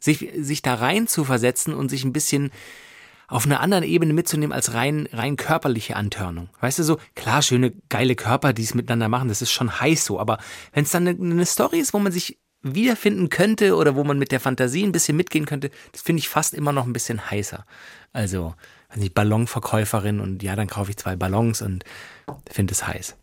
sich, 0.00 0.28
sich 0.36 0.60
da 0.60 0.74
rein 0.74 1.06
zu 1.06 1.24
versetzen 1.24 1.72
und 1.72 1.88
sich 1.88 2.04
ein 2.04 2.12
bisschen 2.12 2.50
auf 3.28 3.46
einer 3.46 3.60
anderen 3.60 3.84
Ebene 3.84 4.12
mitzunehmen 4.12 4.52
als 4.52 4.74
rein, 4.74 5.08
rein 5.12 5.36
körperliche 5.36 5.96
Antörnung. 5.96 6.48
Weißt 6.60 6.78
du, 6.78 6.84
so, 6.84 6.98
klar, 7.14 7.42
schöne, 7.42 7.72
geile 7.88 8.14
Körper, 8.14 8.52
die 8.52 8.62
es 8.62 8.74
miteinander 8.74 9.08
machen, 9.08 9.28
das 9.28 9.42
ist 9.42 9.52
schon 9.52 9.80
heiß 9.80 10.04
so, 10.04 10.20
aber 10.20 10.38
wenn 10.72 10.84
es 10.84 10.90
dann 10.90 11.06
eine, 11.06 11.18
eine 11.18 11.46
Story 11.46 11.78
ist, 11.78 11.94
wo 11.94 11.98
man 11.98 12.12
sich 12.12 12.38
wiederfinden 12.62 13.28
könnte 13.28 13.76
oder 13.76 13.94
wo 13.94 14.04
man 14.04 14.18
mit 14.18 14.32
der 14.32 14.40
Fantasie 14.40 14.84
ein 14.84 14.92
bisschen 14.92 15.16
mitgehen 15.16 15.46
könnte, 15.46 15.70
das 15.92 16.02
finde 16.02 16.20
ich 16.20 16.28
fast 16.28 16.54
immer 16.54 16.72
noch 16.72 16.86
ein 16.86 16.92
bisschen 16.92 17.30
heißer. 17.30 17.64
Also, 18.12 18.54
weiß 18.88 18.98
nicht, 18.98 19.14
Ballonverkäuferin 19.14 20.20
und 20.20 20.42
ja, 20.42 20.56
dann 20.56 20.66
kaufe 20.66 20.90
ich 20.90 20.96
zwei 20.96 21.16
Ballons 21.16 21.62
und 21.62 21.84
finde 22.50 22.72
es 22.72 22.86
heiß. 22.86 23.16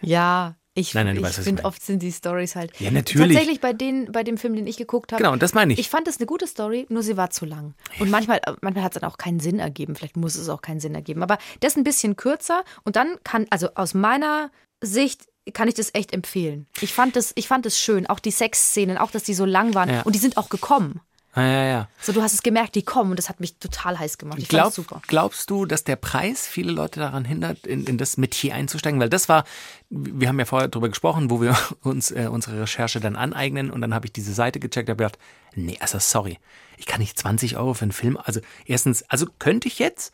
ja, 0.00 0.56
ich, 0.74 0.94
Nein, 0.94 1.06
nein, 1.06 1.16
ich 1.16 1.34
finde 1.34 1.64
oft 1.64 1.82
sind 1.82 2.00
die 2.00 2.12
Stories 2.12 2.54
halt. 2.54 2.78
Ja, 2.78 2.92
natürlich. 2.92 3.34
Tatsächlich 3.34 3.60
bei 3.60 3.72
den, 3.72 4.12
bei 4.12 4.22
dem 4.22 4.38
Film, 4.38 4.54
den 4.54 4.68
ich 4.68 4.76
geguckt 4.76 5.12
habe. 5.12 5.20
Genau, 5.20 5.32
und 5.32 5.42
das 5.42 5.52
meine 5.52 5.72
ich. 5.72 5.80
Ich 5.80 5.90
fand 5.90 6.06
es 6.06 6.18
eine 6.18 6.26
gute 6.26 6.46
Story, 6.46 6.86
nur 6.88 7.02
sie 7.02 7.16
war 7.16 7.30
zu 7.30 7.44
lang. 7.44 7.74
Und 7.98 8.08
manchmal, 8.08 8.40
manchmal 8.60 8.84
hat 8.84 8.94
es 8.94 9.00
dann 9.00 9.10
auch 9.10 9.18
keinen 9.18 9.40
Sinn 9.40 9.58
ergeben. 9.58 9.96
Vielleicht 9.96 10.16
muss 10.16 10.36
es 10.36 10.48
auch 10.48 10.62
keinen 10.62 10.78
Sinn 10.78 10.94
ergeben. 10.94 11.24
Aber 11.24 11.38
das 11.58 11.76
ein 11.76 11.82
bisschen 11.82 12.14
kürzer 12.14 12.64
und 12.84 12.94
dann 12.94 13.16
kann, 13.24 13.46
also 13.50 13.68
aus 13.74 13.94
meiner 13.94 14.52
Sicht 14.80 15.26
kann 15.52 15.66
ich 15.66 15.74
das 15.74 15.92
echt 15.94 16.12
empfehlen. 16.12 16.66
Ich 16.80 16.92
fand 16.92 17.16
das, 17.16 17.32
ich 17.34 17.48
fand 17.48 17.66
es 17.66 17.78
schön. 17.78 18.06
Auch 18.06 18.20
die 18.20 18.30
Sexszenen, 18.30 18.96
auch 18.96 19.10
dass 19.10 19.24
die 19.24 19.34
so 19.34 19.44
lang 19.44 19.74
waren. 19.74 19.90
Ja. 19.90 20.02
Und 20.02 20.14
die 20.14 20.20
sind 20.20 20.36
auch 20.36 20.50
gekommen. 20.50 21.00
Ah, 21.32 21.42
ja, 21.42 21.64
ja. 21.64 21.88
So, 22.00 22.12
du 22.12 22.22
hast 22.22 22.34
es 22.34 22.42
gemerkt, 22.42 22.74
die 22.74 22.82
kommen 22.82 23.10
und 23.10 23.16
das 23.16 23.28
hat 23.28 23.38
mich 23.38 23.56
total 23.56 23.98
heiß 23.98 24.18
gemacht. 24.18 24.38
Ich 24.40 24.48
Glaub, 24.48 24.72
super. 24.72 25.00
Glaubst 25.06 25.48
du, 25.48 25.64
dass 25.64 25.84
der 25.84 25.94
Preis 25.94 26.48
viele 26.48 26.72
Leute 26.72 26.98
daran 26.98 27.24
hindert, 27.24 27.66
in, 27.68 27.84
in 27.84 27.98
das 27.98 28.16
Metier 28.16 28.54
einzusteigen? 28.54 28.98
Weil 28.98 29.08
das 29.08 29.28
war, 29.28 29.44
wir 29.90 30.26
haben 30.26 30.38
ja 30.40 30.44
vorher 30.44 30.68
drüber 30.68 30.88
gesprochen, 30.88 31.30
wo 31.30 31.40
wir 31.40 31.56
uns 31.82 32.10
äh, 32.10 32.28
unsere 32.30 32.60
Recherche 32.60 32.98
dann 32.98 33.14
aneignen 33.14 33.70
und 33.70 33.80
dann 33.80 33.94
habe 33.94 34.06
ich 34.06 34.12
diese 34.12 34.34
Seite 34.34 34.58
gecheckt, 34.58 34.88
habe 34.88 34.96
gedacht, 35.04 35.18
nee, 35.54 35.76
also 35.78 35.98
sorry, 36.00 36.38
ich 36.78 36.86
kann 36.86 37.00
nicht 37.00 37.16
20 37.16 37.56
Euro 37.56 37.74
für 37.74 37.82
einen 37.82 37.92
Film, 37.92 38.16
also 38.16 38.40
erstens, 38.66 39.04
also 39.08 39.26
könnte 39.38 39.68
ich 39.68 39.78
jetzt, 39.78 40.12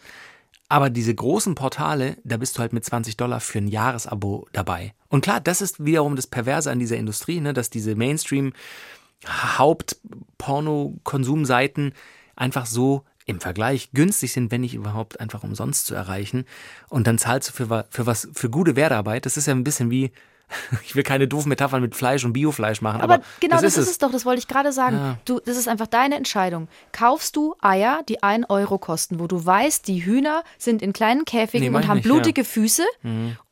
aber 0.69 0.91
diese 0.91 1.15
großen 1.15 1.55
Portale, 1.55 2.17
da 2.25 2.37
bist 2.37 2.57
du 2.57 2.61
halt 2.61 2.73
mit 2.73 2.85
20 2.85 3.17
Dollar 3.17 3.41
für 3.41 3.59
ein 3.59 3.69
Jahresabo 3.69 4.49
dabei. 4.53 4.95
Und 5.09 5.21
klar, 5.21 5.41
das 5.41 5.61
ist 5.61 5.85
wiederum 5.85 6.17
das 6.17 6.27
Perverse 6.27 6.71
an 6.71 6.81
dieser 6.81 6.97
Industrie, 6.97 7.41
ne, 7.41 7.55
dass 7.55 7.71
diese 7.71 7.95
Mainstream 7.95 8.53
Haupt-Porno-Konsumseiten 9.27 11.93
einfach 12.37 12.67
so 12.67 13.05
im 13.27 13.41
Vergleich 13.41 13.91
günstig 13.93 14.33
sind, 14.33 14.51
wenn 14.53 14.61
nicht 14.61 14.75
überhaupt 14.75 15.19
einfach 15.21 15.43
umsonst 15.43 15.87
zu 15.87 15.95
erreichen. 15.95 16.45
Und 16.89 17.09
dann 17.09 17.19
zahlst 17.19 17.49
du 17.49 17.53
für, 17.53 17.87
für 17.91 18.07
was, 18.07 18.29
für 18.33 18.49
gute 18.51 18.77
Wertarbeit. 18.77 19.27
Das 19.27 19.37
ist 19.37 19.47
ja 19.47 19.55
ein 19.55 19.65
bisschen 19.65 19.91
wie, 19.91 20.13
ich 20.85 20.95
will 20.95 21.03
keine 21.03 21.27
doofen 21.27 21.49
Metaphern 21.49 21.83
mit 21.83 21.97
Fleisch 21.97 22.25
und 22.25 22.35
Biofleisch 22.35 22.83
machen, 22.83 23.01
aber, 23.01 23.15
Aber 23.15 23.25
genau 23.41 23.57
das, 23.57 23.65
ist, 23.65 23.79
es. 23.79 23.91
es 23.91 23.99
doch, 23.99 24.13
das 24.13 24.25
wollte 24.25 24.39
ich 24.39 24.47
gerade 24.47 24.71
sagen. 24.71 25.19
Du, 25.25 25.41
das 25.41 25.57
ist 25.57 25.67
einfach 25.67 25.89
deine 25.89 26.15
Entscheidung. 26.15 26.69
Kaufst 26.93 27.35
du 27.35 27.57
Eier, 27.61 28.03
die 28.09 28.23
1 28.23 28.49
Euro 28.49 28.79
kosten, 28.79 29.19
wo 29.19 29.27
du 29.27 29.45
weißt, 29.45 29.89
die 29.89 30.05
Hühner 30.05 30.45
sind 30.57 30.81
in 30.81 30.93
kleinen 30.93 31.25
Käfigen 31.25 31.73
Nee, 31.73 31.77
und 31.77 31.89
haben 31.89 31.97
nicht, 31.97 32.05
blutige 32.05 32.45
Füße? 32.45 32.85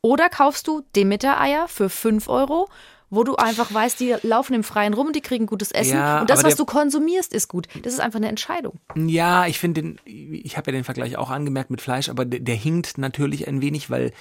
Oder 0.01 0.29
kaufst 0.29 0.69
du 0.69 0.83
Demeter-Eier 0.95 1.67
für 1.67 1.89
5 1.89 2.29
Euro? 2.29 2.69
Wo 3.09 3.23
du 3.23 3.35
einfach 3.35 3.73
weißt, 3.73 3.99
die 3.99 4.15
laufen 4.23 4.53
im 4.53 4.63
Freien 4.63 4.93
rum, 4.93 5.11
die 5.13 5.21
kriegen 5.21 5.45
gutes 5.45 5.71
Essen 5.71 5.95
Ja, 5.97 6.21
und 6.21 6.29
das, 6.29 6.43
was 6.43 6.55
du 6.55 6.65
konsumierst, 6.65 7.33
ist 7.33 7.47
gut. 7.47 7.67
Das 7.83 7.93
ist 7.93 7.99
einfach 7.99 8.17
eine 8.17 8.29
Entscheidung. 8.29 8.79
Ja, 8.95 9.45
ich 9.47 9.59
finde 9.59 9.81
den, 9.81 9.99
ich 10.05 10.57
habe 10.57 10.71
ja 10.71 10.77
den 10.77 10.83
Vergleich 10.83 11.15
auch 11.17 11.29
angemerkt 11.29 11.69
mit 11.69 11.81
Fleisch, 11.81 12.09
aber 12.09 12.25
der, 12.25 12.39
der 12.39 12.55
hinkt 12.55 12.97
natürlich 12.97 13.47
ein 13.47 13.61
wenig, 13.61 13.89
weil 13.89 14.11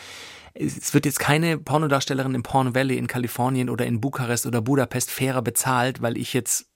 es 0.52 0.94
wird 0.94 1.06
jetzt 1.06 1.18
keine 1.18 1.58
Pornodarstellerin 1.58 2.34
im 2.34 2.42
Porn 2.44 2.74
Valley 2.74 2.96
in 2.96 3.06
Kalifornien 3.08 3.68
oder 3.70 3.86
in 3.86 4.00
Bukarest 4.00 4.46
oder 4.46 4.60
Budapest 4.60 5.10
fairer 5.10 5.42
bezahlt, 5.42 6.00
weil 6.02 6.16
ich 6.16 6.32
jetzt 6.32 6.66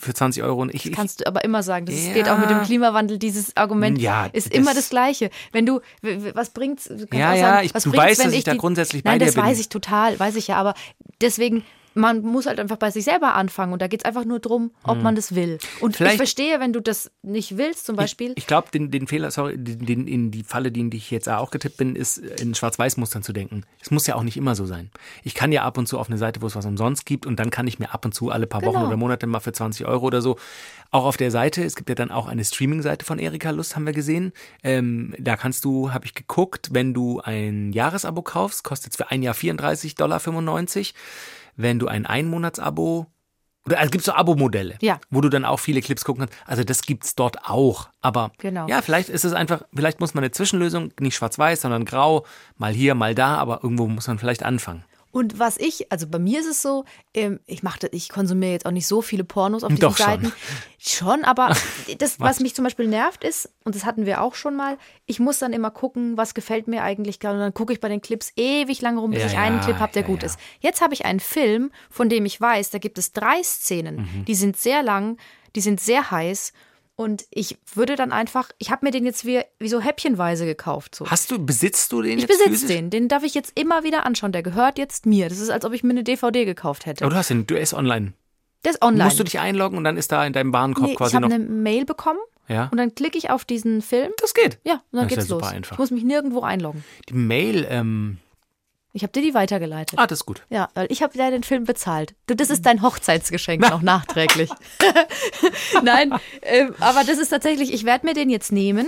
für 0.00 0.14
20 0.14 0.44
Euro 0.44 0.62
und 0.62 0.72
ich, 0.72 0.86
ich 0.86 0.92
Kannst 0.92 1.20
du 1.22 1.26
aber 1.26 1.42
immer 1.42 1.64
sagen. 1.64 1.86
Das 1.86 2.06
Ja. 2.06 2.12
geht 2.12 2.28
auch 2.28 2.38
mit 2.38 2.48
dem 2.50 2.62
Klimawandel. 2.62 3.18
Dieses 3.18 3.56
Argument 3.56 3.98
Ja, 3.98 4.26
ist 4.26 4.46
das- 4.46 4.52
immer 4.56 4.74
das 4.74 4.90
Gleiche. 4.90 5.28
Wenn 5.50 5.66
du, 5.66 5.80
was 6.34 6.50
bringt's? 6.50 6.84
du 6.84 7.04
Ja, 7.12 7.34
ja, 7.34 7.40
sagen, 7.40 7.66
ich- 7.66 7.72
du 7.72 7.92
weißt, 7.92 8.24
dass 8.24 8.32
ich 8.32 8.44
da 8.44 8.52
die- 8.52 8.58
grundsätzlich 8.58 9.02
bei 9.02 9.10
Nein, 9.10 9.18
dir 9.18 9.24
das 9.26 9.34
bin. 9.34 9.42
weiß 9.42 9.58
ich 9.58 9.68
total, 9.68 10.20
weiß 10.20 10.36
ich 10.36 10.46
ja. 10.46 10.56
Aber 10.56 10.74
deswegen, 11.20 11.64
man 11.94 12.22
muss 12.22 12.46
halt 12.46 12.60
einfach 12.60 12.76
bei 12.76 12.90
sich 12.90 13.04
selber 13.04 13.34
anfangen. 13.34 13.72
Und 13.72 13.82
da 13.82 13.88
geht's 13.88 14.04
einfach 14.04 14.24
nur 14.24 14.38
drum, 14.40 14.70
ob 14.84 15.02
man 15.02 15.14
das 15.16 15.34
will. 15.34 15.58
Und 15.80 15.90
Hm. 15.90 15.94
Vielleicht- 15.94 16.12
ich 16.14 16.18
verstehe, 16.18 16.60
wenn 16.60 16.72
du 16.72 16.80
das 16.80 17.10
nicht 17.22 17.56
willst, 17.56 17.86
zum 17.86 17.96
Beispiel. 17.96 18.32
Ich 18.36 18.46
glaube, 18.46 18.68
den, 18.72 18.90
den 18.90 19.06
Fehler, 19.06 19.30
sorry, 19.30 19.56
den, 19.56 19.84
den, 19.86 20.06
in 20.06 20.30
die 20.30 20.42
Falle, 20.44 20.70
die 20.72 20.80
in 20.80 20.90
die 20.90 20.96
ich 20.98 21.10
jetzt 21.10 21.28
auch 21.28 21.50
getippt 21.50 21.76
bin, 21.78 21.96
ist 21.96 22.18
in 22.18 22.54
Schwarz-Weiß-Mustern 22.54 23.22
zu 23.22 23.32
denken. 23.32 23.64
Es 23.80 23.90
muss 23.90 24.06
ja 24.06 24.14
auch 24.14 24.22
nicht 24.22 24.36
immer 24.36 24.54
so 24.54 24.66
sein. 24.66 24.90
Ich 25.24 25.34
kann 25.34 25.52
ja 25.52 25.62
ab 25.64 25.78
und 25.78 25.86
zu 25.86 25.98
auf 25.98 26.08
eine 26.08 26.18
Seite, 26.18 26.42
wo 26.42 26.46
es 26.46 26.56
was 26.56 26.66
umsonst 26.66 27.06
gibt 27.06 27.26
und 27.26 27.40
dann 27.40 27.50
kann 27.50 27.66
ich 27.66 27.78
mir 27.78 27.92
ab 27.92 28.04
und 28.04 28.14
zu 28.14 28.30
alle 28.30 28.46
paar 28.46 28.62
Wochen 28.62 28.74
Genau. 28.76 28.86
oder 28.86 28.96
Monate 28.96 29.26
mal 29.26 29.40
für 29.40 29.52
20 29.52 29.86
Euro 29.86 30.06
oder 30.06 30.22
so 30.22 30.36
auch 30.92 31.04
auf 31.04 31.16
der 31.16 31.30
Seite, 31.30 31.62
es 31.62 31.76
gibt 31.76 31.88
ja 31.88 31.94
dann 31.94 32.10
auch 32.10 32.26
eine 32.26 32.44
Streaming-Seite 32.44 33.04
von 33.06 33.20
Erika 33.20 33.50
Lust, 33.50 33.76
haben 33.76 33.86
wir 33.86 33.92
gesehen. 33.92 34.32
Ähm, 34.64 35.14
da 35.18 35.36
kannst 35.36 35.64
du, 35.64 35.92
habe 35.92 36.04
ich 36.04 36.14
geguckt, 36.14 36.70
wenn 36.72 36.94
du 36.94 37.20
ein 37.20 37.72
Jahresabo 37.72 38.22
kaufst, 38.22 38.64
kostet 38.64 38.90
es 38.92 38.96
für 38.96 39.08
ein 39.10 39.22
Jahr 39.22 39.34
34,95 39.34 39.94
Dollar. 39.96 40.20
Wenn 41.62 41.78
du 41.78 41.88
ein 41.88 42.06
Einmonatsabo 42.06 43.06
oder 43.66 43.78
also 43.78 43.90
gibt 43.90 44.00
es 44.00 44.06
so 44.06 44.12
Abo-Modelle, 44.12 44.76
Ja. 44.80 44.98
wo 45.10 45.20
du 45.20 45.28
dann 45.28 45.44
auch 45.44 45.58
viele 45.58 45.82
Clips 45.82 46.04
gucken 46.04 46.26
kannst. 46.26 46.34
Also 46.46 46.64
das 46.64 46.82
gibt's 46.82 47.14
dort 47.14 47.44
auch. 47.48 47.90
Aber 48.00 48.32
Genau. 48.38 48.66
ja, 48.68 48.80
vielleicht 48.80 49.10
ist 49.10 49.24
es 49.24 49.32
einfach, 49.34 49.62
vielleicht 49.74 50.00
muss 50.00 50.14
man 50.14 50.24
eine 50.24 50.30
Zwischenlösung, 50.30 50.92
nicht 50.98 51.14
schwarz-weiß, 51.16 51.60
sondern 51.60 51.84
grau, 51.84 52.24
mal 52.56 52.72
hier, 52.72 52.94
mal 52.94 53.14
da, 53.14 53.36
aber 53.36 53.60
irgendwo 53.62 53.86
muss 53.86 54.06
man 54.08 54.18
vielleicht 54.18 54.42
anfangen. 54.42 54.84
Und 55.12 55.38
was 55.40 55.56
ich, 55.56 55.90
also 55.90 56.06
bei 56.06 56.18
mir 56.20 56.38
ist 56.40 56.46
es 56.46 56.62
so, 56.62 56.84
ähm, 57.14 57.40
ich 57.46 57.62
mache, 57.62 57.88
ich 57.90 58.08
konsumiere 58.08 58.52
jetzt 58.52 58.66
auch 58.66 58.70
nicht 58.70 58.86
so 58.86 59.02
viele 59.02 59.24
Pornos 59.24 59.64
auf 59.64 59.68
diesen 59.70 59.80
Doch 59.80 59.96
schon. 59.96 60.06
Seiten. 60.06 60.32
Schon, 60.78 61.24
aber 61.24 61.54
das, 61.98 62.20
was 62.20 62.40
mich 62.40 62.54
zum 62.54 62.62
Beispiel 62.64 62.86
nervt 62.86 63.24
ist, 63.24 63.48
und 63.64 63.74
das 63.74 63.84
hatten 63.84 64.06
wir 64.06 64.22
auch 64.22 64.34
schon 64.34 64.54
mal, 64.54 64.78
ich 65.06 65.18
muss 65.18 65.38
dann 65.40 65.52
immer 65.52 65.70
gucken, 65.70 66.16
was 66.16 66.34
gefällt 66.34 66.68
mir 66.68 66.82
eigentlich 66.82 67.18
gerade. 67.20 67.34
Und 67.36 67.40
dann 67.42 67.54
gucke 67.54 67.72
ich 67.72 67.80
bei 67.80 67.88
den 67.88 68.00
Clips 68.00 68.32
ewig 68.36 68.80
lange 68.82 69.00
rum, 69.00 69.10
bis 69.10 69.20
Ja, 69.20 69.26
ich 69.28 69.36
einen 69.36 69.58
ja, 69.58 69.64
Clip 69.64 69.78
habe, 69.80 69.92
der 69.92 70.02
ja, 70.02 70.08
gut 70.08 70.22
ist. 70.22 70.38
Jetzt 70.60 70.80
habe 70.80 70.94
ich 70.94 71.04
einen 71.04 71.20
Film, 71.20 71.70
von 71.90 72.08
dem 72.08 72.24
ich 72.24 72.40
weiß, 72.40 72.70
da 72.70 72.78
gibt 72.78 72.96
es 72.98 73.12
drei 73.12 73.42
Szenen, 73.42 73.96
Mhm. 73.96 74.24
die 74.26 74.34
sind 74.34 74.56
sehr 74.56 74.82
lang, 74.82 75.16
die 75.56 75.60
sind 75.60 75.80
sehr 75.80 76.10
heiß. 76.12 76.52
Und 77.00 77.24
ich 77.30 77.56
würde 77.74 77.96
dann 77.96 78.12
einfach, 78.12 78.50
ich 78.58 78.70
habe 78.70 78.84
mir 78.84 78.90
den 78.92 79.06
jetzt 79.06 79.24
wie, 79.24 79.40
wie 79.58 79.68
so 79.68 79.80
häppchenweise 79.80 80.44
gekauft. 80.44 80.94
So. 80.94 81.06
Hast 81.10 81.30
du, 81.30 81.38
besitzt 81.44 81.90
du 81.92 82.02
den 82.02 82.18
Ich 82.18 82.26
jetzt 82.28 82.44
besitze 82.44 82.66
den. 82.66 82.90
Den 82.90 83.08
darf 83.08 83.22
ich 83.22 83.32
jetzt 83.34 83.58
immer 83.58 83.84
wieder 83.84 84.04
anschauen. 84.04 84.32
Der 84.32 84.42
gehört 84.42 84.76
jetzt 84.76 85.06
mir. 85.06 85.30
Das 85.30 85.38
ist, 85.38 85.48
als 85.48 85.64
ob 85.64 85.72
ich 85.72 85.82
mir 85.82 85.90
eine 85.92 86.04
DVD 86.04 86.44
gekauft 86.44 86.84
hätte. 86.84 87.04
Aber 87.06 87.12
du 87.14 87.16
hast 87.16 87.30
den, 87.30 87.46
du 87.46 87.56
ist 87.58 87.72
online. 87.72 88.12
Der 88.66 88.72
ist 88.72 88.82
online. 88.82 89.04
Musst 89.04 89.18
du 89.18 89.24
dich 89.24 89.38
einloggen 89.40 89.78
und 89.78 89.84
dann 89.84 89.96
ist 89.96 90.12
da 90.12 90.26
in 90.26 90.34
deinem 90.34 90.52
Warenkorb 90.52 90.84
nee, 90.88 90.92
ich 90.92 90.98
quasi 90.98 91.14
habe 91.14 91.26
noch. 91.26 91.34
eine 91.34 91.42
Mail 91.42 91.86
bekommen 91.86 92.20
Ja. 92.48 92.68
und 92.70 92.76
dann 92.76 92.94
klicke 92.94 93.16
ich 93.16 93.30
auf 93.30 93.46
diesen 93.46 93.80
Film. 93.80 94.12
Das 94.20 94.34
geht. 94.34 94.58
Ja, 94.64 94.74
und 94.74 94.80
dann 94.92 95.08
Das 95.08 95.12
ist 95.12 95.16
geht's 95.16 95.28
ja 95.30 95.34
los. 95.36 95.42
super 95.42 95.54
einfach. 95.56 95.72
Ich 95.72 95.78
muss 95.78 95.90
mich 95.90 96.04
nirgendwo 96.04 96.42
einloggen. 96.42 96.84
Die 97.08 97.14
Mail, 97.14 97.66
ähm, 97.70 98.18
Ich 98.92 99.02
habe 99.04 99.12
dir 99.12 99.22
die 99.22 99.34
weitergeleitet. 99.34 99.98
ah, 99.98 100.06
das 100.06 100.20
ist 100.20 100.26
gut. 100.26 100.42
Ja, 100.48 100.68
weil 100.74 100.86
ich 100.90 101.02
habe 101.02 101.16
ja 101.16 101.30
den 101.30 101.44
Film 101.44 101.64
bezahlt. 101.64 102.14
Du, 102.26 102.34
das 102.34 102.50
ist 102.50 102.66
dein 102.66 102.82
Hochzeitsgeschenk 102.82 103.60
noch 103.70 103.82
nachträglich. 103.82 104.50
Nein, 105.82 106.14
ähm, 106.42 106.74
aber 106.80 107.04
das 107.04 107.18
ist 107.18 107.28
tatsächlich, 107.28 107.72
ich 107.72 107.84
werde 107.84 108.06
mir 108.06 108.14
den 108.14 108.30
jetzt 108.30 108.52
nehmen 108.52 108.86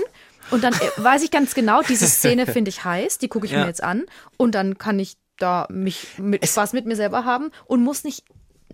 und 0.51 0.65
dann 0.65 0.73
äh, 0.75 0.79
weiß 0.97 1.23
ich 1.23 1.31
ganz 1.31 1.55
genau, 1.55 1.83
diese 1.83 2.07
Szene 2.07 2.47
finde 2.47 2.69
ich 2.71 2.85
heiß, 2.85 3.19
die 3.19 3.29
gucke 3.29 3.47
ich 3.47 3.53
Ja. 3.53 3.61
mir 3.61 3.67
jetzt 3.67 3.83
an 3.83 4.05
und 4.37 4.55
dann 4.55 4.79
kann 4.79 4.99
ich 4.99 5.17
da 5.39 5.67
mich 5.71 6.19
mit 6.19 6.47
Spaß 6.47 6.73
mit 6.73 6.87
mir 6.87 6.97
selber 6.97 7.25
haben 7.25 7.51
und 7.67 7.83
muss 7.83 8.05
nicht. 8.05 8.25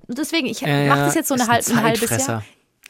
Deswegen, 0.07 0.47
ich 0.47 0.63
Äh, 0.63 0.89
mache 0.89 1.01
das 1.01 1.15
jetzt 1.15 1.29
so 1.29 1.35
eine 1.35 1.47
halb, 1.47 1.67
ein 1.69 1.83
halbes 1.83 2.01
Zeitfresser. 2.01 2.33
Jahr. 2.33 2.45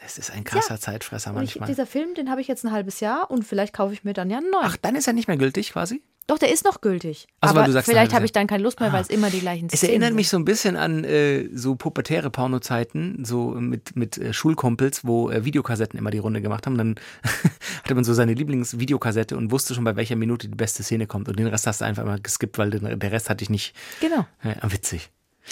Es 0.05 0.17
ist 0.17 0.31
ein 0.31 0.45
krasser 0.45 0.79
Zeitfresser 0.79 1.31
Und 1.31 1.43
ich, 1.43 1.55
manchmal. 1.55 1.67
dieser 1.67 1.85
Film, 1.85 2.13
den 2.15 2.29
habe 2.31 2.39
ich 2.39 2.47
jetzt 2.47 2.63
ein 2.63 2.71
halbes 2.71 3.01
Jahr 3.01 3.29
und 3.29 3.43
vielleicht 3.43 3.73
kaufe 3.73 3.93
ich 3.93 4.05
mir 4.05 4.13
dann 4.13 4.29
ja 4.29 4.37
einen 4.37 4.49
neuen. 4.49 4.63
Ach, 4.65 4.77
dann 4.77 4.95
ist 4.95 5.07
er 5.07 5.13
nicht 5.13 5.27
mehr 5.27 5.35
gültig 5.37 5.73
quasi? 5.73 6.01
Doch, 6.29 6.37
der 6.37 6.53
ist 6.53 6.63
noch 6.63 6.81
gültig. 6.81 7.27
Ach 7.41 7.49
so, 7.49 7.55
weil 7.55 7.63
aber 7.63 7.71
sagst 7.71 7.89
vielleicht 7.89 8.13
habe 8.13 8.23
ich 8.23 8.31
dann 8.31 8.45
keine 8.45 8.61
Lust 8.61 8.79
mehr, 8.79 8.93
weil 8.93 9.01
es 9.01 9.09
immer 9.09 9.31
die 9.31 9.39
gleichen 9.39 9.67
Es 9.71 9.79
Szenen 9.79 9.93
erinnert 9.93 10.09
sind. 10.09 10.15
mich 10.15 10.29
so 10.29 10.37
ein 10.37 10.45
bisschen 10.45 10.75
an 10.75 11.03
äh, 11.03 11.49
so 11.55 11.75
pubertäre 11.75 12.29
Pornozeiten, 12.29 13.25
so 13.25 13.49
mit, 13.49 13.95
mit 13.95 14.19
äh, 14.19 14.31
Schulkumpels, 14.31 15.05
wo 15.05 15.31
äh, 15.31 15.43
Videokassetten 15.43 15.97
immer 15.97 16.11
die 16.11 16.19
Runde 16.19 16.41
gemacht 16.41 16.67
haben. 16.67 16.77
Dann 16.77 16.95
hatte 17.83 17.95
man 17.95 18.03
so 18.03 18.13
seine 18.13 18.35
Lieblingsvideokassette 18.35 19.35
und 19.35 19.49
wusste 19.49 19.73
schon, 19.73 19.85
bei 19.85 19.95
welcher 19.95 20.15
Minute 20.15 20.47
die 20.47 20.55
beste 20.55 20.83
Szene 20.83 21.07
kommt. 21.07 21.29
Und 21.29 21.39
den 21.39 21.47
Rest 21.47 21.65
hast 21.65 21.81
du 21.81 21.85
einfach 21.85 22.05
mal 22.05 22.19
geskippt, 22.21 22.59
weil 22.59 22.69
den, 22.69 22.99
der 22.99 23.11
Rest 23.11 23.31
hatte 23.31 23.43
ich 23.43 23.49
nicht. 23.49 23.73
Genau. 23.99 24.27
Ja, 24.43 24.71
witzig. 24.71 25.09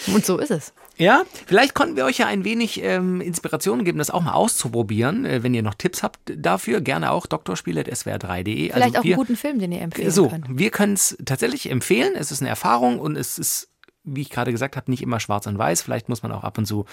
Und 0.08 0.26
so 0.26 0.38
ist 0.38 0.52
es. 0.52 0.74
Ja, 0.98 1.24
vielleicht 1.46 1.76
konnten 1.76 1.96
wir 1.96 2.06
euch 2.06 2.18
ja 2.18 2.26
ein 2.28 2.44
wenig 2.44 2.82
ähm, 2.82 3.22
Inspiration 3.22 3.84
geben, 3.86 4.00
das 4.00 4.10
auch 4.10 4.22
mal 4.22 4.34
auszuprobieren. 4.34 5.26
Äh, 5.26 5.44
wenn 5.44 5.54
ihr 5.54 5.62
noch 5.62 5.76
Tipps 5.76 6.02
habt 6.02 6.20
dafür, 6.36 6.82
gerne 6.82 7.12
auch 7.12 7.28
drspiele.swr3.de. 7.28 8.72
Vielleicht 8.72 8.98
auch 8.98 9.04
wir, 9.04 9.14
einen 9.16 9.22
guten 9.22 9.36
Film, 9.38 9.60
den 9.60 9.72
ihr 9.72 9.82
empfehlen 9.82 10.12
So, 10.12 10.30
könnt. 10.30 10.46
wir 10.50 10.72
können 10.72 10.94
es 10.94 11.18
tatsächlich 11.26 11.70
empfehlen. 11.70 12.14
Es 12.16 12.32
ist 12.32 12.42
eine 12.42 12.50
Erfahrung 12.50 13.00
und 13.00 13.16
es 13.16 13.38
ist, 13.38 13.70
wie 14.04 14.22
ich 14.22 14.30
gerade 14.32 14.52
gesagt 14.52 14.76
habe, 14.76 14.90
nicht 14.90 15.04
immer 15.04 15.20
schwarz 15.20 15.46
und 15.46 15.58
weiß. 15.58 15.82
Vielleicht 15.84 16.10
muss 16.10 16.24
man 16.24 16.32
auch 16.32 16.44
ab 16.44 16.58
und 16.58 16.66
zu 16.66 16.86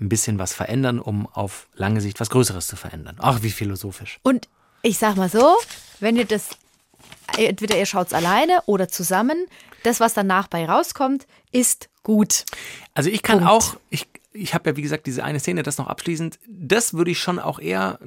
ein 0.00 0.08
bisschen 0.08 0.38
was 0.40 0.52
verändern, 0.52 0.98
um 0.98 1.26
auf 1.28 1.68
lange 1.74 2.00
Sicht 2.00 2.18
was 2.18 2.30
Größeres 2.30 2.66
zu 2.66 2.76
verändern. 2.76 3.16
Ach, 3.20 3.42
wie 3.42 3.50
philosophisch. 3.50 4.18
Und 4.22 4.48
ich 4.82 4.98
sag 4.98 5.16
mal 5.16 5.28
so, 5.28 5.54
wenn 6.00 6.16
ihr 6.16 6.24
das, 6.24 6.50
entweder 7.38 7.78
ihr 7.78 7.86
schaut 7.86 8.08
es 8.08 8.12
alleine 8.12 8.60
oder 8.66 8.88
zusammen, 8.88 9.46
das, 9.84 10.00
was 10.00 10.14
danach 10.14 10.48
bei 10.48 10.64
rauskommt, 10.66 11.26
ist 11.52 11.88
gut. 12.02 12.44
Also 12.94 13.10
ich 13.10 13.22
kann 13.22 13.38
Punkt. 13.38 13.52
auch, 13.52 13.76
ich, 13.90 14.08
ich 14.32 14.54
habe 14.54 14.70
ja 14.70 14.76
wie 14.76 14.82
gesagt 14.82 15.06
diese 15.06 15.24
eine 15.24 15.40
Szene, 15.40 15.62
das 15.62 15.78
noch 15.78 15.86
abschließend, 15.86 16.38
das 16.48 16.94
würde 16.94 17.10
ich 17.10 17.18
schon 17.18 17.38
auch 17.38 17.58
eher 17.58 17.98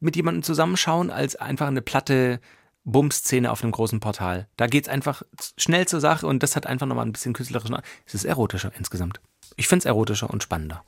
mit 0.00 0.16
jemandem 0.16 0.42
zusammenschauen, 0.42 1.10
als 1.10 1.36
einfach 1.36 1.66
eine 1.66 1.82
platte 1.82 2.40
Bums-Szene 2.84 3.50
auf 3.50 3.62
einem 3.62 3.72
großen 3.72 4.00
Portal. 4.00 4.48
Da 4.56 4.66
geht's 4.66 4.88
einfach 4.88 5.22
schnell 5.56 5.86
zur 5.86 6.00
Sache 6.00 6.26
und 6.26 6.42
das 6.42 6.56
hat 6.56 6.66
einfach 6.66 6.86
nochmal 6.86 7.06
ein 7.06 7.12
bisschen 7.12 7.32
künstlerischen. 7.32 7.76
Es 8.06 8.14
ist 8.14 8.24
erotischer 8.24 8.72
insgesamt. 8.76 9.20
Ich 9.56 9.68
finde 9.68 9.80
es 9.80 9.84
erotischer 9.86 10.30
und 10.30 10.42
spannender. 10.42 10.82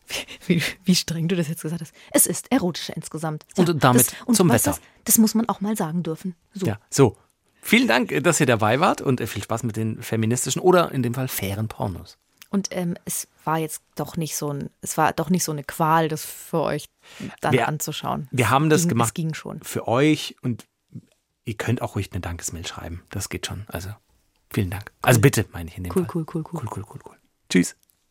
Wie, 0.46 0.62
wie 0.84 0.94
streng 0.94 1.28
du 1.28 1.36
das 1.36 1.48
jetzt 1.48 1.62
gesagt 1.62 1.80
hast. 1.80 1.94
Es 2.10 2.26
ist 2.26 2.50
erotischer 2.50 2.96
insgesamt. 2.96 3.44
Und 3.56 3.82
damit 3.82 4.08
das, 4.08 4.14
und 4.26 4.34
zum 4.34 4.48
Wetter. 4.50 4.72
was? 4.72 4.80
Das 5.04 5.18
muss 5.18 5.34
man 5.34 5.48
auch 5.48 5.60
mal 5.60 5.76
sagen 5.76 6.02
dürfen. 6.02 6.34
So. 6.52 6.66
Ja, 6.66 6.78
so. 6.90 7.16
Vielen 7.60 7.88
Dank, 7.88 8.12
dass 8.22 8.40
ihr 8.40 8.46
dabei 8.46 8.80
wart 8.80 9.00
und 9.00 9.26
viel 9.26 9.42
Spaß 9.42 9.62
mit 9.62 9.76
den 9.76 10.02
feministischen 10.02 10.60
oder 10.60 10.92
in 10.92 11.02
dem 11.02 11.14
Fall 11.14 11.28
fairen 11.28 11.68
Pornos. 11.68 12.18
Und 12.54 12.68
ähm, 12.70 12.96
es 13.04 13.26
war 13.42 13.58
jetzt 13.58 13.82
doch 13.96 14.16
nicht 14.16 14.36
so 14.36 14.52
ein, 14.52 14.70
es 14.80 14.96
war 14.96 15.12
doch 15.12 15.28
nicht 15.28 15.42
so 15.42 15.50
eine 15.50 15.64
Qual, 15.64 16.06
das 16.08 16.24
für 16.24 16.60
euch 16.62 16.86
dann 17.40 17.52
Wir- 17.52 17.66
anzuschauen. 17.66 18.28
Wir 18.30 18.48
haben 18.48 18.70
das 18.70 18.82
ging, 18.82 18.90
gemacht 18.90 19.08
Es 19.08 19.14
ging 19.14 19.34
schon. 19.34 19.60
für 19.62 19.88
euch 19.88 20.36
und 20.40 20.64
ihr 21.44 21.54
könnt 21.56 21.82
auch 21.82 21.96
ruhig 21.96 22.12
eine 22.12 22.20
Dankesmail 22.20 22.64
schreiben. 22.64 23.02
Das 23.10 23.28
geht 23.28 23.46
schon. 23.48 23.64
Also 23.66 23.90
vielen 24.50 24.70
Dank. 24.70 24.92
Also 25.02 25.20
bitte, 25.20 25.46
meine 25.52 25.68
ich 25.68 25.76
in 25.76 25.82
dem 25.82 25.92
Cool, 25.96 26.04
Fall. 26.04 26.12
cool, 26.14 26.26
cool, 26.32 26.44
cool. 26.52 26.60
Cool, 26.60 26.68
cool, 26.76 26.84
cool, 26.94 27.00
cool. 27.06 27.16
Tschüss. 27.50 27.74